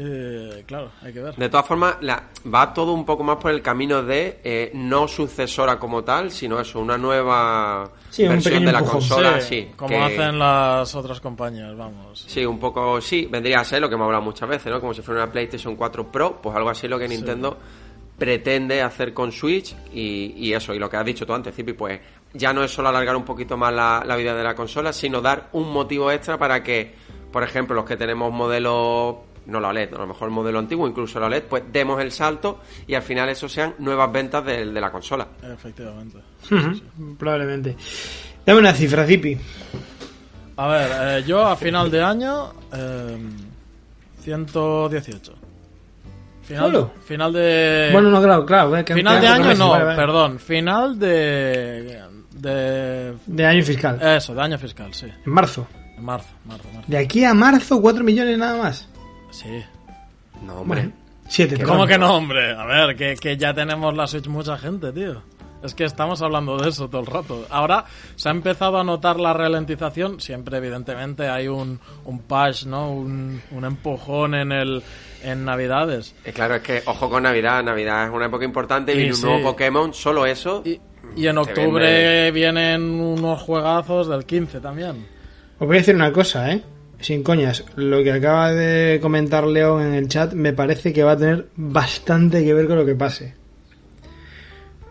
Eh, 0.00 0.62
claro, 0.64 0.92
hay 1.02 1.12
que 1.12 1.20
ver. 1.20 1.34
De 1.34 1.48
todas 1.48 1.66
formas, 1.66 1.96
la- 2.02 2.22
va 2.54 2.72
todo 2.72 2.92
un 2.92 3.04
poco 3.04 3.24
más 3.24 3.38
por 3.38 3.50
el 3.50 3.60
camino 3.60 4.00
de 4.04 4.38
eh, 4.44 4.70
no 4.74 5.08
sucesora 5.08 5.76
como 5.76 6.04
tal, 6.04 6.30
sino 6.30 6.60
eso, 6.60 6.78
una 6.78 6.96
nueva 6.96 7.90
Sí, 8.08 8.22
un 8.22 8.28
versión 8.28 8.52
pequeño 8.52 8.66
de 8.68 8.72
la 8.72 8.78
empujón. 8.78 9.00
consola. 9.00 9.40
Sí, 9.40 9.48
Sí, 9.62 9.68
como 9.76 9.96
que- 9.98 10.04
hacen 10.04 10.38
las 10.38 10.94
otras 10.94 11.20
compañías, 11.20 11.76
vamos. 11.76 12.24
Sí, 12.28 12.46
un 12.46 12.60
poco, 12.60 13.00
sí, 13.00 13.26
vendría 13.28 13.58
a 13.58 13.64
ser 13.64 13.80
lo 13.80 13.88
que 13.88 13.96
hemos 13.96 14.04
hablado 14.04 14.22
muchas 14.22 14.48
veces, 14.48 14.72
¿no? 14.72 14.80
Como 14.80 14.94
si 14.94 15.02
fuera 15.02 15.24
una 15.24 15.32
PlayStation 15.32 15.74
4 15.74 16.12
Pro, 16.12 16.40
pues 16.40 16.54
algo 16.54 16.70
así 16.70 16.86
lo 16.86 16.96
que 16.96 17.08
Nintendo 17.08 17.58
pretende 18.16 18.82
hacer 18.82 19.12
con 19.12 19.32
Switch 19.32 19.74
y, 19.92 20.32
y 20.36 20.52
eso, 20.52 20.74
y 20.74 20.78
lo 20.78 20.88
que 20.88 20.96
has 20.96 21.04
dicho 21.04 21.26
tú 21.26 21.32
antes, 21.34 21.54
Zipi, 21.54 21.72
pues 21.72 22.00
ya 22.34 22.52
no 22.52 22.62
es 22.62 22.70
solo 22.70 22.88
alargar 22.88 23.16
un 23.16 23.24
poquito 23.24 23.56
más 23.56 23.72
la, 23.72 24.02
la 24.06 24.16
vida 24.16 24.34
de 24.34 24.44
la 24.44 24.54
consola, 24.54 24.92
sino 24.92 25.20
dar 25.20 25.48
un 25.52 25.72
motivo 25.72 26.10
extra 26.10 26.36
para 26.36 26.62
que, 26.62 26.94
por 27.32 27.42
ejemplo, 27.44 27.76
los 27.76 27.84
que 27.84 27.96
tenemos 27.96 28.32
modelos, 28.32 29.16
no 29.48 29.60
la 29.60 29.68
OLED, 29.68 29.94
a 29.94 29.98
lo 29.98 30.06
mejor 30.06 30.28
el 30.28 30.34
modelo 30.34 30.58
antiguo, 30.58 30.86
incluso 30.86 31.18
la 31.18 31.26
OLED, 31.26 31.42
pues 31.44 31.64
demos 31.72 32.00
el 32.00 32.12
salto 32.12 32.60
y 32.86 32.94
al 32.94 33.02
final 33.02 33.28
eso 33.28 33.48
sean 33.48 33.74
nuevas 33.78 34.10
ventas 34.12 34.44
de, 34.44 34.64
de 34.70 34.80
la 34.80 34.90
consola. 34.92 35.26
Efectivamente. 35.42 36.18
Probablemente. 37.18 37.76
Dame 38.46 38.60
una 38.60 38.72
cifra, 38.72 39.04
Zipi. 39.06 39.36
A 40.56 40.66
ver, 40.68 40.90
eh, 41.20 41.24
yo 41.26 41.44
a 41.46 41.56
final 41.56 41.90
de 41.90 42.02
año, 42.02 42.52
eh, 42.72 43.18
118. 44.22 45.32
Final, 46.42 46.64
¿Solo? 46.64 46.90
final 47.04 47.32
de... 47.32 47.90
bueno, 47.92 48.10
no, 48.10 48.22
claro, 48.22 48.46
claro. 48.46 48.76
eh, 48.76 48.84
que- 48.84 48.94
final 48.94 49.20
de 49.20 49.26
año 49.28 49.44
meses, 49.44 49.58
no, 49.58 49.68
vale, 49.70 49.84
vale. 49.84 49.96
perdón. 49.96 50.38
Final 50.38 50.98
de... 50.98 52.00
De... 52.32 53.14
De 53.26 53.46
año 53.46 53.62
fiscal. 53.62 53.98
Eso, 54.00 54.34
de 54.34 54.40
año 54.42 54.58
fiscal, 54.58 54.92
sí. 54.94 55.06
En 55.26 55.32
marzo. 55.32 55.66
En 55.96 56.04
marzo, 56.04 56.28
marzo, 56.46 56.64
marzo. 56.72 56.84
De 56.90 56.96
aquí 56.96 57.24
a 57.24 57.34
marzo, 57.34 57.80
4 57.82 58.02
millones 58.02 58.38
nada 58.38 58.56
más. 58.62 58.88
Sí. 59.30 59.64
No, 60.44 60.60
hombre. 60.60 60.82
Bueno. 60.82 60.92
Siete, 61.28 61.56
¿Cómo 61.58 61.84
perdón. 61.84 61.88
que 61.88 61.98
no, 61.98 62.14
hombre? 62.16 62.52
A 62.54 62.64
ver, 62.64 62.96
que, 62.96 63.14
que 63.16 63.36
ya 63.36 63.52
tenemos 63.52 63.94
la 63.94 64.06
Switch 64.06 64.26
mucha 64.28 64.56
gente, 64.56 64.92
tío. 64.92 65.22
Es 65.62 65.74
que 65.74 65.84
estamos 65.84 66.22
hablando 66.22 66.56
de 66.56 66.68
eso 66.70 66.88
todo 66.88 67.00
el 67.00 67.06
rato. 67.08 67.44
Ahora 67.50 67.84
se 68.16 68.28
ha 68.28 68.32
empezado 68.32 68.78
a 68.78 68.84
notar 68.84 69.18
la 69.18 69.32
ralentización. 69.34 70.20
Siempre, 70.20 70.56
evidentemente, 70.58 71.28
hay 71.28 71.48
un, 71.48 71.80
un 72.04 72.20
push, 72.20 72.64
¿no? 72.64 72.92
Un, 72.92 73.42
un 73.50 73.64
empujón 73.64 74.34
en 74.36 74.52
el 74.52 74.82
en 75.24 75.44
Navidades. 75.44 76.14
Eh, 76.24 76.32
claro, 76.32 76.54
es 76.54 76.62
que 76.62 76.82
ojo 76.86 77.10
con 77.10 77.24
Navidad. 77.24 77.62
Navidad 77.64 78.06
es 78.06 78.10
una 78.14 78.26
época 78.26 78.44
importante 78.44 78.92
y 78.92 78.96
viene 78.96 79.10
un 79.10 79.16
sí. 79.16 79.26
nuevo 79.26 79.50
Pokémon, 79.50 79.92
solo 79.92 80.24
eso. 80.26 80.62
Y, 80.64 80.80
y 81.16 81.26
en 81.26 81.34
Te 81.34 81.40
octubre 81.40 81.84
vende- 81.84 82.30
vienen 82.32 82.82
unos 83.00 83.42
juegazos 83.42 84.08
del 84.08 84.24
15 84.24 84.60
también. 84.60 85.06
Os 85.58 85.66
voy 85.66 85.76
a 85.76 85.80
decir 85.80 85.94
una 85.96 86.12
cosa, 86.12 86.52
¿eh? 86.52 86.62
Sin 87.00 87.22
coñas, 87.22 87.64
lo 87.76 88.02
que 88.02 88.10
acaba 88.12 88.50
de 88.52 88.98
comentar 89.00 89.46
León 89.46 89.82
en 89.82 89.94
el 89.94 90.08
chat 90.08 90.32
me 90.32 90.52
parece 90.52 90.92
que 90.92 91.04
va 91.04 91.12
a 91.12 91.16
tener 91.16 91.46
bastante 91.56 92.44
que 92.44 92.52
ver 92.54 92.66
con 92.66 92.76
lo 92.76 92.84
que 92.84 92.94
pase. 92.96 93.34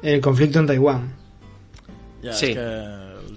El 0.02 0.22
conflicto 0.22 0.60
en 0.60 0.68
Taiwán. 0.68 1.14
Ya, 2.22 2.34
Sí. 2.34 2.52
es 2.52 2.56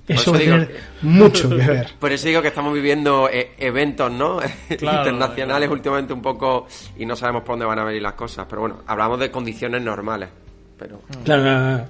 que 0.06 0.12
Eso 0.14 0.22
eso 0.22 0.32
va 0.32 0.36
a 0.36 0.40
tener 0.40 0.76
mucho 1.02 1.48
que 1.48 1.56
ver. 1.56 1.88
Por 1.98 2.12
eso 2.12 2.28
digo 2.28 2.42
que 2.42 2.48
estamos 2.48 2.72
viviendo 2.72 3.28
eh, 3.30 3.52
eventos, 3.58 4.10
¿no? 4.12 4.38
Claro, 4.78 4.98
Internacionales 4.98 5.66
claro. 5.68 5.72
últimamente 5.72 6.12
un 6.12 6.22
poco 6.22 6.66
y 6.96 7.06
no 7.06 7.16
sabemos 7.16 7.42
por 7.42 7.54
dónde 7.54 7.66
van 7.66 7.78
a 7.80 7.84
venir 7.84 8.02
las 8.02 8.14
cosas. 8.14 8.46
Pero 8.48 8.60
bueno, 8.62 8.82
hablamos 8.86 9.18
de 9.20 9.30
condiciones 9.30 9.82
normales. 9.82 10.28
Pero 10.78 11.00
Claro, 11.24 11.42
claro. 11.42 11.86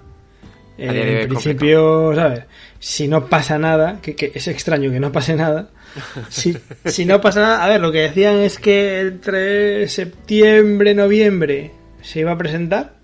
Eh, 0.79 1.23
en 1.23 1.29
principio, 1.29 2.15
¿sabes? 2.15 2.45
Si 2.79 3.07
no 3.07 3.27
pasa 3.27 3.59
nada, 3.59 3.99
que, 4.01 4.17
que 4.17 4.33
es 4.35 4.49
extraño 4.49 4.91
que 4.91 4.99
no 5.01 5.13
pase 5.13 5.35
nada. 5.37 5.69
Si, 6.29 6.57
si 6.85 7.05
no 7.05 7.21
pasa 7.21 7.41
nada, 7.41 7.65
a 7.65 7.69
ver, 7.69 7.81
lo 7.81 7.91
que 7.91 7.99
decían 8.03 8.37
es 8.37 8.59
que 8.59 9.01
entre 9.01 9.89
septiembre, 9.89 10.95
noviembre 10.95 11.73
se 12.03 12.21
iba 12.21 12.33
a 12.33 12.39
presentar 12.39 12.95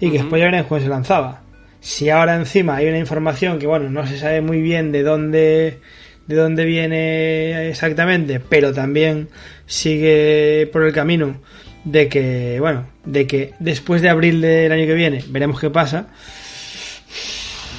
y 0.00 0.10
que 0.10 0.18
después 0.18 0.40
ya 0.40 0.46
verán 0.46 0.64
cuándo 0.64 0.84
se 0.84 0.90
lanzaba. 0.90 1.42
Si 1.80 2.10
ahora 2.10 2.36
encima 2.36 2.76
hay 2.76 2.88
una 2.88 2.98
información 2.98 3.58
que, 3.58 3.66
bueno, 3.66 3.88
no 3.90 4.06
se 4.06 4.18
sabe 4.18 4.40
muy 4.40 4.60
bien 4.60 4.92
de 4.92 5.02
dónde 5.02 5.80
de 6.26 6.36
dónde 6.36 6.64
viene 6.64 7.68
exactamente, 7.68 8.40
pero 8.40 8.72
también 8.72 9.28
sigue 9.66 10.68
por 10.72 10.82
el 10.82 10.92
camino 10.92 11.40
de 11.84 12.08
que, 12.08 12.58
bueno, 12.60 12.86
de 13.04 13.26
que 13.26 13.54
después 13.58 14.02
de 14.02 14.08
abril 14.08 14.40
del 14.40 14.70
año 14.70 14.86
que 14.86 14.94
viene 14.94 15.24
veremos 15.28 15.60
qué 15.60 15.70
pasa, 15.70 16.06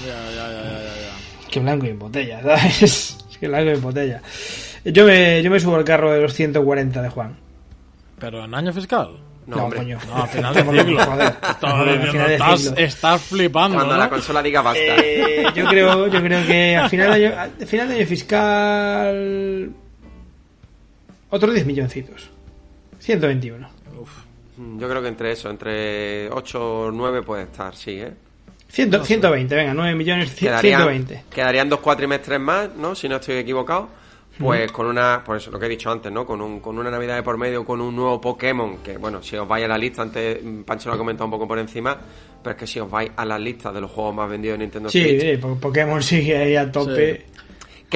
ya, 0.05 0.35
ya, 0.35 0.51
ya, 0.51 0.63
ya, 0.63 0.71
ya, 0.71 0.95
ya. 1.01 1.49
que 1.49 1.59
blanco 1.59 1.85
y 1.85 1.89
en 1.89 1.99
botella, 1.99 2.41
¿sabes? 2.41 3.17
Botella. 3.81 4.21
Yo 4.85 5.05
me, 5.05 5.41
yo 5.41 5.49
me 5.49 5.59
subo 5.59 5.75
al 5.75 5.83
carro 5.83 6.11
de 6.11 6.21
los 6.21 6.33
140 6.33 7.01
de 7.01 7.09
Juan. 7.09 7.35
Pero 8.19 8.43
en 8.43 8.53
año 8.53 8.73
fiscal. 8.73 9.17
no, 9.47 9.63
hombre. 9.63 9.79
coño. 9.79 9.97
No, 10.07 10.15
a 10.23 10.27
final 10.27 10.53
de 10.53 10.63
de 10.63 12.33
estás, 12.33 12.73
estás 12.77 13.21
flipando, 13.21 13.77
Cuando 13.77 13.93
¿no? 13.93 13.99
la 13.99 14.09
consola 14.09 14.41
diga 14.41 14.61
basta. 14.61 14.79
Eh, 14.79 15.45
yo 15.55 15.65
creo 15.65 16.07
yo 16.07 16.21
creo 16.21 16.45
que 16.45 16.75
a 16.75 16.89
final 16.89 17.19
de 17.19 17.27
año, 17.27 17.39
a 17.39 17.65
final 17.65 17.89
de 17.89 17.95
año 17.95 18.05
fiscal 18.05 19.71
otros 21.29 21.53
10 21.53 21.65
milloncitos 21.65 22.29
121 22.99 23.83
Mm, 24.57 24.79
Yo 24.79 24.89
creo 24.89 25.01
que 25.01 25.07
entre 25.07 25.31
eso, 25.31 25.49
entre 25.49 26.29
8 26.29 26.85
o 26.87 26.91
9 26.91 27.23
puede 27.23 27.43
estar, 27.43 27.75
sí, 27.75 27.99
¿eh? 27.99 28.13
100 28.73 29.05
120 29.05 29.55
venga 29.55 29.73
9 29.75 29.95
millones 29.95 30.31
Quedarían, 30.31 30.81
120 30.81 31.23
quedarían 31.29 31.69
dos 31.69 31.79
cuatrimestres 31.79 32.39
más, 32.39 32.75
¿no? 32.75 32.95
Si 32.95 33.07
no 33.07 33.17
estoy 33.17 33.35
equivocado. 33.35 34.01
Pues 34.39 34.71
con 34.71 34.87
una, 34.87 35.23
por 35.23 35.37
eso 35.37 35.51
lo 35.51 35.59
que 35.59 35.67
he 35.67 35.69
dicho 35.69 35.91
antes, 35.91 36.11
¿no? 36.11 36.25
Con, 36.25 36.41
un, 36.41 36.59
con 36.59 36.79
una 36.79 36.89
Navidad 36.89 37.17
de 37.17 37.21
por 37.21 37.37
medio, 37.37 37.63
con 37.63 37.79
un 37.79 37.95
nuevo 37.95 38.19
Pokémon, 38.19 38.77
que 38.77 38.97
bueno, 38.97 39.21
si 39.21 39.35
os 39.35 39.47
vais 39.47 39.63
a 39.63 39.67
la 39.67 39.77
lista, 39.77 40.01
antes 40.01 40.43
mm, 40.43 40.63
Pancho 40.63 40.89
lo 40.89 40.95
ha 40.95 40.97
comentado 40.97 41.25
un 41.25 41.31
poco 41.31 41.47
por 41.47 41.59
encima, 41.59 41.95
pero 42.41 42.55
es 42.55 42.59
que 42.59 42.65
si 42.65 42.79
os 42.79 42.89
vais 42.89 43.11
a 43.15 43.25
las 43.25 43.39
listas 43.39 43.75
de 43.75 43.81
los 43.81 43.91
juegos 43.91 44.15
más 44.15 44.27
vendidos 44.27 44.57
de 44.57 44.63
Nintendo 44.63 44.89
sí, 44.89 45.01
Switch, 45.01 45.21
sí, 45.21 45.37
porque 45.37 45.59
Pokémon 45.59 46.01
sigue 46.01 46.35
ahí 46.35 46.55
a 46.55 46.71
tope 46.71 47.27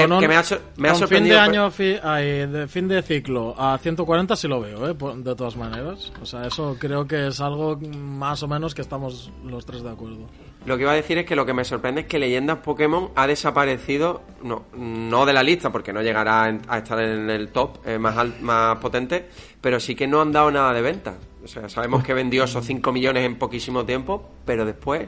que, 0.06 0.14
un- 0.14 0.20
que 0.20 0.28
me 0.28 0.36
ha, 0.36 0.44
sor- 0.44 0.62
me 0.78 0.90
ha 0.90 0.94
con 0.94 1.08
fin 1.08 1.24
de 1.26 1.38
año, 1.38 1.70
fi- 1.72 1.98
ay, 2.04 2.46
de 2.48 2.68
fin 2.68 2.88
de 2.88 3.02
ciclo 3.02 3.54
a 3.58 3.78
140 3.78 4.36
sí 4.36 4.48
lo 4.48 4.62
veo, 4.62 4.90
¿eh? 4.90 4.96
De 5.18 5.36
todas 5.36 5.56
maneras. 5.58 6.12
O 6.22 6.26
sea, 6.26 6.46
eso 6.48 6.76
creo 6.80 7.06
que 7.08 7.28
es 7.28 7.40
algo 7.42 7.78
más 7.98 8.42
o 8.44 8.48
menos 8.48 8.74
que 8.74 8.82
estamos 8.82 9.32
los 9.46 9.66
tres 9.66 9.84
de 9.84 9.90
acuerdo. 9.92 10.28
Lo 10.66 10.76
que 10.76 10.84
iba 10.84 10.92
a 10.92 10.96
decir 10.96 11.18
es 11.18 11.26
que 11.26 11.36
lo 11.36 11.46
que 11.46 11.54
me 11.54 11.64
sorprende 11.64 12.02
es 12.02 12.08
que 12.08 12.20
Leyendas 12.20 12.58
Pokémon 12.58 13.10
ha 13.16 13.26
desaparecido, 13.28 14.22
no, 14.44 14.66
no 14.76 15.26
de 15.26 15.34
la 15.34 15.42
lista, 15.44 15.72
porque 15.72 15.94
no 15.94 16.02
llegará 16.02 16.44
a 16.68 16.78
estar 16.78 17.00
en 17.00 17.30
el 17.30 17.50
top 17.50 17.78
eh, 17.86 17.98
más, 17.98 18.16
más 18.42 18.78
potente, 18.80 19.30
pero 19.62 19.80
sí 19.80 19.96
que 19.96 20.08
no 20.08 20.22
han 20.22 20.32
dado 20.34 20.52
nada 20.52 20.74
de 20.74 20.82
venta. 20.82 21.16
O 21.44 21.48
sea, 21.48 21.70
sabemos 21.70 22.04
que 22.04 22.14
vendió 22.14 22.44
esos 22.44 22.66
5 22.66 22.92
millones 22.92 23.24
en 23.24 23.38
poquísimo 23.38 23.86
tiempo, 23.86 24.30
pero 24.46 24.66
después 24.66 25.08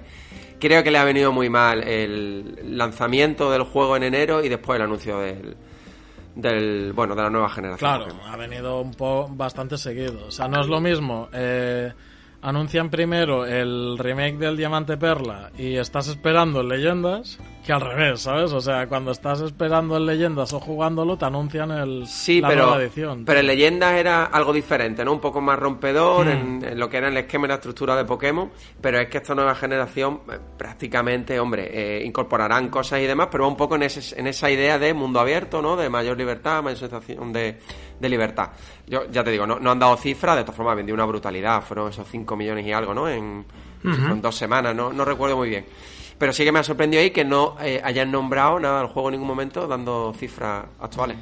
creo 0.60 0.84
que 0.84 0.91
le 0.91 0.98
ha 0.98 1.04
venido 1.04 1.32
muy 1.32 1.50
mal 1.50 1.84
el 1.84 2.78
lanzamiento 2.78 3.52
del 3.52 3.63
juego 3.63 3.95
en 3.98 4.04
enero 4.04 4.43
y 4.43 4.50
después 4.50 4.78
el 4.78 4.84
anuncio 4.84 5.19
del, 5.19 6.93
bueno, 6.93 7.15
de 7.15 7.24
la 7.24 7.30
nueva 7.30 7.50
generación. 7.50 7.89
Claro, 7.89 8.15
ha 8.26 8.38
venido 8.38 8.82
un 8.82 8.91
poco 8.91 9.34
bastante 9.34 9.78
seguido. 9.78 10.28
O 10.28 10.32
sea, 10.32 10.48
no 10.48 10.62
es 10.62 10.67
lo 10.67 10.80
mismo. 10.80 11.30
Eh, 11.34 11.91
anuncian 12.41 12.89
primero 12.89 13.45
el 13.45 13.98
remake 13.98 14.38
del 14.38 14.58
Diamante 14.58 14.98
Perla 14.98 15.52
y 15.58 15.76
estás 15.76 16.08
esperando 16.08 16.63
Leyendas 16.63 17.38
que 17.69 17.73
al 17.73 17.82
revés, 17.82 18.21
¿sabes? 18.21 18.51
O 18.51 18.62
sea, 18.62 18.88
cuando 18.88 19.12
estás 19.12 19.41
esperando 19.41 19.95
el 19.95 20.03
Leyendas 20.08 20.53
o 20.53 20.60
jugándolo, 20.60 21.19
te 21.19 21.25
anuncian 21.25 21.69
el, 21.69 22.08
Sí, 22.08 22.41
la 22.41 22.47
pero, 22.47 22.63
nueva 22.65 22.82
edición. 22.82 23.25
pero 23.25 23.41
en 23.41 23.45
Leyendas 23.45 23.93
era 23.93 24.25
algo 24.25 24.51
diferente, 24.51 25.05
¿no? 25.05 25.13
Un 25.13 25.19
poco 25.19 25.39
más 25.39 25.60
rompedor 25.60 26.29
en, 26.29 26.65
en 26.65 26.79
lo 26.79 26.89
que 26.89 26.97
era 26.97 27.10
el 27.10 27.17
esquema 27.17 27.45
y 27.45 27.49
la 27.49 27.53
estructura 27.55 27.95
de 27.95 28.05
Pokémon, 28.05 28.49
pero 28.82 28.99
es 28.99 29.08
que 29.08 29.19
esta 29.19 29.36
nueva 29.36 29.53
generación 29.53 30.21
eh, 30.32 30.39
prácticamente, 30.58 31.39
hombre, 31.39 31.69
eh, 31.71 32.03
incorporarán 32.03 32.69
cosas 32.69 33.01
y 33.01 33.05
demás, 33.05 33.27
pero 33.32 33.43
va 33.43 33.49
un 33.51 33.58
poco 33.58 33.75
en, 33.75 33.84
ese, 33.84 34.19
en 34.19 34.25
esa 34.25 34.49
idea 34.49 34.79
de 34.79 34.91
mundo 34.95 35.19
abierto, 35.19 35.62
¿no? 35.62 35.75
De 35.75 35.89
mayor 35.91 36.17
libertad, 36.17 36.63
mayor 36.63 36.79
sensación 36.79 37.32
de, 37.32 37.60
de 37.99 38.10
libertad. 38.10 38.49
Yo 38.88 39.03
ya 39.12 39.23
te 39.23 39.29
digo, 39.29 39.45
no, 39.45 39.60
no 39.60 39.69
han 39.69 39.77
dado 39.77 39.95
cifras, 39.95 40.38
de 40.38 40.41
todas 40.41 40.58
formas 40.58 40.75
vendió 40.75 40.95
una 40.95 41.05
brutalidad, 41.05 41.62
fueron 41.62 41.89
esos 41.89 42.08
5 42.08 42.36
millones 42.36 42.65
y 42.65 42.71
algo, 42.71 42.95
¿no? 42.95 43.08
En, 43.08 43.45
fueron 43.84 44.23
dos 44.23 44.36
semanas, 44.36 44.73
no, 44.75 44.91
no 44.91 45.05
recuerdo 45.05 45.38
muy 45.38 45.49
bien. 45.49 45.65
Pero 46.19 46.34
sí 46.34 46.43
que 46.43 46.51
me 46.51 46.60
ha 46.60 46.63
sorprendido 46.63 47.01
ahí 47.01 47.10
que 47.12 47.25
no 47.25 47.55
eh, 47.62 47.82
hayan 47.84 48.12
nombrado 48.12 48.60
nada 48.60 48.79
del 48.79 48.88
juego 48.89 49.10
en 49.10 49.13
ningún 49.13 49.27
momento 49.29 49.65
dando 49.67 50.13
cifras 50.19 50.65
actuales. 50.79 51.17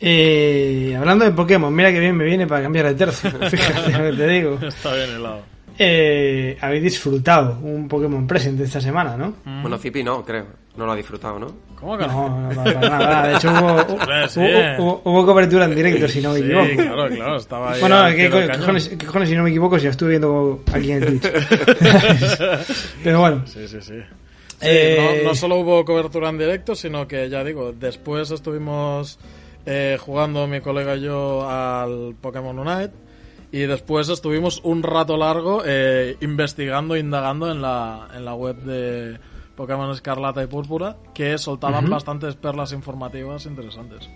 Eh, 0.00 0.96
hablando 0.98 1.24
de 1.24 1.30
Pokémon 1.30 1.72
mira 1.72 1.92
que 1.92 2.00
bien 2.00 2.16
me 2.16 2.24
viene 2.24 2.44
para 2.48 2.60
cambiar 2.62 2.86
de 2.86 2.94
tercio 2.94 3.30
fíjate 3.50 3.92
lo 3.92 4.10
que 4.10 4.16
te 4.16 4.26
digo 4.26 4.58
Está 4.60 4.92
bien 4.96 5.10
helado. 5.10 5.42
Eh, 5.78 6.58
habéis 6.60 6.82
disfrutado 6.82 7.58
un 7.62 7.86
Pokémon 7.86 8.26
Present 8.26 8.58
esta 8.60 8.80
semana 8.80 9.16
¿no? 9.16 9.34
Bueno, 9.44 9.78
Zipi 9.78 10.02
no, 10.02 10.24
creo. 10.24 10.46
No 10.76 10.86
lo 10.86 10.92
ha 10.92 10.96
disfrutado, 10.96 11.38
¿no? 11.38 11.54
¿Cómo 11.78 11.98
que 11.98 12.06
no? 12.06 12.28
No, 12.30 12.40
no, 12.40 12.64
no, 12.64 12.64
para 12.64 12.80
nada. 12.88 13.28
De 13.28 13.34
hecho, 13.36 13.50
hubo, 13.50 13.98
sí. 14.28 14.40
hubo, 14.40 14.82
hubo- 14.82 15.02
hubo 15.04 15.26
cobertura 15.26 15.66
en 15.66 15.74
directo, 15.74 16.08
si 16.08 16.22
no 16.22 16.32
me 16.32 16.38
Sí, 16.38 16.44
equivoco. 16.46 16.76
claro, 16.94 17.08
claro, 17.14 17.36
estaba 17.36 17.72
ahí. 17.72 17.80
Bueno, 17.80 17.96
al 17.98 18.12
¿qué, 18.12 18.16
pie 18.16 18.30
del 18.30 18.32
co- 18.32 18.46
cañón. 18.46 18.60
cojones, 18.60 18.88
qué 18.88 19.06
cojones, 19.06 19.28
si 19.28 19.34
no 19.36 19.42
me 19.42 19.50
equivoco, 19.50 19.78
si 19.78 19.84
lo 19.84 19.90
estuve 19.90 20.08
viendo 20.10 20.62
aquí 20.72 20.92
en 20.92 21.04
Twitch. 21.04 21.30
Pero 23.04 23.20
bueno, 23.20 23.42
Sí, 23.46 23.68
sí, 23.68 23.78
sí. 23.82 23.94
Eh, 24.62 25.20
no, 25.22 25.30
no 25.30 25.34
solo 25.34 25.56
hubo 25.56 25.84
cobertura 25.84 26.28
en 26.28 26.38
directo, 26.38 26.74
sino 26.74 27.08
que 27.08 27.28
ya 27.28 27.42
digo, 27.44 27.72
después 27.72 28.30
estuvimos 28.30 29.18
eh, 29.66 29.96
jugando 30.00 30.46
mi 30.46 30.60
colega 30.60 30.96
y 30.96 31.02
yo 31.02 31.48
al 31.48 32.14
Pokémon 32.20 32.58
Unite 32.58 32.92
y 33.52 33.60
después 33.60 34.08
estuvimos 34.08 34.60
un 34.64 34.82
rato 34.82 35.16
largo 35.16 35.62
eh, 35.64 36.16
investigando, 36.20 36.96
indagando 36.96 37.50
en 37.50 37.60
la, 37.60 38.08
en 38.14 38.24
la 38.24 38.34
web 38.34 38.56
de 38.56 39.18
Pokémon 39.54 39.90
Escarlata 39.90 40.42
y 40.42 40.46
Púrpura, 40.46 40.96
que 41.12 41.36
soltaban 41.36 41.88
bastantes 41.90 42.34
perlas 42.34 42.72
informativas 42.72 43.44
interesantes. 43.46 44.08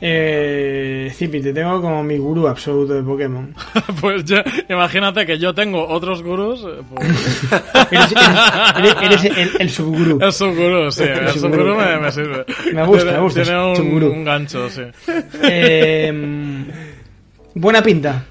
Eh, 0.00 1.10
Zipi, 1.14 1.40
te 1.40 1.52
tengo 1.52 1.80
como 1.80 2.02
mi 2.02 2.18
gurú 2.18 2.46
absoluto 2.48 2.94
de 2.94 3.02
Pokémon. 3.02 3.54
pues 4.00 4.24
ya, 4.24 4.44
imagínate 4.68 5.24
que 5.24 5.38
yo 5.38 5.54
tengo 5.54 5.86
otros 5.88 6.22
gurús, 6.22 6.64
eh, 6.64 6.82
pues, 6.94 7.08
Eres, 7.92 8.12
eres- 8.12 8.94
eres- 9.02 9.02
eres 9.02 9.24
el, 9.24 9.50
el 9.62 9.70
subgurú. 9.70 10.18
el 10.20 10.32
subgurú, 10.32 10.90
sí, 10.90 11.02
el 11.04 11.28
subgurú. 11.30 11.62
subgurú 11.64 11.76
me, 11.76 11.98
me 11.98 12.12
sirve. 12.12 12.44
Me 12.72 12.84
gusta, 12.86 13.12
me 13.12 13.18
gusta, 13.20 13.42
Tiene 13.42 13.64
un, 13.64 13.76
subgurú. 13.76 14.12
un 14.12 14.24
gancho, 14.24 14.68
sí. 14.70 14.82
Eh, 15.42 16.12
buena 17.54 17.82
pinta. 17.82 18.22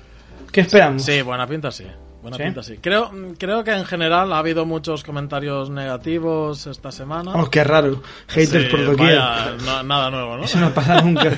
¿Qué 0.51 0.62
esperamos? 0.62 1.04
Sí, 1.04 1.21
buena 1.21 1.47
pinta 1.47 1.71
sí. 1.71 1.86
Buena 2.25 2.38
¿Sí? 2.38 2.43
pinta 2.43 2.63
sí. 2.63 2.79
Creo, 2.81 3.11
creo 3.38 3.63
que 3.63 3.69
en 3.71 3.85
general 3.85 4.33
ha 4.33 4.39
habido 4.39 4.65
muchos 4.65 5.03
comentarios 5.03 5.69
negativos 5.69 6.65
esta 6.65 6.91
semana. 6.91 7.33
Oh, 7.35 7.47
qué 7.51 7.63
raro. 7.63 8.01
Haters 8.29 8.63
Sí, 8.65 8.69
por 8.71 8.83
doquier. 8.83 9.19
vaya, 9.19 9.51
no- 9.63 9.83
nada 9.83 10.09
nuevo, 10.09 10.38
¿no? 10.38 10.43
Eso 10.45 10.59
no 10.59 10.71
pasa 10.73 11.01
nunca. 11.03 11.38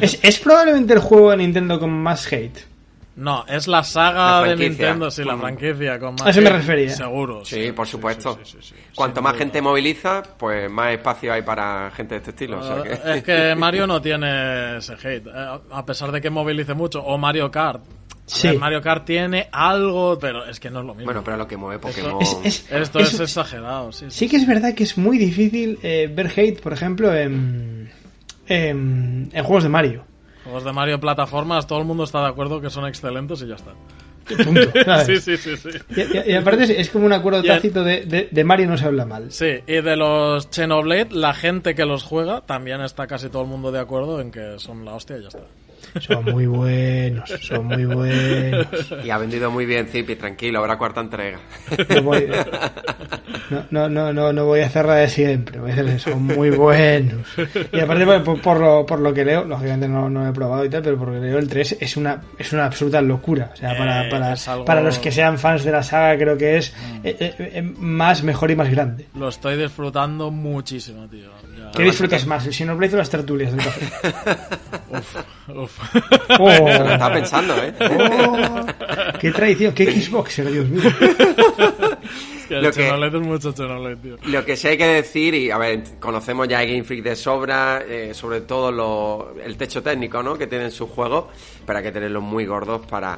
es, 0.00 0.18
es 0.22 0.38
probablemente 0.40 0.94
el 0.94 1.00
juego 1.00 1.30
de 1.32 1.36
Nintendo 1.36 1.78
con 1.78 1.90
más 1.90 2.26
hate. 2.32 2.58
No, 3.16 3.44
es 3.48 3.68
la 3.68 3.84
saga 3.84 4.40
La 4.40 4.48
de. 4.48 4.56
Nintendo, 4.56 5.10
sí, 5.10 5.24
la 5.24 5.36
franquicia 5.36 5.98
con 5.98 6.14
más. 6.14 6.22
A 6.22 6.30
eso 6.30 6.40
me 6.40 6.46
hate, 6.48 6.56
refería. 6.56 6.88
Seguro. 6.88 7.44
Sí, 7.44 7.70
por 7.72 7.86
supuesto. 7.86 8.38
sí, 8.42 8.52
sí, 8.52 8.58
sí, 8.62 8.68
sí, 8.70 8.74
Cuanto 8.94 9.20
más 9.20 9.36
gente 9.36 9.60
moviliza, 9.60 10.22
pues 10.38 10.70
más 10.70 10.92
espacio 10.92 11.30
hay 11.34 11.42
para 11.42 11.90
gente 11.94 12.14
de 12.14 12.18
este 12.18 12.30
estilo. 12.30 12.60
o 12.60 12.62
sea 12.62 12.82
que- 12.82 13.12
Es 13.18 13.22
que 13.22 13.54
Mario 13.56 13.86
no 13.86 14.00
tiene 14.00 14.78
ese 14.78 14.94
hate. 14.94 15.26
eh, 15.26 15.58
A 15.70 15.84
pesar 15.84 16.10
de 16.12 16.20
que 16.22 16.30
movilice 16.30 16.72
mucho. 16.72 17.02
O 17.02 17.18
Mario 17.18 17.50
Kart. 17.50 17.82
Sí. 18.32 18.46
El 18.46 18.58
Mario 18.60 18.80
Kart 18.80 19.04
tiene 19.04 19.48
algo, 19.50 20.16
pero 20.20 20.44
es 20.46 20.60
que 20.60 20.70
no 20.70 20.80
es 20.80 20.86
lo 20.86 20.94
mismo. 20.94 21.06
Bueno, 21.06 21.24
pero 21.24 21.36
lo 21.36 21.48
que 21.48 21.56
mueve 21.56 21.80
Pokémon. 21.80 22.22
Es- 22.22 22.38
es- 22.44 22.70
Esto 22.72 23.00
es- 23.00 23.14
es, 23.14 23.20
exagerado, 23.20 23.90
sí. 23.90 24.06
Sí 24.08 24.28
que 24.28 24.36
es 24.36 24.46
verdad 24.46 24.72
que 24.74 24.84
es 24.84 24.96
muy 24.96 25.18
difícil 25.18 25.78
eh, 25.82 26.08
ver 26.14 26.30
hate, 26.36 26.60
por 26.60 26.72
ejemplo, 26.72 27.12
en, 27.14 27.90
en, 28.46 29.28
en 29.32 29.44
juegos 29.44 29.64
de 29.64 29.68
Mario. 29.68 30.04
Juegos 30.44 30.64
de 30.64 30.72
Mario 30.72 31.00
plataformas, 31.00 31.66
todo 31.66 31.80
el 31.80 31.84
mundo 31.86 32.04
está 32.04 32.20
de 32.22 32.28
acuerdo 32.28 32.60
que 32.60 32.70
son 32.70 32.86
excelentes 32.86 33.42
y 33.42 33.48
ya 33.48 33.56
está. 33.56 33.72
Sí, 35.06 35.16
sí, 35.20 35.36
sí, 35.36 35.56
sí. 35.56 35.70
Y, 36.26 36.34
aparte 36.34 36.62
es, 36.62 36.70
es 36.70 36.90
como 36.90 37.06
un 37.06 37.12
acuerdo 37.12 37.42
tácito 37.42 37.82
de, 37.82 38.04
de, 38.06 38.28
de 38.30 38.44
Mario 38.44 38.68
no 38.68 38.76
se 38.78 38.84
habla 38.84 39.04
mal. 39.04 39.32
Sí, 39.32 39.58
y 39.66 39.80
de 39.80 39.96
los 39.96 40.48
Xenoblade, 40.52 41.08
la 41.10 41.34
gente 41.34 41.74
que 41.74 41.84
los 41.84 42.04
juega, 42.04 42.42
también 42.42 42.80
está 42.80 43.08
casi 43.08 43.28
todo 43.28 43.42
el 43.42 43.48
mundo 43.48 43.72
de 43.72 43.80
acuerdo 43.80 44.20
en 44.20 44.30
que 44.30 44.58
son 44.58 44.84
la 44.84 44.94
hostia 44.94 45.16
y 45.18 45.22
ya 45.22 45.28
está. 45.28 45.40
Son 46.00 46.24
muy 46.24 46.46
buenos, 46.46 47.28
son 47.42 47.66
muy 47.66 47.84
buenos. 47.84 48.66
Y 49.04 49.10
ha 49.10 49.18
vendido 49.18 49.50
muy 49.50 49.66
bien 49.66 49.86
Zipi, 49.86 50.14
tranquilo, 50.16 50.58
habrá 50.60 50.76
cuarta 50.78 51.00
entrega. 51.00 51.38
No 51.94 52.02
voy, 52.02 52.28
no, 53.50 53.64
no, 53.70 53.88
no, 53.88 54.12
no, 54.12 54.32
no 54.32 54.44
voy 54.46 54.60
a 54.60 54.66
hacer 54.66 54.86
la 54.86 54.94
de 54.96 55.08
siempre, 55.08 55.58
voy 55.58 55.70
a 55.70 55.74
hacer 55.74 56.00
son 56.00 56.22
muy 56.24 56.50
buenos. 56.50 57.26
Y 57.72 57.80
aparte, 57.80 58.06
por, 58.06 58.40
por- 58.40 58.60
lo, 58.60 58.84
por 58.86 59.00
lo 59.00 59.12
que 59.14 59.24
leo, 59.24 59.44
lógicamente 59.44 59.88
no, 59.88 60.08
no 60.10 60.28
he 60.28 60.32
probado 60.32 60.64
y 60.64 60.68
tal, 60.70 60.82
pero 60.82 60.98
por 60.98 61.08
lo 61.08 61.14
que 61.20 61.26
leo, 61.26 61.38
el 61.38 61.48
3 61.48 61.78
es 61.80 61.96
una, 61.96 62.20
es 62.38 62.52
una 62.52 62.66
absoluta 62.66 63.00
locura. 63.00 63.50
O 63.52 63.56
sea, 63.56 63.76
para, 63.76 64.06
Eh, 64.06 64.10
para, 64.10 64.32
algo- 64.32 64.64
para 64.64 64.80
los 64.82 64.98
que 64.98 65.10
sean 65.12 65.38
fans 65.38 65.64
de 65.64 65.72
la 65.72 65.82
saga, 65.82 66.16
creo 66.18 66.36
que 66.36 66.58
es 66.58 66.74
eh, 67.04 67.16
eh, 67.18 67.34
eh, 67.38 67.62
más, 67.62 68.22
mejor 68.22 68.50
y 68.50 68.56
más 68.56 68.70
grande. 68.70 69.06
Lo 69.14 69.28
estoy 69.28 69.56
disfrutando 69.56 70.30
muchísimo, 70.30 71.06
tío. 71.08 71.30
¿Qué 71.76 71.82
disfrutas 71.84 72.26
más, 72.26 72.46
el 72.46 72.52
Xenoblade 72.54 72.94
o 72.94 72.98
las 72.98 73.10
tertulias 73.10 73.52
del 73.52 73.64
café? 73.64 73.86
Uf, 74.90 75.16
uf. 75.48 75.78
Oh, 76.38 76.50
Se 76.50 76.78
lo 76.80 76.92
estaba 76.92 77.14
pensando, 77.14 77.54
¿eh? 77.62 77.72
oh, 77.80 78.66
¡Qué 79.20 79.30
traición! 79.30 79.72
¡Qué 79.74 79.90
Xboxer, 80.00 80.50
Dios 80.50 80.68
mío! 80.68 80.90
Lo 82.50 82.72
que- 82.72 82.88
es 82.88 83.12
mucho 83.20 83.52
tío. 83.54 84.16
Lo 84.24 84.44
que 84.44 84.56
sí 84.56 84.66
hay 84.68 84.76
que 84.76 84.86
decir, 84.86 85.34
y 85.34 85.50
a 85.52 85.58
ver, 85.58 85.84
conocemos 86.00 86.48
ya 86.48 86.58
a 86.58 86.64
Game 86.64 86.82
Freak 86.82 87.04
de 87.04 87.14
sobra, 87.14 87.82
eh, 87.88 88.12
sobre 88.12 88.40
todo 88.40 88.72
lo- 88.72 89.34
el 89.44 89.56
techo 89.56 89.80
técnico 89.82 90.20
¿no? 90.22 90.36
que 90.36 90.48
tienen 90.48 90.72
sus 90.72 90.90
juegos, 90.90 91.26
pero 91.64 91.78
hay 91.78 91.84
que 91.84 91.92
tenerlos 91.92 92.22
muy 92.24 92.46
gordos 92.46 92.84
para, 92.86 93.16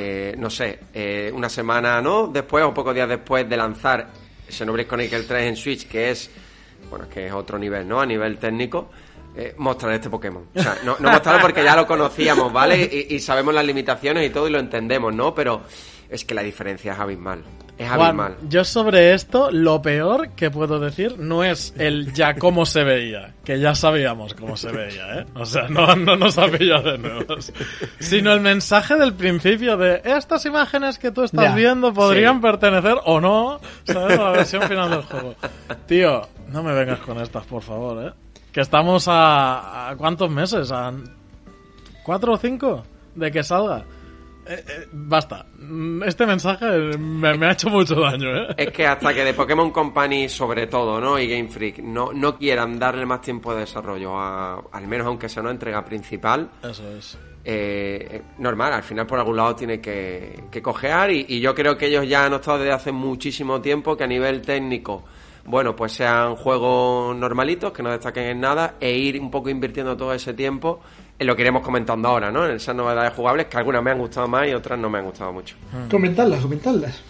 eh, 0.00 0.34
no 0.36 0.50
sé, 0.50 0.80
eh, 0.92 1.30
una 1.32 1.48
semana 1.48 2.00
¿no? 2.02 2.26
después 2.26 2.64
o 2.64 2.74
pocos 2.74 2.92
días 2.94 3.08
después 3.08 3.48
de 3.48 3.56
lanzar 3.56 4.08
Xenoblade 4.48 4.88
Chronicle 4.88 5.22
3 5.22 5.42
en 5.48 5.56
Switch, 5.56 5.86
que 5.86 6.10
es, 6.10 6.28
bueno, 6.92 7.08
que 7.08 7.26
es 7.26 7.32
otro 7.32 7.58
nivel, 7.58 7.88
¿no? 7.88 8.00
A 8.00 8.06
nivel 8.06 8.36
técnico. 8.38 8.90
eh, 9.34 9.54
mostrar 9.56 9.94
este 9.94 10.10
Pokémon. 10.10 10.44
O 10.54 10.60
sea, 10.62 10.76
no, 10.84 10.94
no 11.00 11.10
mostrarlo 11.10 11.40
porque 11.40 11.64
ya 11.64 11.74
lo 11.74 11.86
conocíamos, 11.86 12.52
¿vale? 12.52 13.06
Y, 13.08 13.14
y 13.14 13.18
sabemos 13.18 13.54
las 13.54 13.64
limitaciones 13.64 14.26
y 14.26 14.30
todo 14.30 14.46
y 14.46 14.50
lo 14.50 14.58
entendemos, 14.58 15.14
¿no? 15.14 15.34
Pero 15.34 15.62
es 16.10 16.24
que 16.26 16.34
la 16.34 16.42
diferencia 16.42 16.92
es 16.92 16.98
abismal. 16.98 17.42
Es 17.78 17.88
Juan, 17.88 18.00
abismal. 18.20 18.36
yo 18.50 18.62
sobre 18.64 19.14
esto, 19.14 19.50
lo 19.50 19.80
peor 19.80 20.32
que 20.36 20.50
puedo 20.50 20.78
decir 20.78 21.18
no 21.18 21.42
es 21.42 21.72
el 21.78 22.12
ya 22.12 22.34
cómo 22.34 22.66
se 22.66 22.84
veía, 22.84 23.32
que 23.42 23.58
ya 23.58 23.74
sabíamos 23.74 24.34
cómo 24.34 24.58
se 24.58 24.70
veía, 24.70 25.20
¿eh? 25.20 25.26
O 25.34 25.46
sea, 25.46 25.66
no, 25.70 25.96
no 25.96 26.14
nos 26.14 26.36
ha 26.36 26.48
pillado 26.48 26.92
de 26.92 26.98
nuevos. 26.98 27.50
Sino 27.98 28.34
el 28.34 28.40
mensaje 28.40 28.96
del 28.96 29.14
principio 29.14 29.78
de 29.78 30.02
estas 30.04 30.44
imágenes 30.44 30.98
que 30.98 31.10
tú 31.10 31.22
estás 31.24 31.42
Ya, 31.42 31.54
viendo 31.54 31.94
podrían 31.94 32.34
sí. 32.36 32.42
pertenecer 32.42 32.98
o 33.06 33.18
no, 33.18 33.58
¿sabes? 33.84 34.18
A 34.18 34.22
la 34.24 34.30
versión 34.32 34.62
final 34.64 34.90
del 34.90 35.02
juego. 35.04 35.34
Tío, 35.86 36.28
no 36.52 36.62
me 36.62 36.72
vengas 36.74 37.00
con 37.00 37.18
estas, 37.20 37.44
por 37.46 37.62
favor, 37.62 38.06
¿eh? 38.06 38.12
Que 38.52 38.60
estamos 38.60 39.08
a, 39.08 39.90
a 39.90 39.96
¿cuántos 39.96 40.30
meses? 40.30 40.70
¿A 40.72 40.92
cuatro 42.04 42.32
o 42.34 42.36
cinco 42.36 42.82
de 43.14 43.30
que 43.30 43.42
salga? 43.42 43.84
Eh, 44.44 44.54
eh, 44.68 44.88
basta. 44.92 45.46
Mm, 45.58 46.02
Este 46.02 46.26
mensaje 46.26 46.66
me, 46.98 47.38
me 47.38 47.46
ha 47.46 47.52
hecho 47.52 47.68
mucho 47.70 47.94
daño, 47.94 48.28
¿eh? 48.36 48.54
Es 48.56 48.70
que 48.72 48.86
hasta 48.86 49.14
que 49.14 49.24
de 49.24 49.34
Pokémon 49.34 49.70
Company, 49.70 50.28
sobre 50.28 50.66
todo, 50.66 51.00
¿no? 51.00 51.18
Y 51.18 51.28
Game 51.28 51.48
Freak, 51.48 51.78
no, 51.78 52.12
no 52.12 52.36
quieran 52.36 52.78
darle 52.78 53.06
más 53.06 53.20
tiempo 53.20 53.54
de 53.54 53.60
desarrollo, 53.60 54.18
a, 54.18 54.60
al 54.72 54.86
menos 54.88 55.06
aunque 55.06 55.28
sea 55.28 55.42
una 55.42 55.52
entrega 55.52 55.84
principal, 55.84 56.50
Eso 56.62 56.82
es. 56.96 57.16
eh, 57.44 58.08
eh, 58.10 58.22
normal, 58.38 58.72
al 58.72 58.82
final 58.82 59.06
por 59.06 59.18
algún 59.20 59.36
lado 59.36 59.54
tiene 59.54 59.80
que, 59.80 60.44
que 60.50 60.60
cojear 60.60 61.10
y, 61.12 61.24
y 61.28 61.40
yo 61.40 61.54
creo 61.54 61.78
que 61.78 61.86
ellos 61.86 62.06
ya 62.08 62.24
han 62.24 62.32
estado 62.34 62.58
desde 62.58 62.72
hace 62.72 62.90
muchísimo 62.92 63.60
tiempo 63.60 63.96
que 63.96 64.02
a 64.04 64.08
nivel 64.08 64.42
técnico, 64.42 65.04
bueno, 65.44 65.74
pues 65.74 65.92
sean 65.92 66.36
juegos 66.36 67.16
normalitos, 67.16 67.72
que 67.72 67.82
no 67.82 67.90
destaquen 67.90 68.24
en 68.24 68.40
nada, 68.40 68.74
e 68.80 68.92
ir 68.92 69.20
un 69.20 69.30
poco 69.30 69.50
invirtiendo 69.50 69.96
todo 69.96 70.12
ese 70.12 70.34
tiempo 70.34 70.80
en 71.18 71.26
lo 71.26 71.36
que 71.36 71.42
iremos 71.42 71.62
comentando 71.62 72.08
ahora, 72.08 72.30
¿no? 72.30 72.46
En 72.46 72.56
esas 72.56 72.74
novedades 72.74 73.12
jugables, 73.14 73.46
que 73.46 73.56
algunas 73.56 73.82
me 73.82 73.90
han 73.90 73.98
gustado 73.98 74.28
más 74.28 74.48
y 74.48 74.54
otras 74.54 74.78
no 74.78 74.88
me 74.88 74.98
han 74.98 75.04
gustado 75.04 75.32
mucho. 75.32 75.56
Comentadlas, 75.90 76.40
comentadlas. 76.40 77.02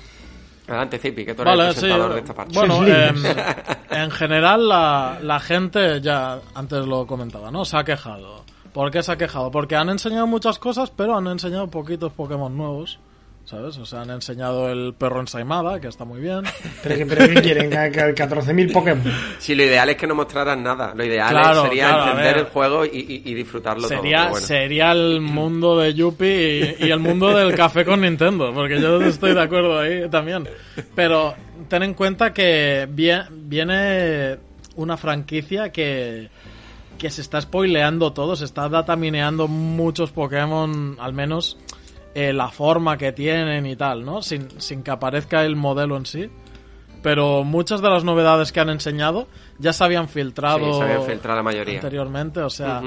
Adelante, 0.69 0.99
Zipi, 0.99 1.25
que 1.25 1.35
tú 1.35 1.43
eres 1.43 1.57
Vale, 1.57 1.69
el 1.69 1.75
sí. 1.75 1.81
presentador 1.81 2.15
de 2.15 2.21
esta 2.21 2.35
parte. 2.35 2.55
Bueno, 2.55 2.87
em, 2.87 3.17
en 3.91 4.11
general 4.11 4.69
la, 4.69 5.19
la 5.21 5.41
gente, 5.41 6.01
ya 6.01 6.39
antes 6.55 6.87
lo 6.87 7.07
comentaba, 7.07 7.51
¿no? 7.51 7.65
Se 7.65 7.77
ha 7.77 7.85
quejado. 7.85 8.45
¿Por 8.73 8.91
qué 8.91 9.03
se 9.03 9.13
ha 9.13 9.17
quejado? 9.17 9.51
Porque 9.51 9.77
han 9.77 9.91
enseñado 9.91 10.27
muchas 10.27 10.59
cosas, 10.59 10.91
pero 10.91 11.17
han 11.17 11.27
enseñado 11.27 11.67
poquitos 11.69 12.13
Pokémon 12.13 12.57
nuevos. 12.57 12.99
¿Sabes? 13.53 13.77
O 13.77 13.85
sea, 13.85 14.01
han 14.01 14.09
enseñado 14.09 14.71
el 14.71 14.95
perro 14.95 15.21
ensaimada, 15.21 15.79
que 15.79 15.87
está 15.89 16.07
muy 16.07 16.23
bien. 16.23 16.41
Pero 16.83 17.07
pero 17.07 17.29
que 17.29 17.43
quieren, 17.43 17.69
que- 17.69 17.91
que 18.15 18.15
14.000 18.15 18.73
Pokémon. 18.73 19.05
Sí, 19.39 19.55
lo 19.55 19.63
ideal 19.63 19.91
es 19.91 19.97
que 19.97 20.07
no 20.07 20.15
mostraran 20.15 20.63
nada. 20.63 20.95
Lo 20.97 21.05
ideal 21.05 21.29
Claro, 21.29 21.65
sería 21.65 21.89
claro, 21.89 22.11
entender 22.13 22.39
el 22.39 22.45
juego 22.47 22.87
y, 22.87 22.89
y- 22.97 23.31
y 23.31 23.35
disfrutarlo 23.35 23.87
todo. 23.87 23.99
Sería, 23.99 24.17
pero 24.21 24.31
bueno. 24.31 24.47
sería 24.47 24.93
el 24.93 25.21
mundo 25.21 25.79
de 25.79 25.93
Yuppie 25.93 26.77
y, 26.81 26.87
y 26.87 26.91
el 26.91 26.99
mundo 27.01 27.37
del 27.37 27.55
café 27.55 27.85
con 27.85 28.01
Nintendo, 28.01 28.55
porque 28.55 28.81
yo 28.81 28.99
estoy 29.03 29.35
de 29.35 29.43
acuerdo 29.43 29.79
ahí 29.81 30.09
también. 30.09 30.49
Pero 30.95 31.35
ten 31.69 31.83
en 31.83 31.93
cuenta 31.93 32.33
que 32.33 32.89
vie- 32.91 33.27
viene 33.31 34.39
una 34.77 34.97
franquicia 34.97 35.71
que, 35.71 36.31
que 36.97 37.11
se 37.11 37.21
está 37.21 37.39
spoileando 37.39 38.15
todo, 38.15 38.35
se 38.35 38.47
está 38.47 38.71
datamineando 38.71 39.47
muchos 39.47 40.11
Pokémon, 40.11 40.97
al 40.99 41.13
menos 41.13 41.59
eh, 42.15 42.33
la 42.33 42.49
forma 42.49 42.97
que 42.99 43.13
tienen 43.13 43.67
y 43.67 43.77
tal, 43.77 44.05
¿no? 44.05 44.23
Sin, 44.23 44.61
sin 44.61 44.83
que 44.83 44.91
aparezca 44.91 45.45
el 45.45 45.57
modelo 45.57 45.97
en 45.97 46.07
sí. 46.07 46.31
Pero 47.03 47.43
muchas 47.43 47.83
de 47.83 47.91
las 47.91 48.05
novedades 48.05 48.53
que 48.53 48.61
han 48.61 48.71
enseñado 48.71 49.27
ya 49.59 49.73
se 49.73 49.83
habían 49.83 50.09
filtrado 50.09 50.73
Sí, 50.73 50.79
se 50.79 50.85
habían 50.85 51.03
filtrado 51.05 51.37
la 51.39 51.43
mayoría. 51.43 51.75
anteriormente, 51.77 52.41
o 52.41 52.51
sea... 52.51 52.81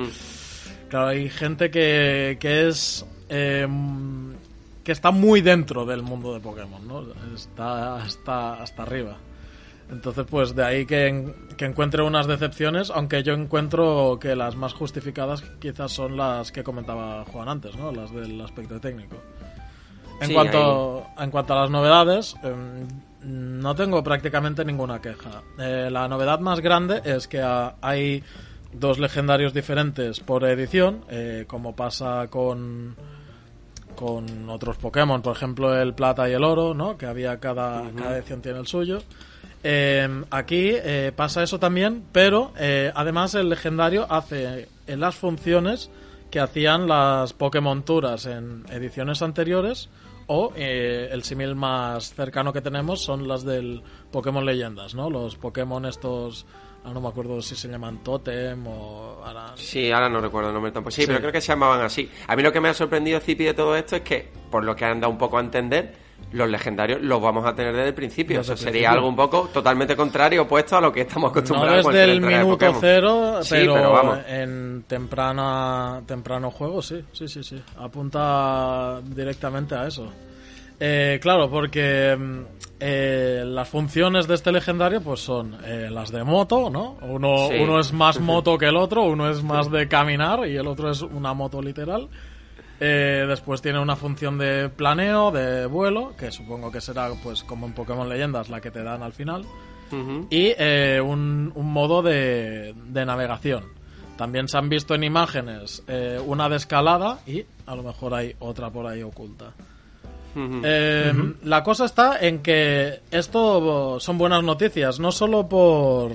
Claro, 0.89 1.07
hay 1.07 1.29
gente 1.29 1.69
que, 1.71 2.37
que 2.39 2.67
es. 2.67 3.05
eh, 3.27 3.67
que 4.83 4.91
está 4.91 5.09
muy 5.09 5.41
dentro 5.41 5.83
del 5.83 6.03
mundo 6.03 6.31
de 6.33 6.39
Pokémon, 6.39 6.87
¿no? 6.87 7.03
Está 7.33 7.95
hasta, 7.95 8.61
hasta 8.61 8.83
arriba. 8.83 9.17
Entonces, 9.89 10.25
pues 10.29 10.55
de 10.55 10.63
ahí 10.63 10.85
que, 10.85 11.33
que 11.57 11.65
encuentre 11.65 12.01
unas 12.01 12.27
decepciones, 12.27 12.89
aunque 12.89 13.23
yo 13.23 13.33
encuentro 13.33 14.17
que 14.19 14.35
las 14.35 14.55
más 14.55 14.73
justificadas 14.73 15.43
quizás 15.59 15.91
son 15.91 16.17
las 16.17 16.51
que 16.51 16.63
comentaba 16.63 17.23
Juan 17.25 17.49
antes, 17.49 17.75
¿no? 17.75 17.91
Las 17.91 18.13
del 18.13 18.41
aspecto 18.41 18.79
técnico. 18.79 19.17
En, 20.21 20.27
Sí, 20.27 20.33
cuanto, 20.33 21.05
en 21.17 21.29
cuanto 21.29 21.53
a 21.53 21.61
las 21.61 21.69
novedades, 21.69 22.35
em, 22.43 22.87
no 23.21 23.75
tengo 23.75 24.03
prácticamente 24.03 24.63
ninguna 24.65 25.01
queja. 25.01 25.43
Eh, 25.59 25.89
la 25.91 26.07
novedad 26.07 26.39
más 26.39 26.61
grande 26.61 27.01
es 27.03 27.27
que 27.27 27.41
ah, 27.41 27.75
hay 27.81 28.23
dos 28.71 28.97
legendarios 28.97 29.53
diferentes 29.53 30.19
por 30.19 30.45
edición, 30.45 31.05
eh, 31.09 31.45
como 31.47 31.75
pasa 31.75 32.27
con 32.29 32.95
con 33.95 34.49
otros 34.49 34.75
Pokémon, 34.77 35.21
por 35.21 35.37
ejemplo 35.37 35.73
el 35.73 35.93
plata 35.93 36.29
y 36.29 36.33
el 36.33 36.43
oro, 36.43 36.73
¿no? 36.73 36.97
Que 36.97 37.05
había 37.05 37.39
cada, 37.39 37.89
cada 37.95 38.17
edición 38.17 38.41
tiene 38.41 38.59
el 38.59 38.67
suyo. 38.67 38.99
Eh, 39.63 40.23
aquí 40.31 40.71
eh, 40.73 41.11
pasa 41.15 41.43
eso 41.43 41.59
también, 41.59 42.03
pero 42.11 42.51
eh, 42.57 42.91
además 42.95 43.33
el 43.35 43.49
legendario 43.49 44.05
hace 44.11 44.67
en 44.87 44.99
las 44.99 45.15
funciones 45.15 45.89
que 46.31 46.39
hacían 46.39 46.87
las 46.87 47.33
Pokémon 47.33 47.83
Turas 47.83 48.25
en 48.25 48.63
ediciones 48.71 49.21
anteriores 49.21 49.89
o 50.27 50.51
eh, 50.55 51.09
el 51.11 51.23
símil 51.23 51.55
más 51.55 52.13
cercano 52.13 52.51
que 52.51 52.61
tenemos 52.61 53.01
son 53.03 53.27
las 53.27 53.43
del 53.43 53.81
Pokémon 54.11 54.45
Leyendas, 54.45 54.95
¿no? 54.95 55.09
Los 55.09 55.35
Pokémon 55.35 55.85
estos, 55.85 56.45
ah, 56.83 56.91
no 56.93 56.99
me 56.99 57.07
acuerdo 57.09 57.41
si 57.41 57.55
se 57.55 57.67
llaman 57.67 58.03
Totem 58.03 58.65
o... 58.67 59.21
ahora- 59.23 59.53
Sí, 59.55 59.91
ahora 59.91 60.09
no 60.09 60.19
recuerdo 60.19 60.49
el 60.49 60.55
nombre 60.55 60.71
tampoco. 60.71 60.91
Sí, 60.91 61.01
Sí. 61.01 61.07
pero 61.07 61.19
creo 61.19 61.31
que 61.31 61.41
se 61.41 61.47
llamaban 61.49 61.81
así. 61.81 62.09
A 62.27 62.35
mí 62.35 62.41
lo 62.41 62.51
que 62.51 62.59
me 62.59 62.69
ha 62.69 62.73
sorprendido, 62.73 63.19
Zipi, 63.19 63.43
de 63.45 63.53
todo 63.53 63.75
esto 63.75 63.95
es 63.97 64.01
que, 64.01 64.31
por 64.49 64.63
lo 64.63 64.75
que 64.75 64.83
han 64.85 64.99
dado 64.99 65.11
un 65.11 65.19
poco 65.19 65.37
a 65.37 65.41
entender, 65.41 65.93
los 66.31 66.49
legendarios 66.49 67.01
los 67.01 67.21
vamos 67.21 67.45
a 67.45 67.55
tener 67.55 67.73
desde 67.73 67.89
el 67.89 67.93
principio. 67.93 68.39
Desde 68.39 68.53
o 68.53 68.57
sea, 68.57 68.65
sería 68.71 68.91
algo 68.91 69.07
un 69.07 69.15
poco 69.15 69.49
totalmente 69.53 69.95
contrario, 69.95 70.43
opuesto 70.43 70.77
a 70.77 70.81
lo 70.81 70.91
que 70.91 71.01
estamos 71.01 71.31
No 71.33 71.39
acostumbrados. 71.39 71.85
a 71.85 71.89
desde 71.91 72.11
el 72.11 72.21
de 72.21 72.27
minuto 72.27 72.73
cero, 72.79 73.39
Sí, 73.41 73.49
pero, 73.55 73.73
pero 73.73 73.91
vamos. 73.91 74.19
en 74.27 74.83
temprana, 74.87 76.01
temprano 76.05 76.51
juego, 76.51 76.81
sí, 76.81 77.03
sí, 77.13 77.27
sí, 77.27 77.43
sí. 77.43 77.61
Apunta 77.77 78.99
directamente 79.03 79.75
a 79.75 79.87
eso. 79.87 80.11
Eh, 80.79 81.19
claro, 81.21 81.49
porque 81.49 82.15
mm, 82.19 82.39
eh, 82.81 83.43
las 83.45 83.69
funciones 83.69 84.27
de 84.27 84.35
este 84.35 84.51
legendario 84.51 84.99
pues 85.01 85.21
son 85.21 85.55
eh, 85.63 85.87
las 85.89 86.11
de 86.11 86.23
moto, 86.25 86.69
¿no? 86.69 86.97
Uno, 87.01 87.47
Sí. 87.49 87.55
uno 87.61 87.79
es 87.79 87.93
más 87.93 88.19
moto 88.19 88.57
que 88.57 88.65
el 88.65 88.75
otro, 88.75 89.03
uno 89.03 89.29
es 89.29 89.41
más 89.41 89.71
de 89.71 89.87
caminar 89.87 90.45
y 90.47 90.57
el 90.57 90.67
otro 90.67 90.91
es 90.91 91.01
una 91.01 91.33
moto 91.33 91.61
literal. 91.61 92.09
Eh, 92.79 93.25
después 93.27 93.61
tiene 93.61 93.79
una 93.79 93.95
función 93.95 94.37
de 94.37 94.69
planeo, 94.69 95.31
de 95.31 95.65
vuelo, 95.65 96.13
que 96.17 96.31
supongo 96.31 96.71
que 96.71 96.81
será, 96.81 97.09
pues 97.23 97.43
como 97.43 97.65
en 97.67 97.73
Pokémon 97.73 98.07
Leyendas, 98.09 98.49
la 98.49 98.59
que 98.61 98.71
te 98.71 98.83
dan 98.83 99.01
al 99.03 99.13
final. 99.13 99.45
Y 100.29 100.53
eh, 100.57 100.99
un, 100.99 101.51
un 101.55 101.71
modo 101.71 102.01
de, 102.01 102.73
de 102.87 103.05
navegación. 103.05 103.63
También 104.17 104.47
se 104.49 104.57
han 104.57 104.67
visto 104.67 104.93
en 104.95 105.03
imágenes 105.03 105.83
eh, 105.87 106.19
una 106.25 106.49
de 106.49 106.57
escalada 106.57 107.19
y 107.25 107.45
a 107.65 107.75
lo 107.75 107.83
mejor 107.83 108.13
hay 108.13 108.35
otra 108.39 108.69
por 108.71 108.87
ahí 108.87 109.03
oculta. 109.03 109.53
Eh, 110.37 111.13
La 111.43 111.63
cosa 111.63 111.85
está 111.85 112.19
en 112.19 112.39
que 112.41 112.99
esto 113.09 113.99
son 114.01 114.17
buenas 114.17 114.43
noticias, 114.43 114.99
no 114.99 115.13
solo 115.13 115.47
por, 115.47 116.11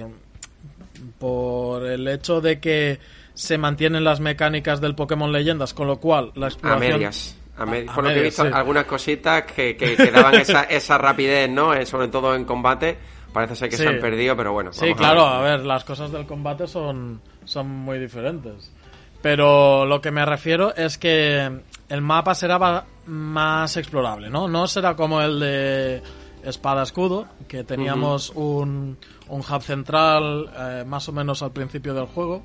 por 1.19 1.87
el 1.87 2.07
hecho 2.09 2.41
de 2.43 2.61
que 2.61 2.99
se 3.41 3.59
mantienen 3.59 4.05
las 4.05 4.21
mecánicas 4.21 4.81
del 4.81 4.95
Pokémon 4.95 5.33
Leyendas, 5.33 5.73
con 5.75 5.87
lo 5.87 5.99
cual 5.99 6.33
la 6.35 6.47
A 6.47 6.49
exploración... 6.51 6.93
medias. 6.93 7.37
A 7.57 7.65
med- 7.67 7.89
A- 7.89 7.93
a 7.93 7.95
por 7.95 8.05
lo 8.05 8.09
que 8.11 8.15
he 8.15 8.17
medias, 8.19 8.25
visto, 8.37 8.45
sí. 8.45 8.51
algunas 8.55 8.85
cositas 8.85 9.43
que, 9.45 9.77
que, 9.77 9.97
que 9.97 10.11
daban 10.11 10.35
esa, 10.35 10.63
esa 10.71 10.99
rapidez, 10.99 11.49
¿no? 11.51 11.73
Eh, 11.75 11.87
sobre 11.87 12.09
todo 12.09 12.35
en 12.35 12.45
combate. 12.45 12.99
Parece 13.33 13.55
ser 13.57 13.69
que 13.71 13.77
Sí. 13.77 13.83
se 13.85 13.89
han 13.89 14.01
perdido, 14.01 14.37
pero 14.37 14.53
bueno. 14.53 14.73
Sí, 14.73 14.93
claro, 14.95 15.25
a 15.25 15.39
a 15.39 15.43
ver. 15.43 15.65
las 15.65 15.85
cosas 15.85 16.11
del 16.11 16.27
combate 16.27 16.67
son, 16.67 17.21
son 17.45 17.69
muy 17.69 17.99
diferentes. 17.99 18.73
Pero 19.23 19.85
lo 19.87 20.01
que 20.01 20.11
me 20.11 20.25
refiero 20.25 20.75
es 20.75 20.97
que 20.99 21.61
el 21.89 22.01
mapa 22.03 22.35
será 22.35 22.85
más 23.07 23.77
explorable, 23.77 24.31
¿no? 24.31 24.49
No 24.49 24.67
será 24.67 24.97
como 24.97 25.21
el 25.21 25.39
de 25.41 26.03
Espada 26.43 26.83
Escudo, 26.83 27.27
que 27.47 27.63
teníamos 27.65 28.31
un, 28.31 28.97
un 29.29 29.41
hub 29.41 29.63
central 29.63 30.51
eh, 30.59 30.85
más 30.87 31.09
o 31.09 31.13
menos 31.13 31.43
al 31.43 31.53
principio 31.53 31.93
del 31.95 32.07
juego, 32.07 32.43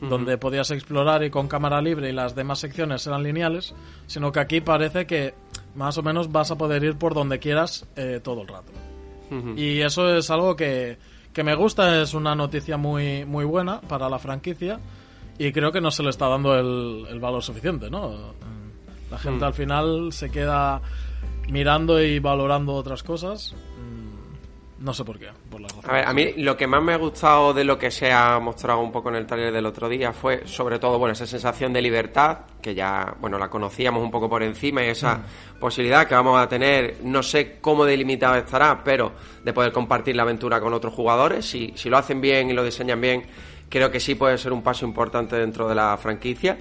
donde 0.00 0.36
podías 0.38 0.70
explorar 0.70 1.24
y 1.24 1.30
con 1.30 1.48
cámara 1.48 1.80
libre 1.80 2.10
y 2.10 2.12
las 2.12 2.34
demás 2.34 2.58
secciones 2.58 3.06
eran 3.06 3.22
lineales, 3.22 3.74
sino 4.06 4.30
que 4.32 4.40
aquí 4.40 4.60
parece 4.60 5.06
que 5.06 5.34
más 5.74 5.96
o 5.98 6.02
menos 6.02 6.30
vas 6.32 6.50
a 6.50 6.56
poder 6.56 6.84
ir 6.84 6.96
por 6.96 7.14
donde 7.14 7.38
quieras 7.38 7.86
eh, 7.96 8.20
todo 8.22 8.42
el 8.42 8.48
rato. 8.48 8.72
Y 9.56 9.80
eso 9.80 10.14
es 10.14 10.30
algo 10.30 10.54
que, 10.54 10.98
que 11.32 11.42
me 11.42 11.54
gusta, 11.56 12.00
es 12.00 12.14
una 12.14 12.34
noticia 12.36 12.76
muy, 12.76 13.24
muy 13.24 13.44
buena 13.44 13.80
para 13.80 14.08
la 14.08 14.18
franquicia 14.20 14.78
y 15.38 15.50
creo 15.50 15.72
que 15.72 15.80
no 15.80 15.90
se 15.90 16.02
le 16.04 16.10
está 16.10 16.28
dando 16.28 16.54
el, 16.56 17.06
el 17.10 17.18
valor 17.18 17.42
suficiente, 17.42 17.90
¿no? 17.90 18.34
La 19.10 19.18
gente 19.18 19.44
Mm. 19.44 19.48
al 19.48 19.54
final 19.54 20.12
se 20.12 20.30
queda 20.30 20.80
mirando 21.48 22.00
y 22.02 22.18
valorando 22.20 22.74
otras 22.74 23.02
cosas. 23.02 23.54
Mm, 24.78 24.84
No 24.84 24.92
sé 24.94 25.04
por 25.04 25.18
qué, 25.18 25.28
por 25.50 25.60
la 25.60 25.68
razón. 25.68 25.90
A 25.90 25.92
ver, 25.92 26.06
a 26.06 26.12
mí 26.12 26.32
lo 26.36 26.56
que 26.56 26.66
más 26.66 26.82
me 26.82 26.92
ha 26.92 26.96
gustado 26.96 27.52
de 27.54 27.64
lo 27.64 27.78
que 27.78 27.90
se 27.90 28.12
ha 28.12 28.38
mostrado 28.38 28.80
un 28.80 28.92
poco 28.92 29.08
en 29.08 29.16
el 29.16 29.26
taller 29.26 29.52
del 29.52 29.66
otro 29.66 29.88
día 29.88 30.12
fue 30.12 30.46
sobre 30.46 30.78
todo, 30.78 30.98
bueno, 30.98 31.12
esa 31.12 31.26
sensación 31.26 31.72
de 31.72 31.82
libertad, 31.82 32.38
que 32.60 32.74
ya, 32.74 33.14
bueno, 33.20 33.38
la 33.38 33.48
conocíamos 33.48 34.02
un 34.02 34.10
poco 34.10 34.28
por 34.28 34.42
encima 34.42 34.84
y 34.84 34.88
esa 34.88 35.20
posibilidad 35.58 36.06
que 36.06 36.14
vamos 36.14 36.38
a 36.40 36.48
tener, 36.48 36.98
no 37.02 37.22
sé 37.22 37.58
cómo 37.60 37.84
delimitado 37.84 38.34
estará, 38.36 38.82
pero 38.84 39.12
de 39.42 39.52
poder 39.52 39.72
compartir 39.72 40.14
la 40.16 40.22
aventura 40.22 40.60
con 40.60 40.72
otros 40.74 40.92
jugadores. 40.92 41.46
Si, 41.46 41.72
si 41.76 41.88
lo 41.88 41.96
hacen 41.96 42.20
bien 42.20 42.50
y 42.50 42.52
lo 42.52 42.62
diseñan 42.64 43.00
bien, 43.00 43.24
creo 43.68 43.90
que 43.90 44.00
sí 44.00 44.14
puede 44.14 44.36
ser 44.38 44.52
un 44.52 44.62
paso 44.62 44.84
importante 44.84 45.36
dentro 45.36 45.68
de 45.68 45.74
la 45.74 45.96
franquicia. 45.96 46.58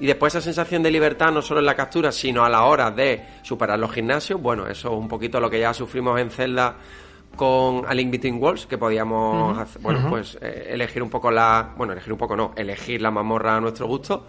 Y 0.00 0.06
después 0.06 0.34
esa 0.34 0.42
sensación 0.42 0.82
de 0.82 0.90
libertad, 0.90 1.30
no 1.30 1.40
solo 1.40 1.60
en 1.60 1.66
la 1.66 1.76
captura, 1.76 2.10
sino 2.10 2.44
a 2.44 2.48
la 2.48 2.64
hora 2.64 2.90
de 2.90 3.24
superar 3.42 3.78
los 3.78 3.92
gimnasios. 3.92 4.42
Bueno, 4.42 4.66
eso 4.66 4.88
es 4.88 4.94
un 4.98 5.06
poquito 5.06 5.38
lo 5.38 5.48
que 5.48 5.60
ya 5.60 5.72
sufrimos 5.72 6.20
en 6.20 6.30
Zelda 6.30 6.74
con 7.36 7.84
A 7.86 7.94
Link 7.94 8.10
Between 8.10 8.42
Worlds, 8.42 8.66
que 8.66 8.78
podíamos 8.78 9.56
hacer- 9.58 9.82
bueno, 9.82 10.00
pues 10.08 10.38
eh, 10.40 10.68
elegir 10.70 11.02
un 11.02 11.10
poco 11.10 11.30
la, 11.30 11.72
bueno, 11.76 11.92
elegir 11.92 12.12
un 12.12 12.18
poco 12.18 12.36
no, 12.36 12.52
elegir 12.56 13.00
la 13.02 13.10
mazmorra 13.10 13.56
a 13.56 13.60
nuestro 13.60 13.86
gusto. 13.86 14.26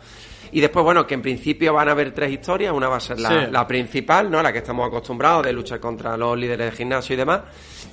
Y 0.52 0.62
después, 0.62 0.84
bueno, 0.84 1.06
que 1.06 1.14
en 1.16 1.22
principio 1.22 1.74
van 1.74 1.90
a 1.90 1.92
haber 1.92 2.12
tres 2.14 2.32
historias, 2.32 2.72
una 2.74 2.88
va 2.88 2.98
a 2.98 3.00
ser 3.00 3.20
la, 3.20 3.30
Sí. 3.30 3.36
la 3.52 3.68
principal, 3.68 4.30
¿no? 4.32 4.42
La 4.42 4.52
que 4.54 4.60
estamos 4.60 4.88
acostumbrados 4.88 5.46
de 5.46 5.54
luchar 5.54 5.80
contra 5.80 6.16
los 6.18 6.38
líderes 6.38 6.72
de 6.72 6.78
gimnasio 6.78 7.14
y 7.14 7.18
demás. 7.18 7.42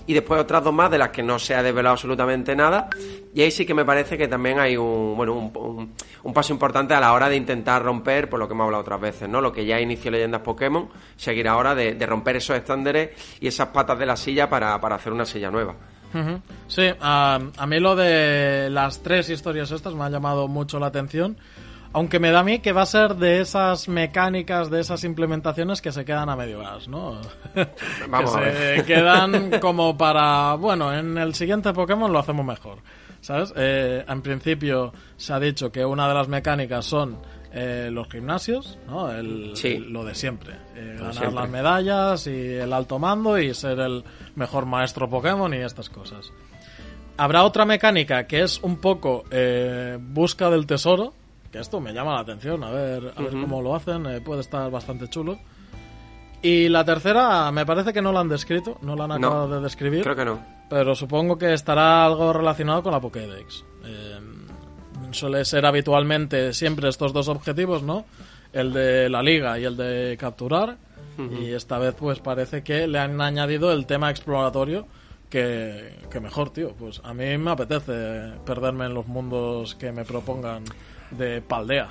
Y 0.06 0.14
después 0.14 0.40
otras 0.40 0.62
dos 0.64 0.72
más 0.74 0.90
de 0.90 0.98
las 0.98 1.10
que 1.10 1.22
no 1.22 1.38
se 1.38 1.54
ha 1.54 1.62
desvelado 1.62 1.92
absolutamente 1.94 2.54
nada. 2.56 2.88
Y 3.34 3.42
ahí 3.42 3.50
sí 3.50 3.64
que 3.64 3.74
me 3.74 3.84
parece 3.84 4.18
que 4.18 4.26
también 4.28 4.58
hay 4.58 4.76
un, 4.76 5.14
bueno, 5.16 5.32
un, 5.34 5.52
un- 5.56 5.92
un 6.24 6.32
paso 6.32 6.52
importante 6.52 6.94
a 6.94 7.00
la 7.00 7.12
hora 7.12 7.28
de 7.28 7.36
intentar 7.36 7.82
romper, 7.82 8.28
por 8.28 8.38
lo 8.38 8.46
que 8.48 8.54
hemos 8.54 8.64
hablado 8.64 8.82
otras 8.82 9.00
veces, 9.00 9.28
¿no? 9.28 9.40
Lo 9.40 9.52
que 9.52 9.64
ya 9.64 9.80
inició 9.80 10.10
Leyendas 10.10 10.40
Pokémon, 10.42 10.88
seguir 11.16 11.48
ahora 11.48 11.74
de, 11.74 11.94
de 11.94 12.06
romper 12.06 12.36
esos 12.36 12.56
estándares 12.56 13.10
y 13.40 13.46
esas 13.48 13.68
patas 13.68 13.98
de 13.98 14.06
la 14.06 14.16
silla 14.16 14.48
para, 14.48 14.80
para 14.80 14.96
hacer 14.96 15.12
una 15.12 15.24
silla 15.24 15.50
nueva. 15.50 15.74
Sí, 16.68 16.82
a, 17.00 17.40
a 17.56 17.66
mí 17.66 17.80
lo 17.80 17.96
de 17.96 18.68
las 18.70 19.02
tres 19.02 19.30
historias 19.30 19.70
estas 19.70 19.94
me 19.94 20.04
ha 20.04 20.10
llamado 20.10 20.46
mucho 20.46 20.78
la 20.78 20.86
atención. 20.88 21.36
Aunque 21.94 22.18
me 22.18 22.30
da 22.30 22.40
a 22.40 22.44
mí 22.44 22.60
que 22.60 22.72
va 22.72 22.82
a 22.82 22.86
ser 22.86 23.16
de 23.16 23.40
esas 23.40 23.88
mecánicas, 23.88 24.70
de 24.70 24.80
esas 24.80 25.04
implementaciones 25.04 25.82
que 25.82 25.92
se 25.92 26.04
quedan 26.04 26.28
a 26.28 26.36
medio 26.36 26.60
gas, 26.60 26.88
¿no? 26.88 27.20
Vamos 28.08 28.36
que 28.36 28.40
a 28.40 28.76
se 28.76 28.84
quedan 28.84 29.50
como 29.60 29.96
para, 29.96 30.54
bueno, 30.54 30.92
en 30.92 31.18
el 31.18 31.34
siguiente 31.34 31.72
Pokémon 31.72 32.12
lo 32.12 32.18
hacemos 32.18 32.46
mejor, 32.46 32.78
¿sabes? 33.20 33.52
Eh, 33.56 34.04
en 34.08 34.22
principio 34.22 34.92
se 35.16 35.32
ha 35.32 35.40
dicho 35.40 35.70
que 35.70 35.84
una 35.84 36.08
de 36.08 36.14
las 36.14 36.28
mecánicas 36.28 36.86
son 36.86 37.18
eh, 37.54 37.90
los 37.92 38.08
gimnasios, 38.08 38.78
¿no? 38.86 39.12
El, 39.12 39.54
Sí. 39.54 39.76
Lo 39.76 40.04
de 40.04 40.14
siempre. 40.14 40.54
Eh, 40.74 40.96
ganar 40.96 41.12
siempre. 41.12 41.34
las 41.34 41.50
medallas 41.50 42.26
y 42.26 42.54
el 42.54 42.72
alto 42.72 42.98
mando 42.98 43.38
y 43.38 43.52
ser 43.52 43.78
el 43.78 44.04
mejor 44.36 44.64
maestro 44.64 45.10
Pokémon 45.10 45.52
y 45.52 45.58
estas 45.58 45.90
cosas. 45.90 46.32
Habrá 47.18 47.44
otra 47.44 47.66
mecánica 47.66 48.26
que 48.26 48.42
es 48.42 48.58
un 48.62 48.78
poco 48.78 49.24
eh, 49.30 49.98
busca 50.00 50.48
del 50.48 50.66
tesoro, 50.66 51.12
que 51.52 51.58
esto 51.60 51.80
me 51.80 51.92
llama 51.92 52.14
la 52.14 52.20
atención, 52.20 52.64
a 52.64 52.70
ver, 52.70 53.12
a 53.14 53.20
ver 53.22 53.32
cómo 53.32 53.60
lo 53.62 53.74
hacen, 53.76 54.06
eh, 54.06 54.20
puede 54.20 54.40
estar 54.40 54.70
bastante 54.70 55.06
chulo. 55.08 55.38
Y 56.40 56.68
la 56.68 56.84
tercera, 56.84 57.52
me 57.52 57.64
parece 57.64 57.92
que 57.92 58.02
no 58.02 58.10
la 58.10 58.20
han 58.20 58.28
descrito, 58.28 58.78
no 58.82 58.96
la 58.96 59.04
han 59.04 59.10
No, 59.20 59.28
acabado 59.28 59.48
de 59.56 59.60
describir, 59.60 60.02
Creo 60.02 60.16
que 60.16 60.24
no. 60.24 60.42
pero 60.68 60.94
supongo 60.96 61.38
que 61.38 61.52
estará 61.52 62.04
algo 62.04 62.32
relacionado 62.32 62.82
con 62.82 62.90
la 62.92 63.00
Pokédex. 63.00 63.64
Eh, 63.84 64.18
suele 65.12 65.44
ser 65.44 65.66
habitualmente 65.66 66.52
siempre 66.52 66.88
estos 66.88 67.12
dos 67.12 67.28
objetivos, 67.28 67.82
¿no? 67.82 68.06
El 68.52 68.72
de 68.72 69.08
la 69.08 69.22
liga 69.22 69.58
y 69.58 69.64
el 69.64 69.76
de 69.76 70.16
capturar. 70.18 70.76
Y 71.38 71.50
esta 71.52 71.78
vez 71.78 71.94
pues 71.94 72.20
parece 72.20 72.62
que 72.64 72.86
le 72.88 72.98
han 72.98 73.20
añadido 73.20 73.70
el 73.70 73.84
tema 73.86 74.10
exploratorio 74.10 74.86
que, 75.28 75.94
que 76.10 76.20
mejor, 76.20 76.50
tío. 76.50 76.72
Pues 76.72 77.00
a 77.04 77.12
mí 77.12 77.36
me 77.36 77.50
apetece 77.50 78.32
perderme 78.46 78.86
en 78.86 78.94
los 78.94 79.06
mundos 79.06 79.74
que 79.74 79.92
me 79.92 80.04
propongan 80.06 80.64
de 81.16 81.40
Paldea. 81.42 81.88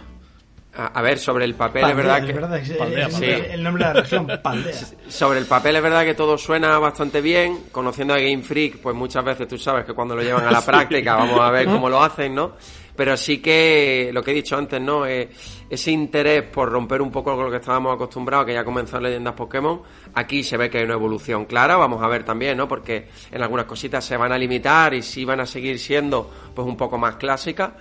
A, 0.73 0.85
a 0.87 1.01
ver, 1.01 1.19
sobre 1.19 1.43
el 1.43 1.55
papel, 1.55 1.81
Paldea, 1.81 1.91
es 1.91 1.97
verdad 1.97 2.17
es 2.19 2.25
que... 2.25 2.33
verdad 2.33 2.57
es- 2.57 2.71
Paldea, 2.77 3.07
es 3.07 3.13
Paldea. 3.13 3.37
el- 3.37 3.45
el 3.51 3.63
nombre 3.63 3.85
de 3.87 3.93
la 3.93 4.01
región, 4.01 4.27
Paldea. 4.43 4.73
Sobre 5.09 5.39
el 5.39 5.45
papel 5.45 5.75
es 5.75 5.81
verdad 5.83 6.05
que 6.05 6.13
todo 6.13 6.37
suena 6.37 6.79
bastante 6.79 7.19
bien. 7.21 7.63
Conociendo 7.71 8.13
a 8.13 8.17
Game 8.17 8.41
Freak, 8.41 8.77
pues 8.77 8.95
muchas 8.95 9.23
veces 9.25 9.47
tú 9.49 9.57
sabes 9.57 9.83
que 9.85 9.93
cuando 9.93 10.15
lo 10.15 10.23
llevan 10.23 10.45
a 10.47 10.51
la 10.51 10.61
práctica 10.65 11.15
vamos 11.15 11.39
a 11.41 11.51
ver 11.51 11.65
cómo 11.65 11.89
lo 11.89 12.01
hacen, 12.01 12.33
¿no? 12.35 12.53
Pero 12.95 13.17
sí 13.17 13.39
que 13.41 14.11
lo 14.13 14.21
que 14.21 14.31
he 14.31 14.33
dicho 14.33 14.57
antes, 14.57 14.79
¿no? 14.79 15.05
Eh, 15.05 15.29
ese 15.69 15.91
interés 15.91 16.43
por 16.43 16.69
romper 16.69 17.01
un 17.01 17.09
poco 17.11 17.35
con 17.35 17.45
lo 17.45 17.51
que 17.51 17.57
estábamos 17.57 17.95
acostumbrados, 17.95 18.45
que 18.45 18.53
ya 18.53 18.63
comenzó 18.63 18.97
en 18.97 19.03
Leyendas 19.03 19.33
Pokémon, 19.33 19.81
aquí 20.13 20.43
se 20.43 20.55
ve 20.57 20.69
que 20.69 20.77
hay 20.79 20.83
una 20.83 20.93
evolución 20.93 21.45
clara. 21.45 21.77
Vamos 21.77 22.01
a 22.03 22.07
ver 22.07 22.23
también, 22.23 22.57
¿no? 22.57 22.67
Porque 22.67 23.07
en 23.31 23.41
algunas 23.41 23.65
cositas 23.65 24.03
se 24.05 24.15
van 24.17 24.31
a 24.33 24.37
limitar 24.37 24.93
y 24.93 25.01
sí 25.01 25.25
van 25.25 25.39
a 25.39 25.45
seguir 25.45 25.79
siendo 25.79 26.29
pues 26.53 26.67
un 26.67 26.77
poco 26.77 26.97
más 26.97 27.15
clásicas. 27.15 27.71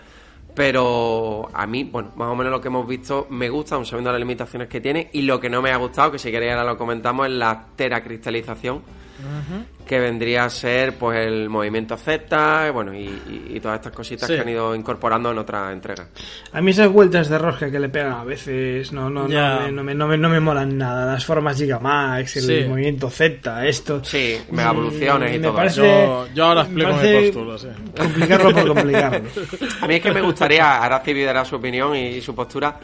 Pero 0.54 1.48
a 1.52 1.66
mí, 1.66 1.84
bueno, 1.84 2.12
más 2.16 2.28
o 2.28 2.34
menos 2.34 2.50
lo 2.50 2.60
que 2.60 2.68
hemos 2.68 2.86
visto 2.86 3.26
me 3.30 3.48
gusta, 3.48 3.76
aun 3.76 3.86
sabiendo 3.86 4.10
las 4.10 4.18
limitaciones 4.18 4.68
que 4.68 4.80
tiene. 4.80 5.08
Y 5.12 5.22
lo 5.22 5.40
que 5.40 5.48
no 5.48 5.62
me 5.62 5.70
ha 5.70 5.76
gustado, 5.76 6.12
que 6.12 6.18
si 6.18 6.30
queréis 6.30 6.52
ahora 6.52 6.64
lo 6.64 6.76
comentamos, 6.76 7.26
es 7.26 7.32
la 7.32 7.66
teracristalización, 7.76 8.82
que 9.87 9.98
vendría 9.98 10.44
a 10.44 10.50
ser 10.50 10.94
pues 10.94 11.26
el 11.26 11.48
movimiento 11.48 11.96
Z, 11.96 12.70
bueno, 12.70 12.94
y, 12.94 13.00
y- 13.06 13.46
y 13.56 13.61
todas 13.61 13.78
estas 13.80 13.92
cositas 13.92 14.28
Sí. 14.28 14.35
que 14.37 14.40
han 14.40 14.48
ido 14.48 14.74
incorporando 14.74 15.30
en 15.33 15.38
otras 15.38 15.72
entregas. 15.72 16.06
A 16.52 16.61
mí 16.61 16.70
esas 16.70 16.88
vueltas 16.90 17.28
de 17.28 17.38
rosca 17.38 17.70
que 17.70 17.80
le 17.80 17.88
pegan 17.88 18.12
a 18.12 18.24
veces 18.24 18.92
no, 18.92 19.11
no, 19.11 19.28
Ya. 19.28 19.54
no, 19.54 19.61
me, 19.61 19.72
no, 19.72 19.83
me, 19.83 19.94
no, 19.94 20.06
me, 20.09 20.16
no 20.18 20.28
me 20.28 20.40
molan 20.40 20.78
nada. 20.78 21.12
Las 21.12 21.24
formas 21.24 21.56
Gigamax, 21.56 22.37
el 22.37 22.42
Sí. 22.42 22.68
movimiento 22.68 23.11
Z, 23.11 23.66
esto. 23.66 24.05
Sí, 24.05 24.38
mega 24.53 24.70
evoluciones 24.70 25.34
y 25.34 25.38
me 25.38 25.44
todo 25.44 25.57
parece, 25.57 25.80
Yo- 25.80 26.26
yo 26.34 26.44
ahora 26.44 26.61
explico 26.62 26.92
mi 26.92 27.30
postura, 27.32 27.59
sí. 27.59 27.68
Complicarlo 27.97 28.53
por 28.55 28.66
complicarlo. 28.68 29.28
A 29.80 29.86
mí 29.88 29.94
es 29.97 30.03
que 30.03 30.12
me 30.12 30.20
gustaría, 30.22 30.82
Arazi 30.82 31.20
dará 31.22 31.44
su 31.44 31.57
opinión 31.57 31.97
y, 31.97 32.20
su 32.20 32.32
postura. 32.34 32.78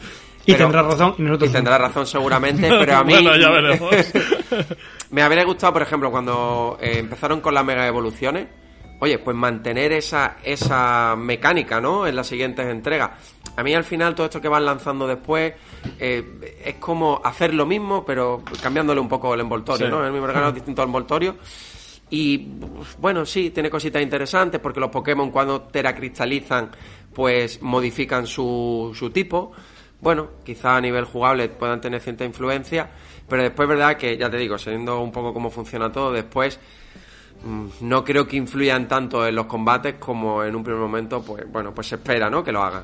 Y 0.45 0.53
tendrá 0.53 0.81
razón, 0.81 1.15
y 1.17 1.21
nosotros 1.23 1.49
y 1.49 1.53
tendrá 1.53 1.77
razón 1.77 2.05
seguramente, 2.07 2.69
pero 2.69 2.95
a 2.97 3.03
mí... 3.05 3.13
Bueno, 3.13 3.35
ya 3.37 3.49
veremos. 3.49 3.91
Me 5.11 5.21
habría 5.21 5.43
gustado, 5.45 5.73
por 5.73 5.81
ejemplo, 5.81 6.11
cuando 6.11 6.77
eh, 6.81 6.97
empezaron 6.99 7.39
con 7.41 7.53
las 7.53 7.63
mega 7.63 7.87
evoluciones, 7.87 8.47
oye, 8.99 9.19
pues 9.19 9.35
mantener 9.37 9.91
esa, 9.93 10.37
esa 10.43 11.15
mecánica, 11.17 11.79
¿no? 11.79 12.05
En 12.07 12.15
las 12.15 12.27
siguientes 12.27 12.65
entregas. 12.67 13.11
A 13.55 13.63
mí 13.63 13.73
al 13.73 13.83
final 13.83 14.13
todo 14.15 14.25
esto 14.25 14.41
que 14.41 14.47
van 14.49 14.65
lanzando 14.65 15.07
después 15.07 15.53
eh, 15.99 16.57
es 16.63 16.75
como 16.75 17.21
hacer 17.23 17.53
lo 17.53 17.65
mismo, 17.65 18.03
pero 18.05 18.43
cambiándole 18.61 18.99
un 18.99 19.07
poco 19.07 19.33
el 19.33 19.39
envoltorio, 19.39 19.87
Sí. 19.87 19.91
¿no? 19.91 20.05
El 20.05 20.11
mismo 20.11 20.27
regalo, 20.27 20.51
distinto 20.51 20.83
envoltorio. 20.83 21.37
Y 22.09 22.47
bueno, 22.99 23.25
sí, 23.25 23.49
tiene 23.49 23.69
cositas 23.69 24.01
interesantes 24.01 24.59
porque 24.61 24.79
los 24.79 24.89
Pokémon 24.89 25.29
cuando 25.31 25.61
teracristalizan, 25.61 26.71
pues 27.13 27.61
modifican 27.61 28.27
su, 28.27 28.91
su 28.97 29.09
tipo. 29.09 29.51
bueno, 29.99 30.29
quizá 30.45 30.75
a 30.77 30.81
nivel 30.81 31.05
jugable 31.05 31.49
puedan 31.49 31.81
tener 31.81 31.99
cierta 31.99 32.23
influencia, 32.23 32.89
pero 33.27 33.43
después 33.43 33.67
verdad 33.67 33.97
que, 33.97 34.17
ya 34.17 34.29
te 34.29 34.37
digo, 34.37 34.57
sabiendo 34.57 34.99
un 34.99 35.11
poco 35.11 35.33
cómo 35.33 35.49
funciona 35.49 35.91
todo, 35.91 36.11
después 36.11 36.59
mm, 37.43 37.67
no 37.81 38.03
creo 38.03 38.27
que 38.27 38.37
influyan 38.37 38.87
tanto 38.87 39.25
en 39.27 39.35
los 39.35 39.45
combates 39.45 39.95
como 39.95 40.43
en 40.43 40.55
un 40.55 40.63
primer 40.63 40.81
momento, 40.81 41.21
pues 41.23 41.45
bueno, 41.51 41.73
pues 41.73 41.87
se 41.87 41.95
espera, 41.95 42.29
¿no? 42.29 42.43
Que 42.43 42.51
lo 42.51 42.63
hagan. 42.63 42.83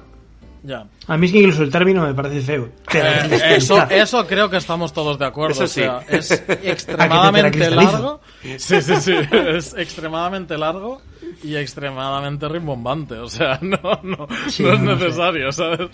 Ya. 0.65 0.87
A 1.07 1.17
mí 1.17 1.25
es 1.25 1.33
que 1.33 1.39
incluso 1.39 1.61
el 1.63 1.69
término 1.69 2.05
me 2.05 2.13
parece 2.13 2.41
feo. 2.41 2.69
Eh, 2.93 3.55
eso, 3.57 3.85
eso 3.89 4.25
creo 4.27 4.49
que 4.49 4.57
estamos 4.57 4.93
todos 4.93 5.19
de 5.19 5.25
acuerdo. 5.25 5.51
Eso 5.55 5.65
o 5.65 5.67
sea, 5.67 6.01
sí. 6.01 6.07
es 6.15 6.31
extremadamente 6.63 7.69
largo. 7.69 8.21
Sí, 8.57 8.81
sí, 8.81 8.95
sí. 8.95 9.13
Es 9.31 9.73
extremadamente 9.73 10.57
largo 10.57 11.01
y 11.43 11.55
extremadamente 11.55 12.47
rimbombante. 12.47 13.15
O 13.15 13.27
sea, 13.27 13.59
no, 13.61 13.77
no, 14.03 14.27
Sí, 14.47 14.63
no 14.63 14.73
es 14.73 14.79
no 14.79 14.97
sé. 14.97 15.03
necesario, 15.05 15.51
¿sabes? 15.51 15.89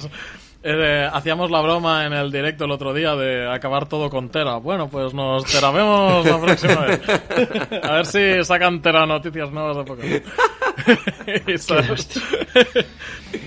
Eh, 0.62 1.08
hacíamos 1.12 1.50
la 1.52 1.62
broma 1.62 2.06
en 2.06 2.12
el 2.12 2.32
directo 2.32 2.66
el 2.66 2.72
otro 2.72 2.94
día 2.94 3.16
de 3.16 3.50
acabar 3.50 3.88
todo 3.88 4.10
con 4.10 4.30
Tera. 4.30 4.58
Bueno, 4.58 4.90
pues 4.90 5.14
nos 5.14 5.46
teravemos 5.46 6.26
la 6.26 6.40
próxima 6.40 6.82
vez. 6.82 7.02
A 7.82 7.94
ver 7.94 8.06
si 8.06 8.44
sacan 8.44 8.82
Tera 8.82 9.06
noticias 9.06 9.52
nuevas 9.52 9.78
de 9.78 9.84
Pokémon. 9.84 10.22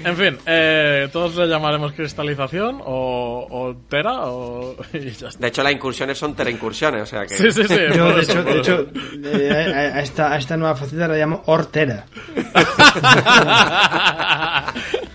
En 0.05 0.17
fin, 0.17 0.39
eh, 0.47 1.09
todos 1.13 1.37
le 1.37 1.49
llamaremos 1.49 1.93
cristalización 1.93 2.81
o, 2.85 3.47
o 3.51 3.77
Tera 3.89 4.27
o... 4.27 4.77
y 4.93 5.11
ya 5.11 5.29
está. 5.29 5.41
De 5.41 5.49
hecho, 5.49 5.63
las 5.63 5.73
incursiones 5.73 6.19
son 6.19 6.35
teraincursiones, 6.35 7.03
o 7.03 7.07
sea 7.07 7.27
que... 7.27 7.37
Sí, 7.37 7.51
sí, 7.51 7.65
sí. 7.67 7.79
Yo, 7.95 8.13
de 8.13 8.23
hecho, 8.23 8.85
de 8.85 9.49
eh, 9.49 9.75
a, 9.75 10.01
esta, 10.01 10.33
a 10.33 10.39
esta 10.39 10.57
nueva 10.57 10.77
faceta 10.77 11.09
la 11.09 11.17
llamo 11.17 11.43
Hortera. 11.47 12.07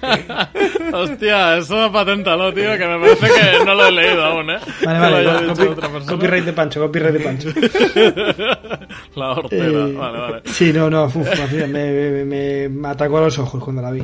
Hostia, 1.01 1.57
eso 1.57 1.91
paténtalo, 1.91 2.53
tío, 2.53 2.77
que 2.77 2.87
me 2.87 2.99
parece 2.99 3.27
que 3.27 3.65
no 3.65 3.75
lo 3.75 3.87
he 3.87 3.91
leído 3.91 4.23
aún, 4.25 4.49
¿eh? 4.49 4.57
Vale, 4.83 4.99
vale, 4.99 5.25
copy- 5.47 5.59
dicho 5.59 5.71
otra 5.71 5.89
persona. 5.89 6.11
copyright 6.13 6.45
de 6.45 6.53
Pancho, 6.53 6.79
copyright 6.81 7.13
de 7.13 7.19
Pancho. 7.19 7.49
La 9.15 9.31
hortera, 9.31 9.65
Eh, 9.87 9.93
vale, 9.93 10.17
vale. 10.19 10.41
Sí, 10.45 10.71
no, 10.73 10.89
no, 10.89 11.05
uf, 11.05 11.15
me, 11.51 11.67
me- 11.67 12.25
me- 12.25 12.69
me 12.69 12.87
atacó 12.87 13.17
a 13.17 13.21
los 13.21 13.37
ojos 13.39 13.63
cuando 13.63 13.81
la 13.81 13.91
vi. 13.91 14.03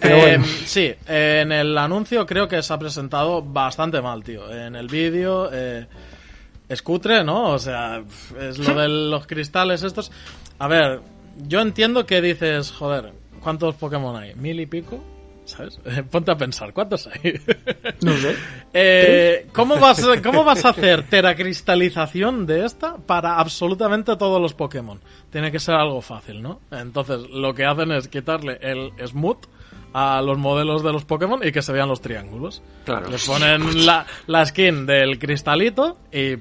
Pero 0.00 0.16
Eh, 0.16 0.20
bueno, 0.20 0.44
sí, 0.66 0.92
eh, 1.08 1.40
en 1.42 1.52
el 1.52 1.76
anuncio 1.76 2.24
creo 2.26 2.46
que 2.48 2.62
se 2.62 2.72
ha 2.72 2.78
presentado 2.78 3.42
bastante 3.42 4.00
mal, 4.00 4.22
tío. 4.22 4.50
En 4.52 4.76
el 4.76 4.86
vídeo 4.88 5.48
eh, 5.52 5.86
es 6.68 6.82
cutre, 6.82 7.24
¿no? 7.24 7.50
O 7.50 7.58
sea, 7.58 8.02
es 8.40 8.58
lo 8.58 8.74
de 8.74 8.88
los 8.88 9.26
cristales 9.26 9.82
estos. 9.82 10.10
A 10.58 10.68
ver, 10.68 11.00
yo 11.48 11.60
entiendo 11.60 12.06
que 12.06 12.20
dices, 12.20 12.70
joder, 12.70 13.12
¿cuántos 13.40 13.74
Pokémon 13.74 14.16
hay? 14.16 14.34
¿Mil 14.34 14.60
y 14.60 14.66
pico? 14.66 15.02
¿Sabes? 15.52 15.78
Ponte 16.10 16.30
a 16.30 16.36
pensar, 16.36 16.72
¿cuántos 16.72 17.06
hay? 17.08 17.38
no 18.02 18.12
sé. 18.16 18.34
Eh, 18.74 19.48
¿cómo, 19.52 19.76
vas, 19.78 20.02
a- 20.02 20.22
¿Cómo 20.22 20.44
vas 20.44 20.64
a 20.64 20.68
hacer 20.70 21.02
teracristalización 21.02 22.46
de 22.46 22.64
esta 22.64 22.96
para 22.96 23.36
absolutamente 23.38 24.16
todos 24.16 24.40
los 24.40 24.54
Pokémon? 24.54 24.98
Tiene 25.30 25.52
que 25.52 25.58
ser 25.58 25.74
algo 25.74 26.00
fácil, 26.00 26.40
¿no? 26.40 26.60
Entonces, 26.70 27.28
lo 27.30 27.52
que 27.54 27.66
hacen 27.66 27.92
es 27.92 28.08
quitarle 28.08 28.58
el 28.62 28.92
smooth 29.06 29.44
a 29.92 30.22
los 30.22 30.38
modelos 30.38 30.82
de 30.82 30.90
los 30.90 31.04
Pokémon 31.04 31.46
y 31.46 31.52
que 31.52 31.60
se 31.60 31.70
vean 31.72 31.88
los 31.90 32.00
triángulos. 32.00 32.62
Claro. 32.86 33.10
Les 33.10 33.26
ponen 33.26 33.84
la, 33.84 34.06
la 34.26 34.46
skin 34.46 34.86
del 34.86 35.18
cristalito 35.18 35.98
y 36.10 36.36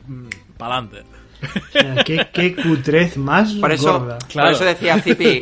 para 0.57 0.77
adelante. 0.77 1.03
O 1.41 1.71
sea, 1.71 1.95
¿Qué, 2.03 2.27
qué 2.31 2.55
cutrez 2.55 3.17
más 3.17 3.53
Por 3.53 3.71
eso, 3.71 3.99
gorda. 3.99 4.17
Claro. 4.29 4.49
por 4.49 4.55
eso 4.55 4.65
decía 4.65 4.99
Zipi, 4.99 5.41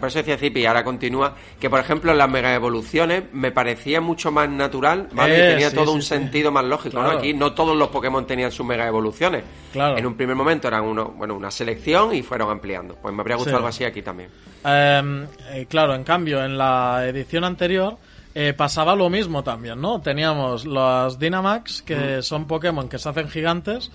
por 0.00 0.08
eso 0.08 0.18
decía 0.18 0.38
Zipi, 0.38 0.60
y 0.60 0.66
ahora 0.66 0.82
continúa, 0.84 1.34
que 1.60 1.68
por 1.68 1.80
ejemplo 1.80 2.12
en 2.12 2.18
las 2.18 2.30
mega 2.30 2.54
evoluciones 2.54 3.24
me 3.32 3.52
parecía 3.52 4.00
mucho 4.00 4.30
más 4.32 4.48
natural, 4.48 5.08
¿vale? 5.12 5.34
Eh, 5.34 5.38
y 5.38 5.52
tenía 5.52 5.70
sí, 5.70 5.76
todo 5.76 5.86
sí, 5.90 5.94
un 5.96 6.02
sí. 6.02 6.08
sentido 6.08 6.50
más 6.50 6.64
lógico, 6.64 6.96
Claro. 6.98 7.12
¿no? 7.12 7.18
Aquí 7.18 7.34
no 7.34 7.52
todos 7.52 7.76
los 7.76 7.88
Pokémon 7.88 8.26
tenían 8.26 8.50
sus 8.50 8.64
mega 8.66 8.86
evoluciones. 8.86 9.44
Claro. 9.72 9.98
En 9.98 10.06
un 10.06 10.16
primer 10.16 10.36
momento 10.36 10.68
eran 10.68 10.84
uno, 10.84 11.12
bueno, 11.16 11.34
una 11.34 11.50
selección 11.50 12.14
y 12.14 12.22
fueron 12.22 12.50
ampliando. 12.50 12.94
Pues 13.00 13.14
me 13.14 13.20
habría 13.20 13.36
gustado 13.36 13.56
Sí. 13.56 13.58
algo 13.58 13.68
así 13.68 13.84
aquí 13.84 14.02
también. 14.02 14.30
Eh, 14.64 15.26
eh, 15.50 15.66
claro, 15.68 15.94
en 15.94 16.02
cambio, 16.04 16.42
en 16.44 16.56
la 16.58 17.06
edición 17.06 17.44
anterior 17.44 17.98
eh, 18.34 18.52
pasaba 18.54 18.94
lo 18.94 19.08
mismo 19.08 19.42
también, 19.42 19.80
¿no? 19.80 20.00
Teníamos 20.00 20.64
los 20.66 21.18
Dynamax, 21.18 21.82
que 21.82 22.20
son 22.22 22.46
Pokémon 22.46 22.88
que 22.88 22.98
se 22.98 23.08
hacen 23.08 23.28
gigantes. 23.28 23.90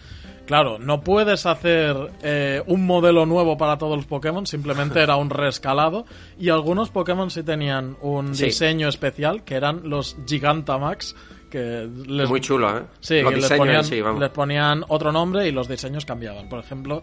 Claro, 0.52 0.80
no 0.80 1.00
puedes 1.00 1.46
hacer 1.46 1.96
eh, 2.24 2.62
un 2.68 2.86
modelo 2.86 3.26
nuevo 3.26 3.58
para 3.58 3.78
todos 3.78 3.96
los 3.96 4.06
Pokémon, 4.06 4.46
simplemente 4.46 5.00
era 5.02 5.16
un 5.16 5.30
rescalado. 5.30 6.06
Y 6.38 6.50
algunos 6.50 6.90
Pokémon 6.90 7.32
sí 7.32 7.42
tenían 7.42 7.96
un 8.02 8.36
Sí. 8.36 8.48
diseño 8.48 8.90
especial, 8.90 9.46
que 9.46 9.56
eran 9.56 9.90
los 9.90 10.18
Gigantamax, 10.28 11.16
que 11.50 11.88
les, 12.06 12.28
Muy 12.28 12.42
chulo, 12.42 12.78
¿eh? 12.80 12.82
Sí, 13.00 13.22
los 13.22 13.34
les 13.34 13.50
ponían, 13.54 13.86
sí, 13.86 14.02
vamos. 14.02 14.20
les 14.20 14.30
ponían 14.32 14.84
otro 14.90 15.14
nombre 15.14 15.48
y 15.48 15.54
los 15.54 15.70
diseños 15.70 16.06
cambiaban. 16.06 16.50
Por 16.50 16.60
ejemplo, 16.60 17.02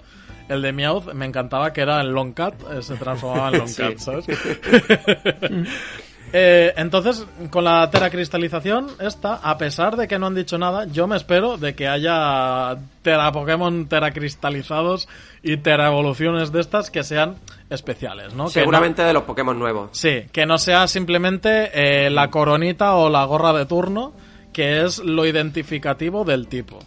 el 0.50 0.60
de 0.60 0.72
Meowth 0.74 1.14
me 1.14 1.24
encantaba 1.24 1.72
que 1.72 1.80
era 1.80 2.02
el 2.02 2.08
Long 2.08 2.34
Cat, 2.34 2.54
eh, 2.70 2.82
se 2.82 2.96
transformaba 2.96 3.48
en 3.48 3.58
Long 3.60 3.68
Sí. 3.68 3.80
Cat, 3.82 3.96
¿sabes? 3.96 4.26
Eh, 6.32 6.74
entonces, 6.76 7.24
con 7.50 7.64
la 7.64 7.90
teracristalización, 7.90 8.88
esta, 9.00 9.34
a 9.36 9.56
pesar 9.56 9.96
de 9.96 10.06
que 10.06 10.18
no 10.18 10.26
han 10.26 10.34
dicho 10.34 10.58
nada, 10.58 10.84
yo 10.86 11.06
me 11.06 11.16
espero 11.16 11.56
de 11.56 11.74
que 11.74 11.88
haya 11.88 12.76
tera 13.02 13.32
Pokémon 13.32 13.86
teracristalizados 13.88 15.08
y 15.42 15.56
teraevoluciones 15.58 16.52
de 16.52 16.60
estas 16.60 16.90
que 16.90 17.02
sean 17.02 17.36
especiales, 17.70 18.28
¿no? 18.34 18.44
Que 18.44 18.44
no- 18.44 18.48
Seguramente 18.50 19.02
de 19.02 19.12
los 19.12 19.22
Pokémon 19.22 19.58
nuevos. 19.58 19.90
Sí, 19.92 20.24
que 20.32 20.44
no 20.46 20.58
sea 20.58 20.86
simplemente 20.86 21.70
eh, 22.06 22.10
la 22.10 22.28
coronita 22.30 22.94
o 22.96 23.08
la 23.08 23.24
gorra 23.24 23.52
de 23.52 23.66
turno, 23.66 24.12
que 24.52 24.84
es 24.84 24.98
lo 24.98 25.24
identificativo 25.26 26.24
del 26.24 26.46
tipo. 26.48 26.78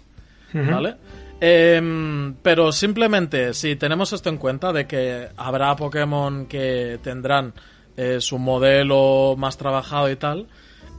¿Vale? 0.53 0.95
Em, 1.39 2.35
pero 2.43 2.71
simplemente, 2.71 3.53
si 3.53 3.75
tenemos 3.75 4.11
esto 4.13 4.29
en 4.29 4.37
cuenta, 4.37 4.71
de 4.73 4.85
que 4.85 5.29
habrá 5.37 5.75
Pokémon 5.75 6.45
que 6.45 6.99
tendrán 7.01 7.53
eh, 8.01 8.19
su 8.21 8.37
modelo 8.39 9.35
más 9.37 9.57
trabajado 9.57 10.09
y 10.09 10.15
tal, 10.15 10.47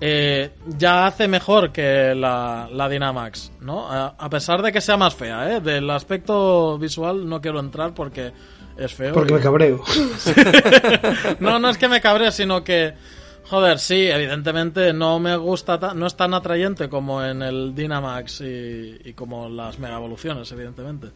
eh, 0.01 0.51
ya 0.79 1.07
hace 1.07 1.27
mejor 1.29 1.73
que 1.73 2.15
la, 2.15 2.69
la 2.73 2.89
Dynamax, 2.89 3.53
¿no? 3.61 3.91
A, 3.91 4.15
a 4.19 4.29
pesar 4.31 4.63
de 4.63 4.73
que 4.73 4.81
sea 4.81 4.97
más 4.97 5.15
fea, 5.15 5.57
¿eh? 5.57 5.61
Del 5.61 5.89
aspecto 5.91 6.77
visual 6.79 7.29
no 7.29 7.41
quiero 7.41 7.61
entrar 7.61 7.93
porque 7.95 8.33
es 8.77 8.93
feo. 8.95 9.15
Porque 9.15 9.33
y- 9.33 9.37
me 9.37 9.41
cabreo. 9.41 9.83
no, 11.41 11.59
no 11.59 11.69
es 11.71 11.79
que 11.79 11.89
me 11.89 12.01
cabre, 12.01 12.33
sino 12.33 12.63
que, 12.65 12.95
joder, 13.49 13.79
sí, 13.79 14.07
evidentemente 14.09 14.93
no 14.93 15.19
me 15.19 15.37
gusta, 15.37 15.79
ta- 15.79 15.95
no 15.95 16.07
es 16.07 16.17
tan 16.17 16.35
atrayente 16.35 16.89
como 16.89 17.23
en 17.25 17.43
el 17.43 17.75
Dynamax 17.75 18.41
y, 18.43 19.01
y 19.05 19.13
como 19.15 19.49
las 19.49 19.79
Mega 19.79 19.97
Evoluciones, 19.97 20.51
evidentemente. 20.53 21.09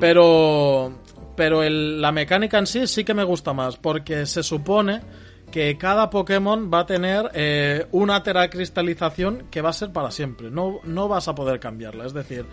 Pero, 0.00 0.92
pero 1.36 1.62
el- 1.62 2.00
la 2.00 2.12
mecánica 2.12 2.58
en 2.58 2.66
sí 2.66 2.86
sí 2.86 3.04
que 3.04 3.14
me 3.14 3.24
gusta 3.24 3.52
más, 3.52 3.76
porque 3.76 4.26
se 4.26 4.42
supone 4.42 5.00
que 5.52 5.76
cada 5.78 6.10
Pokémon 6.10 6.70
va 6.72 6.80
a 6.80 6.86
tener 6.86 7.30
eh, 7.34 7.86
una 7.92 8.22
teracristalización 8.22 9.44
que 9.50 9.62
va 9.62 9.70
a 9.70 9.72
ser 9.72 9.92
para 9.92 10.10
siempre. 10.10 10.50
No, 10.50 10.80
no 10.84 11.08
vas 11.08 11.28
a 11.28 11.34
poder 11.34 11.58
cambiarla. 11.60 12.04
Es 12.06 12.12
decir, 12.12 12.44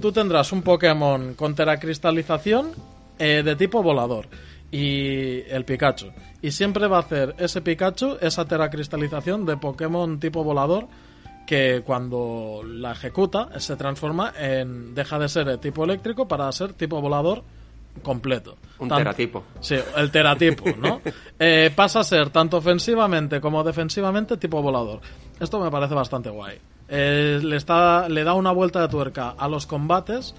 tú 0.00 0.10
tendrás 0.12 0.50
un 0.52 0.62
Pokémon 0.62 1.34
con 1.34 1.54
teracristalización 1.54 2.70
eh, 3.18 3.42
de 3.44 3.54
tipo 3.56 3.82
volador 3.82 4.26
y 4.72 5.42
el 5.48 5.64
Pikachu. 5.64 6.06
Y 6.42 6.50
siempre 6.50 6.88
va 6.88 6.96
a 6.96 7.00
hacer 7.00 7.34
ese 7.38 7.60
Pikachu 7.60 8.16
esa 8.20 8.44
teracristalización 8.44 9.46
de 9.46 9.56
Pokémon 9.56 10.18
tipo 10.18 10.42
volador 10.42 10.88
que 11.46 11.82
cuando 11.84 12.62
la 12.64 12.92
ejecuta 12.92 13.48
se 13.60 13.76
transforma 13.76 14.32
en 14.38 14.94
deja 14.94 15.18
de 15.18 15.28
ser 15.28 15.46
de 15.46 15.58
tipo 15.58 15.84
eléctrico 15.84 16.26
para 16.26 16.50
ser 16.52 16.72
tipo 16.72 17.00
volador 17.00 17.42
completo. 18.02 18.56
Un 18.78 18.88
teratipo. 18.88 19.44
Sí, 19.60 19.76
el 19.96 20.10
teratipo, 20.10 20.64
¿no? 20.78 21.00
Eh, 21.38 21.72
pasa 21.74 22.00
a 22.00 22.04
ser 22.04 22.30
tanto 22.30 22.58
ofensivamente 22.58 23.40
como 23.40 23.62
defensivamente 23.64 24.36
tipo 24.36 24.62
volador. 24.62 25.00
Esto 25.40 25.60
me 25.60 25.70
parece 25.70 25.94
bastante 25.94 26.30
guay. 26.30 26.58
Eh, 26.88 27.40
le, 27.42 27.56
está, 27.56 28.08
le 28.08 28.24
da 28.24 28.34
una 28.34 28.52
vuelta 28.52 28.80
de 28.80 28.88
tuerca 28.88 29.30
a 29.30 29.48
los 29.48 29.66
combates 29.66 30.34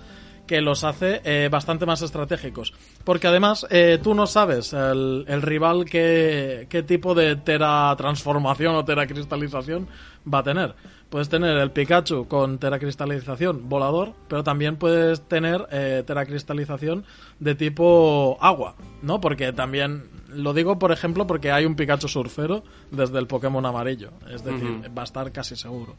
que 0.45 0.61
los 0.61 0.83
hace 0.83 1.21
eh, 1.23 1.49
bastante 1.51 1.85
más 1.85 2.01
estratégicos. 2.01 2.73
Porque 3.03 3.27
además 3.27 3.65
eh, 3.69 3.99
tú 4.01 4.13
no 4.13 4.27
sabes 4.27 4.73
el, 4.73 5.25
el 5.27 5.41
rival 5.41 5.85
qué, 5.85 6.67
qué 6.69 6.83
tipo 6.83 7.15
de 7.15 7.35
teratransformación 7.35 8.75
o 8.75 8.85
teracristalización 8.85 9.87
va 10.31 10.39
a 10.39 10.43
tener. 10.43 10.75
Puedes 11.09 11.29
tener 11.29 11.57
el 11.57 11.71
Pikachu 11.71 12.27
con 12.27 12.57
teracristalización 12.57 13.69
volador, 13.69 14.13
pero 14.27 14.43
también 14.43 14.75
puedes 14.75 15.21
tener 15.21 15.67
eh, 15.71 16.03
teracristalización 16.05 17.05
de 17.39 17.55
tipo 17.55 18.37
agua, 18.41 18.75
¿no? 19.01 19.21
Porque 19.21 19.53
también, 19.53 20.09
lo 20.29 20.53
digo 20.53 20.79
por 20.79 20.91
ejemplo 20.91 21.27
porque 21.27 21.51
hay 21.51 21.65
un 21.65 21.75
Pikachu 21.75 22.07
surfero 22.07 22.63
desde 22.91 23.19
el 23.19 23.27
Pokémon 23.27 23.65
amarillo, 23.65 24.11
es 24.29 24.43
decir, 24.43 24.81
va 24.97 25.03
a 25.03 25.05
estar 25.05 25.31
casi 25.31 25.55
seguro. 25.55 25.95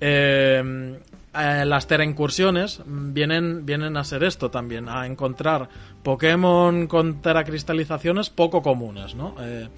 Eh, 0.00 0.98
eh, 1.38 1.64
las 1.66 1.86
teraincursiones 1.86 2.80
vienen, 2.86 3.66
vienen 3.66 3.96
a 3.96 4.04
ser 4.04 4.24
esto 4.24 4.50
también, 4.50 4.88
a 4.88 5.06
encontrar 5.06 5.68
Pokémon 6.02 6.86
con 6.86 7.20
teracristalizaciones 7.20 8.30
poco 8.30 8.62
comunes, 8.62 9.14
¿no? 9.14 9.34
Eh, 9.40 9.68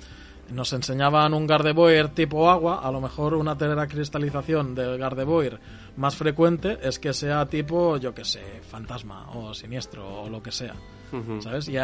nos 0.51 0.73
enseñaban 0.73 1.35
un 1.35 1.47
Gardevoir 1.47 2.09
tipo 2.09 2.51
agua, 2.51 2.81
a 2.83 2.91
lo 2.91 3.01
mejor 3.01 3.35
una 3.35 3.57
cristalización 3.87 4.75
del 4.75 4.99
Gardevoir 4.99 5.61
más 5.97 6.17
frecuente 6.17 6.79
es 6.83 6.99
que 6.99 7.13
sea 7.13 7.47
tipo, 7.47 7.97
yo 7.97 8.15
que 8.15 8.25
sé, 8.25 8.61
fantasma 8.71 9.31
o 9.35 9.53
siniestro 9.53 10.23
o 10.23 10.31
lo 10.31 10.43
que 10.43 10.53
sea, 10.53 10.75
¿sabes? 11.41 11.69
Y, 11.69 11.77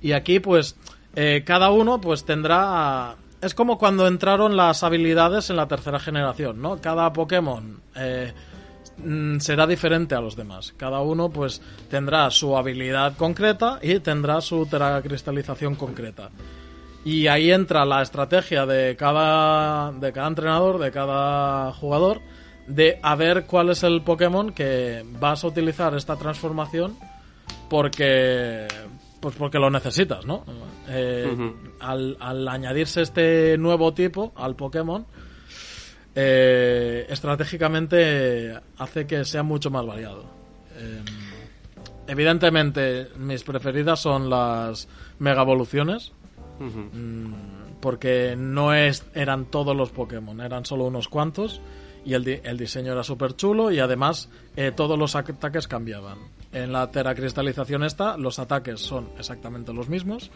y, 0.00 0.12
aquí 0.12 0.40
pues 0.40 0.76
eh, 1.14 1.42
cada 1.46 1.70
uno 1.70 2.00
pues 2.00 2.24
tendrá... 2.24 3.16
Es 3.40 3.54
como 3.54 3.76
cuando 3.76 4.06
entraron 4.06 4.56
las 4.56 4.82
habilidades 4.84 5.50
en 5.50 5.56
la 5.56 5.66
tercera 5.66 5.98
generación, 5.98 6.60
¿no? 6.62 6.80
Cada 6.80 7.12
Pokémon 7.12 7.80
eh, 7.96 8.32
mm, 8.98 9.38
será 9.38 9.66
diferente 9.66 10.14
a 10.14 10.20
los 10.20 10.36
demás. 10.36 10.74
Cada 10.76 11.00
uno 11.00 11.28
pues 11.28 11.60
tendrá 11.90 12.30
su 12.30 12.56
habilidad 12.56 13.16
concreta 13.16 13.80
y 13.82 13.98
tendrá 13.98 14.40
su 14.40 14.66
teracristalización 14.66 15.74
concreta. 15.74 16.30
Y 17.04 17.26
ahí 17.26 17.50
entra 17.50 17.84
la 17.84 18.02
estrategia 18.02 18.64
de 18.64 18.96
cada, 18.96 19.90
de 19.92 20.12
cada 20.12 20.28
entrenador, 20.28 20.78
de 20.78 20.92
cada 20.92 21.72
jugador, 21.72 22.20
de 22.66 23.00
a 23.02 23.16
ver 23.16 23.44
cuál 23.46 23.70
es 23.70 23.82
el 23.82 24.02
Pokémon 24.02 24.52
que 24.52 25.04
vas 25.18 25.42
a 25.42 25.48
utilizar 25.48 25.94
esta 25.94 26.16
transformación 26.16 26.96
porque 27.68 28.68
pues 29.18 29.36
porque 29.36 29.58
lo 29.58 29.70
necesitas, 29.70 30.26
¿no? 30.26 30.44
Eh, 30.88 31.52
al, 31.80 32.16
al, 32.18 32.48
añadirse 32.48 33.02
este 33.02 33.56
nuevo 33.56 33.94
tipo 33.94 34.32
al 34.34 34.56
Pokémon, 34.56 35.06
eh, 36.14 37.06
estratégicamente 37.08 38.58
hace 38.78 39.06
que 39.06 39.24
sea 39.24 39.44
mucho 39.44 39.70
más 39.70 39.86
variado. 39.86 40.24
Eh, 40.76 41.02
evidentemente, 42.08 43.08
mis 43.16 43.44
preferidas 43.44 44.00
son 44.00 44.28
las 44.28 44.88
Mega 45.20 45.42
Evoluciones 45.42 46.12
Mm, 46.58 47.32
porque 47.80 48.36
no 48.36 48.74
es, 48.74 49.04
eran 49.14 49.46
todos 49.46 49.76
los 49.76 49.90
Pokémon, 49.90 50.40
eran 50.40 50.64
solo 50.64 50.84
unos 50.84 51.08
cuantos 51.08 51.60
y 52.04 52.14
el, 52.14 52.28
el 52.28 52.56
diseño 52.56 52.92
era 52.92 53.02
súper 53.02 53.34
chulo 53.34 53.70
y 53.70 53.78
además 53.78 54.28
eh, 54.56 54.72
todos 54.74 54.98
los 54.98 55.16
ataques 55.16 55.68
cambiaban. 55.68 56.18
En 56.52 56.72
la 56.72 56.90
teracristalización 56.90 57.82
esta, 57.84 58.16
los 58.16 58.38
ataques 58.38 58.80
son 58.80 59.08
exactamente 59.18 59.72
los 59.72 59.88
mismos 59.88 60.30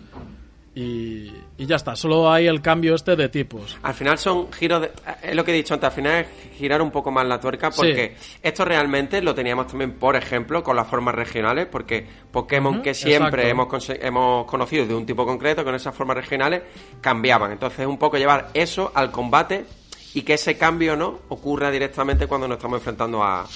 y, 0.78 1.32
ya 1.56 1.76
está, 1.76 1.96
solo 1.96 2.30
hay 2.30 2.46
el 2.46 2.60
cambio 2.60 2.94
este 2.94 3.16
de 3.16 3.30
tipos. 3.30 3.78
Al 3.82 3.94
final 3.94 4.18
son 4.18 4.52
giros, 4.52 4.82
de, 4.82 4.92
es 5.22 5.34
lo 5.34 5.42
que 5.42 5.52
he 5.52 5.54
dicho 5.54 5.72
antes, 5.72 5.88
al 5.88 5.94
final 5.94 6.14
es 6.16 6.26
girar 6.58 6.82
un 6.82 6.90
poco 6.90 7.10
más 7.10 7.26
la 7.26 7.40
tuerca 7.40 7.70
porque 7.70 8.14
esto 8.42 8.62
realmente 8.62 9.22
lo 9.22 9.34
teníamos 9.34 9.68
también, 9.68 9.92
por 9.92 10.16
ejemplo, 10.16 10.62
con 10.62 10.76
las 10.76 10.86
formas 10.86 11.14
regionales, 11.14 11.66
porque 11.66 12.06
Pokémon 12.30 12.82
que 12.82 12.92
siempre 12.92 13.48
hemos, 13.48 13.88
hemos 13.88 14.44
conocido 14.44 14.84
de 14.84 14.94
un 14.94 15.06
tipo 15.06 15.24
concreto, 15.24 15.64
con 15.64 15.74
esas 15.74 15.94
formas 15.94 16.18
regionales, 16.18 16.62
cambiaban. 17.00 17.52
Entonces 17.52 17.80
es 17.80 17.86
un 17.86 17.96
poco 17.96 18.18
llevar 18.18 18.50
eso 18.52 18.92
al 18.94 19.10
combate 19.10 19.64
y 20.12 20.22
que 20.22 20.34
ese 20.34 20.58
cambio 20.58 20.94
no 20.94 21.20
ocurra 21.30 21.70
directamente 21.70 22.26
cuando 22.26 22.46
nos 22.48 22.58
estamos 22.58 22.80
enfrentando 22.80 23.22
a, 23.22 23.46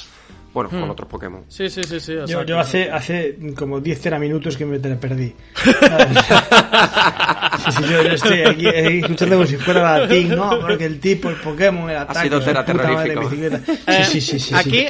bueno, 0.53 0.71
con 0.71 0.87
hmm. 0.87 0.91
otros 0.91 1.09
Pokémon. 1.09 1.45
Sí, 1.49 1.69
sí, 1.71 1.83
sí, 1.85 2.01
sí. 2.01 2.15
Yo, 2.27 2.43
yo, 2.43 2.59
hace, 2.59 2.91
hace 2.91 3.39
como 3.57 3.81
10 3.81 4.19
minutos 4.19 4.57
que 4.57 4.67
me 4.67 4.79
te 4.79 4.95
perdí. 4.97 5.35
sí, 7.59 7.73
sí, 7.73 7.83
yo, 7.91 8.01
estoy 8.01 8.41
aquí 8.43 8.67
escuchando 8.69 9.37
como 9.37 9.47
si 9.47 9.57
fuera 9.57 9.99
latín, 9.99 10.35
¿no? 10.35 10.61
Porque 10.61 10.85
el 10.85 11.01
tipo, 11.01 11.29
el 11.29 11.37
Pokémon, 11.37 11.91
el 11.91 11.97
ataque... 11.97 12.19
Ha 12.19 12.23
sido 12.23 12.41
tera 12.41 12.65
terrorífico. 12.65 13.31
Eh, 13.87 14.05
sí, 14.05 14.21
sí, 14.21 14.39
sí, 14.39 14.55
aquí, 14.55 14.87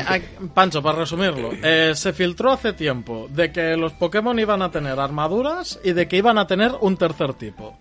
Pancho, 0.55 0.83
para 0.83 0.99
resumirlo, 0.99 1.51
eh, 1.63 1.93
se 1.95 2.13
filtró 2.13 2.53
hace 2.53 2.73
tiempo 2.73 3.29
de 3.31 3.53
que 3.53 3.77
los 3.77 3.93
Pokémon 3.93 4.39
iban 4.39 4.63
a 4.63 4.71
tener 4.71 4.99
armaduras 4.99 5.81
y 5.83 5.93
de 5.93 6.09
que 6.09 6.17
iban 6.17 6.39
a 6.39 6.47
tener 6.47 6.73
un 6.81 6.97
tercer 6.97 7.35
tipo. 7.35 7.79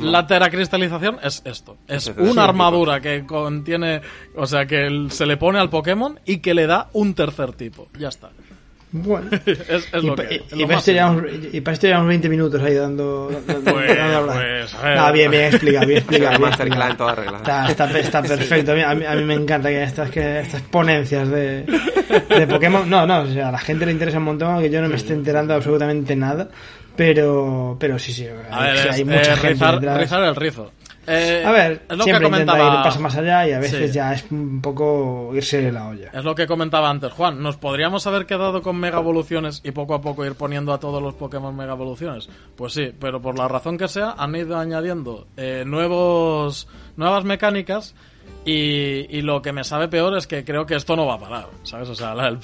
La 0.00 0.26
teracristalización 0.26 1.18
es 1.22 1.42
esto. 1.44 1.76
Es 1.86 2.12
una 2.16 2.44
armadura 2.44 3.00
que 3.00 3.26
contiene... 3.26 4.00
O 4.36 4.46
sea, 4.46 4.66
que 4.66 5.06
se 5.10 5.26
le 5.26 5.36
pone 5.36 5.58
al 5.58 5.70
Pokémon 5.70 6.18
y 6.24 6.38
que 6.38 6.54
le 6.54 6.66
da 6.66 6.88
un 6.92 7.14
tercer 7.14 7.52
tipo. 7.52 7.88
Ya 7.98 8.08
está. 8.08 8.30
Bueno, 8.92 9.30
es, 9.46 9.88
es 9.92 10.02
lo 10.02 10.16
que, 10.16 10.42
y, 10.52 10.64
para 10.64 10.78
esto 10.78 10.90
llevamos, 10.90 11.22
y, 11.52 11.60
para 11.60 11.74
esto 11.74 11.86
llevamos 11.86 12.08
20 12.08 12.28
minutos 12.28 12.60
ahí 12.60 12.74
dando. 12.74 13.30
dando, 13.46 13.72
pues, 13.72 13.96
dando 13.96 14.32
pues, 14.32 14.76
no, 14.96 15.12
bien, 15.12 15.30
bien 15.30 15.44
explicado, 15.44 15.86
bien 15.86 15.98
explicado. 15.98 16.38
Bien 16.38 16.48
explicado. 16.50 16.96
todo 16.96 17.08
arreglado. 17.08 17.38
Está, 17.38 17.68
está, 17.68 17.98
está, 17.98 18.22
perfecto. 18.36 18.72
A 18.72 18.94
mí, 18.94 19.04
a 19.04 19.14
mí, 19.14 19.24
me 19.24 19.34
encanta 19.34 19.68
que 19.68 19.82
estas, 19.82 20.10
que 20.10 20.40
estas 20.40 20.62
ponencias 20.62 21.28
de, 21.28 21.64
de 22.28 22.46
Pokémon. 22.48 22.88
No, 22.90 23.06
no, 23.06 23.20
o 23.20 23.26
sea, 23.26 23.50
a 23.50 23.52
la 23.52 23.58
gente 23.58 23.86
le 23.86 23.92
interesa 23.92 24.18
un 24.18 24.24
montón, 24.24 24.60
que 24.60 24.70
yo 24.70 24.82
no 24.82 24.88
me 24.88 24.96
esté 24.96 25.12
enterando 25.12 25.54
absolutamente 25.54 26.16
nada. 26.16 26.48
Pero, 26.96 27.76
pero 27.78 27.98
sí, 27.98 28.12
sí. 28.12 28.26
A 28.50 28.62
ver, 28.64 28.90
hay, 28.90 29.04
mucha 29.04 29.36
gente. 29.36 29.72
Rizar, 29.72 29.98
rizar 29.98 30.24
el 30.24 30.34
rizo. 30.34 30.72
Eh, 31.10 31.44
a 31.44 31.50
ver, 31.50 31.82
es 31.88 31.96
lo 31.96 32.04
siempre 32.04 32.26
que 32.26 32.30
comentaba, 32.30 32.58
ir 32.58 32.76
un 32.76 32.82
paso 32.82 33.00
más 33.00 33.16
allá 33.16 33.48
y 33.48 33.52
a 33.52 33.58
veces 33.58 33.92
ya 33.92 34.12
es 34.12 34.24
un 34.30 34.60
poco 34.60 35.32
irse 35.34 35.60
de 35.60 35.72
la 35.72 35.88
olla. 35.88 36.10
Es 36.12 36.24
lo 36.24 36.34
que 36.34 36.46
comentaba 36.46 36.88
antes 36.88 37.12
Juan. 37.12 37.42
Nos 37.42 37.56
podríamos 37.56 38.06
haber 38.06 38.26
quedado 38.26 38.62
con 38.62 38.76
mega 38.76 38.98
evoluciones 38.98 39.60
y 39.64 39.72
poco 39.72 39.94
a 39.94 40.00
poco 40.00 40.24
ir 40.24 40.34
poniendo 40.34 40.72
a 40.72 40.78
todos 40.78 41.02
los 41.02 41.14
Pokémon 41.14 41.54
mega 41.56 41.72
evoluciones. 41.72 42.28
Pues 42.56 42.72
sí, 42.74 42.92
pero 42.98 43.20
por 43.20 43.36
la 43.38 43.48
razón 43.48 43.76
que 43.76 43.88
sea 43.88 44.14
han 44.16 44.34
ido 44.36 44.56
añadiendo 44.58 45.26
eh, 45.36 45.64
nuevos 45.66 46.68
nuevas 46.96 47.24
mecánicas 47.24 47.94
y, 48.44 49.06
y, 49.14 49.20
lo 49.20 49.42
que 49.42 49.52
me 49.52 49.64
sabe 49.64 49.88
peor 49.88 50.16
es 50.16 50.26
que 50.26 50.44
creo 50.44 50.64
que 50.64 50.74
esto 50.74 50.96
no 50.96 51.06
va 51.06 51.14
a 51.14 51.18
parar, 51.18 51.46
¿sabes? 51.62 51.90
O 51.90 51.94
sea, 51.94 52.12
el, 52.12 52.38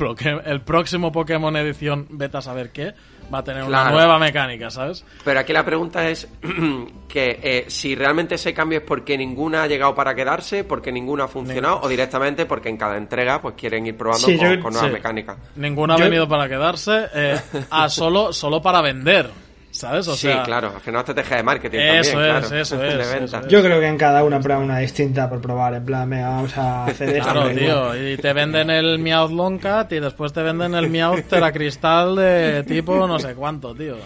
el 0.44 0.60
próximo 0.60 1.10
Pokémon 1.10 1.56
edición, 1.56 2.06
vete 2.10 2.36
a 2.36 2.42
saber 2.42 2.70
qué, 2.70 2.92
va 3.32 3.38
a 3.38 3.44
tener 3.44 3.64
una 3.64 3.90
nueva 3.90 4.18
mecánica, 4.18 4.70
¿sabes? 4.70 5.04
Pero 5.24 5.40
aquí 5.40 5.52
la 5.52 5.64
pregunta 5.64 6.08
es 6.08 6.28
que 7.08 7.40
eh, 7.42 7.64
si 7.68 7.94
realmente 7.94 8.36
ese 8.36 8.52
cambio 8.54 8.78
es 8.78 8.84
porque 8.84 9.16
ninguna 9.16 9.64
ha 9.64 9.66
llegado 9.66 9.94
para 9.94 10.14
quedarse, 10.14 10.64
porque 10.64 10.92
ninguna 10.92 11.24
ha 11.24 11.28
funcionado, 11.28 11.80
o 11.82 11.88
directamente 11.88 12.46
porque 12.46 12.68
en 12.68 12.76
cada 12.76 12.96
entrega 12.96 13.40
pues 13.40 13.54
quieren 13.56 13.86
ir 13.86 13.96
probando 13.96 14.26
con, 14.62 14.72
nuevas 14.72 14.92
mecánicas. 14.92 15.36
Ninguna 15.56 15.94
ha 15.94 15.98
venido 15.98 16.28
para 16.28 16.48
quedarse, 16.48 17.06
eh, 17.14 17.40
a 17.70 17.88
solo, 17.88 18.32
solo 18.32 18.60
para 18.60 18.80
vender. 18.82 19.45
¿Sabes? 19.76 20.08
O 20.08 20.16
sí, 20.16 20.28
claro, 20.44 20.72
al 20.74 20.80
final 20.80 21.00
estrategia 21.00 21.36
de 21.36 21.42
marketing 21.42 21.78
eso 21.78 22.12
también, 22.12 22.36
es, 22.36 22.52
Eso 22.72 22.82
es, 22.82 23.48
Yo 23.48 23.62
creo 23.62 23.78
que 23.78 23.86
en 23.86 23.98
cada 23.98 24.24
una 24.24 24.40
prueba 24.40 24.62
una 24.62 24.78
distinta 24.78 25.28
por 25.28 25.42
probar, 25.42 25.74
en 25.74 25.84
plan, 25.84 26.08
vamos 26.08 26.56
a 26.56 26.86
hacer 26.86 27.10
esto. 27.10 27.30
Claro, 27.30 27.50
tío, 27.50 28.12
y 28.12 28.16
te 28.16 28.32
venden 28.32 28.70
el 28.70 28.98
Meowth 28.98 29.32
Longcat 29.32 29.92
y 29.92 30.00
después 30.00 30.32
te 30.32 30.42
venden 30.42 30.74
el 30.74 30.88
Meowth 30.88 31.26
Teracristal 31.28 32.16
de 32.16 32.64
tipo 32.66 33.06
no 33.06 33.18
sé 33.18 33.34
cuánto, 33.34 33.74
tío. 33.74 33.96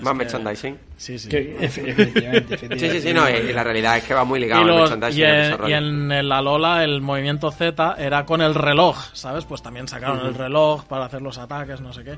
Más 0.00 0.14
merchandising. 0.14 0.78
Sí, 0.96 1.18
sí. 1.18 1.28
efectivamente, 1.32 2.58
Sí, 2.58 2.90
sí, 2.90 3.00
sí, 3.00 3.14
no, 3.14 3.28
y 3.28 3.52
la 3.52 3.64
realidad 3.64 3.96
es 3.96 4.04
que 4.04 4.14
va 4.14 4.24
muy 4.24 4.38
ligado 4.38 4.62
al 4.62 4.80
merchandising. 4.80 5.20
Y, 5.20 5.24
en, 5.24 5.68
y 5.68 5.72
en 5.72 6.28
la 6.28 6.40
Lola 6.40 6.84
el 6.84 7.00
movimiento 7.00 7.50
Z 7.50 7.96
era 7.98 8.24
con 8.24 8.42
el 8.42 8.54
reloj, 8.54 8.96
¿sabes? 9.12 9.44
Pues 9.44 9.60
también 9.62 9.88
sacaron 9.88 10.24
el 10.24 10.34
reloj 10.34 10.84
para 10.84 11.06
hacer 11.06 11.20
los 11.20 11.36
ataques, 11.38 11.80
no 11.80 11.92
sé 11.92 12.04
qué. 12.04 12.16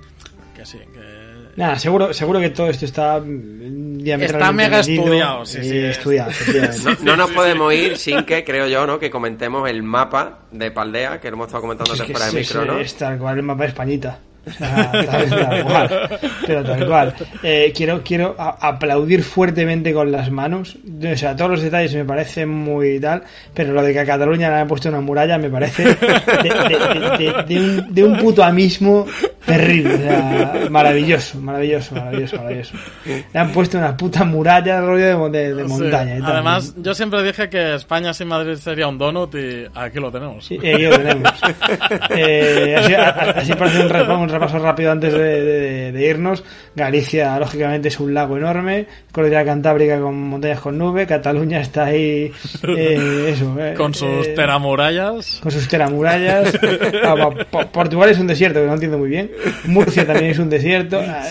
Que 0.55 0.67
sí, 0.67 0.79
que 0.93 1.48
Nada, 1.59 1.77
seguro, 1.77 2.15
seguro 2.15 2.39
que 2.39 2.51
todo 2.51 2.69
esto 2.69 2.85
está 2.85 3.21
diametralmente 3.21 4.27
Está 4.27 4.53
mega 4.53 4.79
estudiado, 4.79 5.45
sí, 5.45 5.65
sí. 5.65 5.77
estudiado, 5.77 6.31
no, 7.03 7.17
nos 7.17 7.33
podemos 7.33 7.75
ir 7.75 7.97
sin 7.97 8.23
que, 8.23 8.45
creo 8.45 8.69
yo, 8.69 8.87
¿no? 8.87 9.01
Que 9.01 9.11
comentemos 9.11 9.69
el 9.69 9.83
mapa 9.83 10.47
de 10.53 10.71
Paldea, 10.71 11.19
que 11.19 11.29
lo 11.29 11.35
hemos 11.35 11.49
estado 11.49 11.63
comentando 11.63 11.95
antes 11.95 12.07
fuera 12.07 12.27
de 12.27 12.33
micro, 12.33 12.65
¿no? 12.65 12.79
Es 12.79 12.95
tal 12.95 13.19
cual 13.19 13.39
el 13.39 13.43
mapa 13.43 13.65
de 13.65 13.69
Españita. 13.71 14.21
Tal 14.59 15.65
cual. 15.65 16.21
Pero 16.47 16.65
tal 16.65 16.87
cual. 16.87 17.15
Eh, 17.43 17.73
quiero 17.75 18.03
quiero 18.03 18.35
aplaudir 18.39 19.23
fuertemente 19.23 19.93
con 19.93 20.11
las 20.11 20.31
manos. 20.31 20.77
O 21.03 21.17
sea, 21.17 21.37
todos 21.37 21.53
los 21.53 21.63
detalles 21.63 21.95
me 21.95 22.05
parecen 22.05 22.49
muy 22.49 23.01
tal. 23.01 23.23
Pero 23.55 23.73
lo 23.73 23.83
de 23.83 23.93
que 23.93 24.01
a 24.01 24.07
Cataluña 24.07 24.51
le 24.51 24.57
han 24.57 24.69
puesto 24.69 24.89
una 24.89 25.01
muralla 25.01 25.39
me 25.39 25.51
parece 25.51 25.85
de, 25.85 27.45
de, 27.47 27.59
un, 27.59 27.95
de 27.95 28.05
un 28.05 28.17
puto 28.19 28.43
amismo 28.43 29.07
terrible. 29.45 29.95
O 29.95 29.99
sea, 29.99 30.69
maravilloso, 30.71 31.39
maravilloso, 31.41 31.95
maravilloso, 31.95 32.37
maravilloso. 32.37 32.75
Le 33.05 33.39
han 33.41 33.53
puesto 33.53 33.79
una 33.79 33.97
puta 33.97 34.25
muralla 34.25 34.81
rollo 34.81 35.29
de, 35.31 35.55
de, 35.55 35.65
montaña. 35.65 36.19
Y 36.19 36.23
Además, 36.23 36.75
yo 36.77 36.95
siempre 36.95 37.23
dije 37.23 37.49
que 37.49 37.75
España 37.75 38.13
sin 38.13 38.29
Madrid 38.29 38.55
sería 38.57 38.87
un 38.89 38.99
donut 38.99 39.35
y 39.35 39.67
aquí 39.75 39.99
lo 39.99 40.11
tenemos. 40.11 40.45
Sí, 40.45 40.57
aquí 40.57 40.83
lo 40.83 40.99
tenemos. 40.99 41.33
Eh, 42.11 42.75
así, 42.79 42.95
así, 42.95 43.53
parece 43.55 43.81
un, 43.81 44.11
un 44.11 44.29
repaso 44.39 44.59
rápido 44.59 44.93
antes 44.93 45.13
de, 45.13 46.07
irnos. 46.09 46.45
Galicia, 46.75 47.39
lógicamente, 47.39 47.89
es 47.89 47.99
un 48.01 48.15
lago 48.15 48.37
enorme. 48.37 48.87
Cordillera 49.13 49.45
Cantábrica 49.45 50.01
con 50.01 50.29
montañas 50.29 50.61
con 50.61 50.79
nube. 50.79 51.07
Cataluña 51.07 51.61
está 51.61 51.87
ahí, 51.87 52.31
eh, 52.63 53.31
eso. 53.33 53.57
Eh, 53.59 53.75
con 53.75 53.95
sus 53.95 54.27
eh, 54.27 54.35
teramurallas. 54.35 55.41
Con 55.43 55.53
sus 55.53 55.67
teramurallas. 55.69 56.59
Ah, 57.05 57.15
Portugal 57.73 58.11
es 58.11 58.19
un 58.19 58.27
desierto 58.27 58.61
que 58.61 58.67
no 58.67 58.75
entiendo 58.75 58.99
muy 58.99 59.09
bien. 59.09 59.31
Murcia 59.65 60.07
también 60.07 60.31
es 60.31 60.39
un 60.39 60.51
desierto. 60.51 61.01
Ah, 61.01 61.27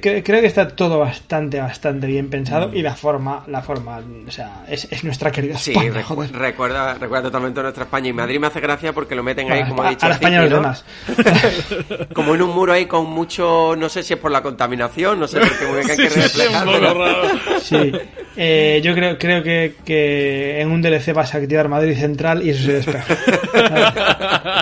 creo, 0.00 0.22
que 0.22 0.46
está 0.46 0.68
todo 0.68 0.98
bastante, 0.98 1.60
bastante 1.60 2.06
bien 2.06 2.28
pensado. 2.30 2.70
Y 2.72 2.82
la 2.82 2.94
forma, 2.94 3.44
la 3.48 3.62
forma, 3.62 4.00
o 4.26 4.30
sea, 4.30 4.64
es, 4.68 4.86
es 4.90 5.02
nuestra 5.04 5.30
querida 5.30 5.54
España. 5.54 5.92
Sí, 5.92 6.28
recuerda, 6.32 6.94
recuerda 6.94 7.24
totalmente 7.24 7.62
nuestra 7.62 7.84
España. 7.84 8.08
Y 8.10 8.12
Madrid 8.12 8.38
me 8.38 8.46
hace 8.46 8.60
gracia 8.60 8.92
porque 8.92 9.14
lo 9.14 9.22
meten 9.22 9.50
ahí, 9.50 9.64
como 9.68 9.82
ha 9.82 9.90
dicho. 9.90 10.06
A 10.06 10.10
la 10.10 10.14
España 10.14 10.42
los 10.42 10.50
demás. 10.50 10.84
como 12.14 12.34
en 12.34 12.42
un 12.44 12.54
muro 12.54 12.72
ahí 12.72 12.86
con 12.86 13.06
mucho, 13.10 13.74
no 13.76 13.88
sé 13.88 14.02
si 14.02 14.14
es 14.14 14.18
por 14.20 14.30
la 14.30 14.42
contaminación, 14.42 15.18
no 15.20 15.26
sé 15.26 15.40
por 15.40 15.58
qué 15.58 15.66
muy 15.66 15.74
bien 15.76 15.86
que 15.86 15.92
hay 15.92 16.08
que 16.08 16.14
reflejarlo. 16.20 17.60
Sí. 17.60 17.92
Eh, 18.36 18.80
yo 18.84 18.94
creo, 18.94 19.18
creo 19.18 19.42
que, 19.42 19.74
que 19.84 20.60
en 20.60 20.70
un 20.70 20.82
DLC 20.82 21.12
vas 21.12 21.34
a 21.34 21.38
activar 21.38 21.68
Madrid 21.68 21.96
Central 21.96 22.42
y 22.46 22.50
eso 22.50 22.64
se 22.64 22.72
despeja. 22.72 23.14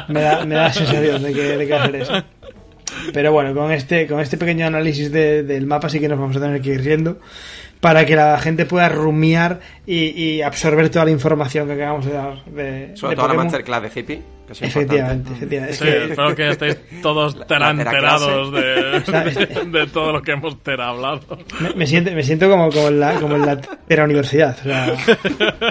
me, 0.09 0.21
da, 0.21 0.45
me 0.45 0.55
da 0.55 0.63
la 0.65 0.73
sensación 0.73 1.23
de 1.23 1.33
que, 1.33 1.43
de 1.43 1.67
que 1.67 1.75
hacer 1.75 1.97
eso. 1.97 2.13
Pero 3.13 3.33
bueno, 3.33 3.55
con 3.55 3.73
este, 3.73 4.07
con 4.07 4.21
este 4.21 4.37
pequeño 4.37 4.67
análisis 4.67 5.11
de- 5.11 5.43
del 5.43 5.67
mapa 5.67 5.89
sí 5.89 5.99
que 5.99 6.09
nos 6.09 6.19
vamos 6.19 6.37
a 6.37 6.41
tener 6.41 6.61
que 6.61 6.71
ir 6.75 6.83
riendo 6.85 7.19
para 7.81 8.05
que 8.07 8.15
la 8.15 8.39
gente 8.39 8.65
pueda 8.67 8.89
rumiar 8.89 9.59
y, 9.87 10.11
y 10.11 10.43
absorber 10.43 10.89
toda 10.91 11.07
la 11.07 11.11
información 11.11 11.67
que 11.67 11.73
acabamos 11.73 12.05
de 12.07 12.13
dar 12.13 12.45
de, 12.45 12.93
Sobre 12.97 13.11
de 13.11 13.17
todo 13.17 13.27
la 13.27 13.33
Pokémon. 13.33 13.45
masterclass 13.47 13.83
de 13.83 14.01
hippie, 14.01 14.23
que 14.59 14.67
es 14.67 14.71
Efectivamente, 14.77 15.31
importante. 15.31 15.33
efectivamente. 15.37 15.73
Es 15.73 15.79
Sí, 15.79 15.85
que- 15.85 16.05
espero 16.11 16.35
que 16.35 16.49
estéis 16.51 17.03
todos 17.03 17.37
La- 17.39 17.47
tera 17.47 17.73
la 17.73 17.83
enterados 17.83 18.55
¿Sabes? 19.07 19.35
de, 19.55 19.65
de 19.81 19.87
todo 19.89 20.13
lo 20.13 20.23
que 20.23 20.33
hemos 20.33 20.63
tera 20.63 20.89
hablado. 20.89 21.21
Me, 21.61 21.75
me 21.75 21.87
siento, 21.87 22.13
me 22.13 22.23
siento 22.23 22.49
como, 22.51 22.71
como 22.71 22.89
en 22.89 23.01
la, 23.01 23.15
como 23.15 23.37
en 23.37 23.47
la 23.47 23.57
pera 23.61 24.05
universidad. 24.05 24.57
O 24.61 24.63
sea, 24.65 24.95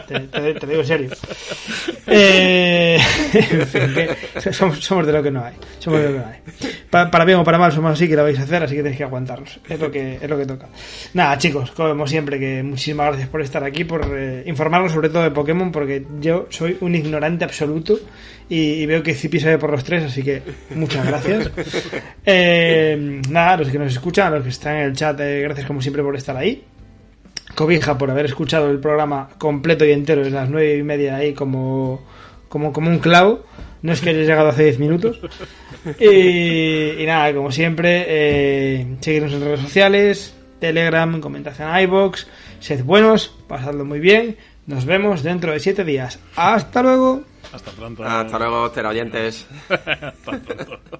te, 0.08 0.20
te- 0.20 0.54
te 0.56 0.68
digo 0.68 0.82
en 0.82 0.88
serio. 0.88 1.10
Eh, 2.08 3.00
en 3.34 3.68
fin, 3.68 3.82
que 4.44 4.54
somos, 4.54 4.80
somos 4.80 5.06
de 5.06 5.14
lo 5.14 5.24
que 5.24 5.32
no 5.32 5.44
hay. 5.44 5.54
Somos 5.80 6.00
de 6.00 6.06
lo 6.10 6.14
que 6.14 6.20
no 6.20 6.26
hay. 6.26 6.40
Pa- 6.90 7.10
para 7.10 7.26
bien 7.26 7.40
o 7.40 7.44
para 7.44 7.58
mal 7.58 7.72
somos 7.72 7.92
así 7.94 8.08
que 8.08 8.16
lo 8.16 8.24
vais 8.24 8.40
a 8.40 8.44
hacer, 8.44 8.64
así 8.64 8.76
que 8.76 8.82
tenéis 8.84 8.98
que 8.98 9.04
aguantarnos. 9.04 9.60
Es 9.70 9.80
lo 9.80 9.92
que, 9.92 10.16
es 10.22 10.30
lo 10.30 10.38
que 10.38 10.46
toca. 10.46 10.68
Nada, 11.14 11.38
chicos, 11.38 11.72
como 11.72 12.08
siempre, 12.08 12.40
que 12.40 12.64
muchísimas 12.64 13.08
gracias 13.08 13.30
por 13.30 13.42
estar 13.42 13.64
aquí, 13.64 13.84
por 13.84 14.06
eh, 14.16 14.44
informarnos 14.46 14.92
sobre 14.92 15.10
todo 15.10 15.24
de 15.24 15.32
Pokémon, 15.32 15.72
porque 15.72 16.06
yo 16.20 16.48
soy 16.50 16.78
un 16.82 16.96
ignorante 16.96 17.46
absoluto 17.46 17.98
y, 18.54 18.86
veo 18.86 19.02
que 19.02 19.16
Zipi 19.16 19.40
sabe 19.40 19.58
por 19.58 19.72
los 19.72 19.82
tres, 19.82 20.04
así 20.04 20.24
que 20.24 20.42
muchas 20.76 21.08
gracias. 21.08 21.50
Eh, 22.24 23.22
nada, 23.30 23.54
a 23.54 23.58
los 23.58 23.70
que 23.70 23.80
nos 23.80 23.92
escuchan, 23.92 24.28
a 24.28 24.36
los 24.36 24.44
que 24.44 24.50
están 24.50 24.76
en 24.76 24.84
el 24.84 24.94
chat, 24.94 25.20
eh, 25.20 25.42
gracias 25.42 25.66
como 25.66 25.82
siempre 25.82 26.04
por 26.04 26.16
estar 26.16 26.38
ahí. 26.38 26.64
Cobija 27.56 27.98
por 27.98 28.12
haber 28.12 28.26
escuchado 28.26 28.70
el 28.70 28.80
programa 28.80 29.30
completo 29.40 29.86
y 29.86 29.92
entero 29.92 30.24
desde 30.24 30.36
las 30.36 30.50
nueve 30.50 30.78
y 30.78 30.84
media 30.84 31.16
ahí 31.16 31.34
como, 31.34 32.06
como, 32.48 32.72
como 32.72 32.90
un 32.90 33.00
clavo. 33.00 33.44
No 33.82 33.94
es 33.94 34.02
que 34.02 34.12
haya 34.12 34.20
llegado 34.20 34.50
hace 34.50 34.66
10 34.66 34.80
minutos. 34.80 35.20
Y, 36.00 37.02
y 37.02 37.06
nada, 37.08 37.34
como 37.34 37.52
siempre, 37.52 38.06
eh, 38.08 38.98
seguirnos 39.00 39.34
en 39.34 39.42
redes 39.42 39.62
sociales, 39.62 40.36
Telegram, 40.60 41.20
comentad 41.20 41.60
en 41.60 41.84
iBox, 41.86 42.28
sed 42.60 42.84
buenos, 42.84 43.36
pasadlo 43.48 43.84
muy 43.84 44.00
bien. 44.00 44.38
Nos 44.68 44.86
vemos 44.86 45.24
dentro 45.24 45.52
de 45.52 45.60
7 45.60 45.84
días. 45.84 46.20
Hasta 46.36 46.84
luego. 46.84 47.24
Hasta 47.52 47.72
pronto. 47.72 48.04
Hasta 48.04 48.40
luego, 48.40 48.70
oyentes. 48.86 49.48
Hasta 49.70 50.40
pronto. 50.66 51.00